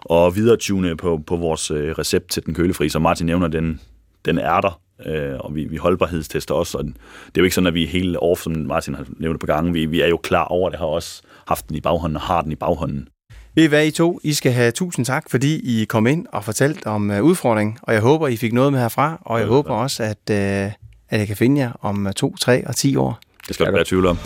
og 0.00 0.36
videretune 0.36 0.96
på, 0.96 1.20
på 1.26 1.36
vores 1.36 1.70
øh, 1.70 1.90
recept 1.98 2.30
til 2.30 2.46
den 2.46 2.54
kølefri. 2.54 2.88
Som 2.88 3.02
Martin 3.02 3.26
nævner, 3.26 3.48
den, 3.48 3.80
den 4.24 4.38
er 4.38 4.60
der, 4.60 4.80
øh, 5.06 5.38
og 5.40 5.54
vi, 5.54 5.64
vi 5.64 5.76
holdbarhedstester 5.76 6.54
også. 6.54 6.78
Og 6.78 6.84
det 6.84 6.94
er 7.34 7.38
jo 7.38 7.44
ikke 7.44 7.54
sådan, 7.54 7.66
at 7.66 7.74
vi 7.74 7.82
er 7.82 7.88
helt 7.88 8.16
off, 8.20 8.40
som 8.40 8.52
Martin 8.52 8.94
har 8.94 9.06
nævnt 9.18 9.40
på 9.40 9.46
gangen. 9.46 9.74
Vi, 9.74 9.86
vi 9.86 10.00
er 10.00 10.08
jo 10.08 10.16
klar 10.16 10.44
over 10.44 10.70
det, 10.70 10.78
har 10.78 10.86
også 10.86 11.22
haft 11.46 11.68
den 11.68 11.76
i 11.76 11.80
baghånden 11.80 12.16
og 12.16 12.22
har 12.22 12.42
den 12.42 12.52
i 12.52 12.56
baghånden. 12.56 13.08
Ved 13.54 13.68
hvad, 13.68 13.86
I 13.86 13.90
to? 13.90 14.20
I 14.22 14.32
skal 14.32 14.52
have 14.52 14.70
tusind 14.70 15.06
tak, 15.06 15.30
fordi 15.30 15.80
I 15.80 15.84
kom 15.84 16.06
ind 16.06 16.26
og 16.32 16.44
fortalte 16.44 16.86
om 16.86 17.10
uh, 17.10 17.20
udfordringen, 17.20 17.78
og 17.82 17.94
jeg 17.94 18.02
håber, 18.02 18.28
I 18.28 18.36
fik 18.36 18.52
noget 18.52 18.72
med 18.72 18.80
herfra, 18.80 19.18
og 19.20 19.38
jeg 19.38 19.46
håber 19.46 19.74
også, 19.74 20.02
at, 20.02 20.18
uh, 20.30 20.36
at 20.36 20.74
jeg 21.10 21.26
kan 21.26 21.36
finde 21.36 21.60
jer 21.60 21.72
om 21.80 22.06
uh, 22.06 22.12
to, 22.12 22.36
tre 22.36 22.66
og 22.66 22.76
ti 22.76 22.96
år. 22.96 23.18
Det 23.48 23.54
skal 23.54 23.66
du 23.66 23.72
være 23.72 23.84
tvivl 23.84 24.06
om. 24.06 24.18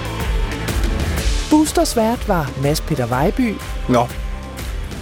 Boosters 1.50 1.96
vært 1.96 2.28
var 2.28 2.52
Mads 2.62 2.80
Peter 2.80 3.06
Vejby. 3.06 3.54
Nå, 3.88 4.06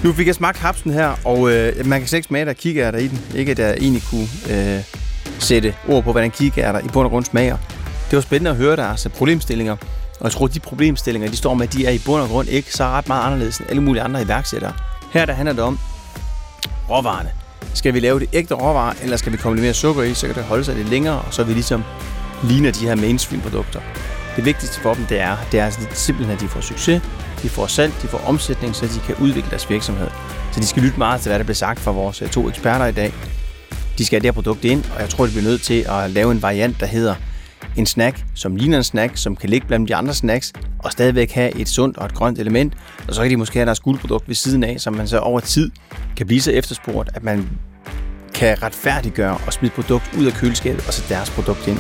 nu 0.05 0.12
fik 0.12 0.27
jeg 0.27 0.35
smagt 0.35 0.59
hapsen 0.59 0.90
her, 0.90 1.14
og 1.25 1.53
øh, 1.53 1.87
man 1.87 2.01
kan 2.01 2.09
slet 2.09 2.16
ikke 2.18 2.27
smage, 2.27 2.45
der 2.45 2.53
kigger 2.53 2.90
der 2.90 2.99
i 2.99 3.09
den. 3.09 3.21
Ikke 3.35 3.51
at 3.51 3.59
jeg 3.59 3.77
egentlig 3.81 4.03
kunne 4.11 4.29
øh, 4.51 4.81
sætte 5.38 5.75
ord 5.88 6.05
på, 6.05 6.12
hvordan 6.12 6.31
kigger 6.31 6.73
der 6.73 6.81
i 6.81 6.88
bund 6.92 7.05
og 7.05 7.11
grund 7.11 7.25
smager. 7.25 7.57
Det 8.11 8.16
var 8.16 8.21
spændende 8.21 8.51
at 8.51 8.57
høre 8.57 8.77
deres 8.77 9.09
problemstillinger. 9.14 9.77
Og 10.22 10.26
jeg 10.26 10.32
tror, 10.32 10.46
at 10.46 10.54
de 10.54 10.61
problemstillinger, 10.61 11.30
de 11.30 11.37
står 11.37 11.54
med, 11.54 11.68
de 11.68 11.87
er 11.87 11.90
i 11.90 11.98
bund 11.98 12.22
og 12.22 12.28
grund 12.28 12.48
ikke 12.48 12.74
så 12.74 12.85
ret 12.85 13.08
meget 13.08 13.26
anderledes 13.26 13.58
end 13.58 13.66
alle 13.70 13.82
mulige 13.82 14.02
andre 14.02 14.22
iværksættere. 14.22 14.72
Her 15.12 15.26
der 15.26 15.32
handler 15.32 15.52
det 15.52 15.62
om 15.62 15.78
råvarerne. 16.90 17.30
Skal 17.74 17.94
vi 17.94 18.00
lave 18.00 18.20
det 18.20 18.28
ægte 18.32 18.54
råvarer, 18.54 18.94
eller 19.02 19.16
skal 19.16 19.32
vi 19.32 19.37
komme 19.37 19.56
lidt 19.56 19.64
mere 19.64 19.74
sukker 19.74 20.02
i, 20.02 20.14
så 20.14 20.26
kan 20.26 20.35
det 20.37 20.44
holde 20.44 20.64
sig 20.64 20.74
lidt 20.74 20.88
længere, 20.88 21.20
og 21.20 21.35
så 21.35 21.44
vi 21.44 21.52
ligesom 21.52 21.85
ligner 22.44 22.72
de 22.72 22.87
her 22.87 22.94
mainstream-produkter. 22.94 23.80
Det 24.37 24.44
vigtigste 24.44 24.80
for 24.80 24.94
dem, 24.94 25.06
det 25.06 25.20
er, 25.20 25.37
det 25.52 25.61
er 25.61 25.64
altså 25.64 25.80
simpelthen, 25.92 26.37
at 26.37 26.40
de 26.40 26.48
får 26.48 26.61
succes, 26.61 27.02
de 27.42 27.48
får 27.48 27.66
salg, 27.66 27.92
de 28.02 28.08
får 28.08 28.18
omsætning, 28.26 28.76
så 28.76 28.87
de 28.87 29.00
kan 29.06 29.14
udvikle 29.20 29.50
deres 29.50 29.70
virksomhed. 29.70 30.08
Så 30.52 30.61
de 30.61 30.66
skal 30.66 30.82
lytte 30.82 30.98
meget 30.98 31.20
til, 31.20 31.28
hvad 31.28 31.38
der 31.38 31.44
bliver 31.44 31.54
sagt 31.54 31.80
fra 31.80 31.90
vores 31.90 32.22
eh, 32.22 32.30
to 32.30 32.48
eksperter 32.48 32.87
i 32.87 32.92
dag. 32.92 33.12
De 33.98 34.04
skal 34.04 34.16
have 34.16 34.22
det 34.22 34.26
her 34.26 34.32
produkt 34.32 34.64
ind, 34.64 34.85
og 34.94 35.00
jeg 35.00 35.08
tror, 35.08 35.26
de 35.26 35.30
bliver 35.30 35.44
nødt 35.44 35.62
til 35.62 35.87
at 35.88 36.11
lave 36.11 36.32
en 36.32 36.42
variant, 36.42 36.80
der 36.80 36.87
hedder 36.87 37.14
en 37.77 37.87
snack, 37.87 38.25
som 38.35 38.57
ligner 38.57 38.77
en 38.77 38.85
snack, 38.85 39.16
som 39.16 39.37
kan 39.37 39.48
ligge 39.48 39.66
blandt 39.66 39.88
de 39.88 39.94
andre 39.94 40.14
snacks, 40.14 40.53
og 40.79 40.92
stadigvæk 40.92 41.33
have 41.33 41.61
et 41.61 41.68
sundt 41.68 41.98
og 41.98 42.07
et 42.07 42.14
grønt 42.14 42.38
element. 42.38 42.75
Og 43.09 43.14
så 43.14 43.22
kan 43.22 43.31
de 43.31 43.37
måske 43.37 43.59
have 43.59 43.66
deres 43.66 43.81
guldprodukt 43.81 44.29
ved 44.29 44.35
siden 44.35 44.64
af, 44.64 44.81
som 44.81 44.94
man 44.94 45.09
så 45.09 45.18
over 45.18 45.40
tid 45.40 45.70
kan 46.16 46.27
blive 46.27 46.40
så 46.40 46.53
efterspurgt, 46.53 47.11
at 47.14 47.22
man 47.22 47.48
kan 48.35 48.62
retfærdiggøre 48.62 49.38
og 49.46 49.53
smide 49.53 49.72
produkt 49.72 50.11
ud 50.18 50.27
af 50.27 50.33
køleskabet 50.33 50.87
og 50.87 50.92
så 50.94 51.03
deres 51.09 51.31
produkt 51.31 51.68
ind. 51.68 51.79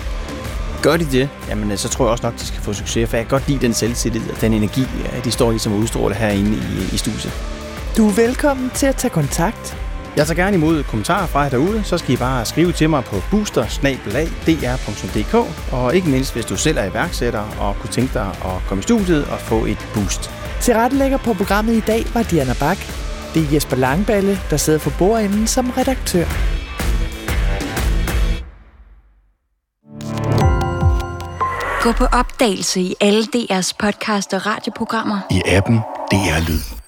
Gør 0.82 0.96
de 0.96 1.04
det, 1.04 1.28
jamen 1.48 1.70
øh, 1.70 1.76
så 1.78 1.88
tror 1.88 2.04
jeg 2.04 2.12
også 2.12 2.26
nok, 2.26 2.34
de 2.34 2.46
skal 2.46 2.60
få 2.60 2.72
succes, 2.72 3.10
for 3.10 3.16
jeg 3.16 3.26
kan 3.26 3.30
godt 3.38 3.48
lide 3.48 3.60
den 3.60 3.74
selvtillid 3.74 4.30
og 4.30 4.40
den 4.40 4.52
energi, 4.52 4.82
de 5.24 5.30
står 5.30 5.52
i 5.52 5.58
som 5.58 5.72
udstråler 5.72 6.16
herinde 6.16 6.56
i, 6.56 6.94
i 6.94 6.96
studiet. 6.96 7.32
Du 7.96 8.08
er 8.08 8.12
velkommen 8.12 8.70
til 8.70 8.86
at 8.86 8.96
tage 8.96 9.10
kontakt. 9.10 9.76
Jeg 10.16 10.26
tager 10.26 10.44
gerne 10.44 10.56
imod 10.56 10.82
kommentarer 10.82 11.26
fra 11.26 11.40
jer 11.40 11.48
derude, 11.48 11.84
så 11.84 11.98
skal 11.98 12.14
I 12.14 12.16
bare 12.16 12.44
skrive 12.44 12.72
til 12.72 12.90
mig 12.90 13.04
på 13.04 13.16
booster 13.30 13.66
og 15.72 15.94
ikke 15.94 16.08
mindst 16.08 16.32
hvis 16.34 16.44
du 16.44 16.56
selv 16.56 16.78
er 16.78 16.84
iværksætter 16.84 17.44
og 17.60 17.76
kunne 17.80 17.90
tænke 17.90 18.14
dig 18.14 18.26
at 18.26 18.68
komme 18.68 18.80
i 18.80 18.82
studiet 18.82 19.24
og 19.24 19.38
få 19.38 19.64
et 19.64 19.88
boost. 19.94 20.30
Tilrettelægger 20.60 21.18
på 21.18 21.32
programmet 21.32 21.74
i 21.74 21.80
dag 21.80 22.04
var 22.14 22.22
Diana 22.22 22.54
Bak. 22.60 22.78
Det 23.34 23.42
er 23.42 23.54
Jesper 23.54 23.76
Langballe, 23.76 24.38
der 24.50 24.56
sidder 24.56 24.78
for 24.78 24.92
bordenden 24.98 25.46
som 25.46 25.70
redaktør. 25.70 26.24
Gå 31.82 31.92
på 31.92 32.04
opdagelse 32.04 32.80
i 32.80 32.94
alle 33.00 33.22
DR's 33.36 33.72
podcast 33.78 34.34
og 34.34 34.46
radioprogrammer. 34.46 35.18
I 35.30 35.42
appen 35.46 35.76
DR 36.10 36.48
Lyd. 36.48 36.81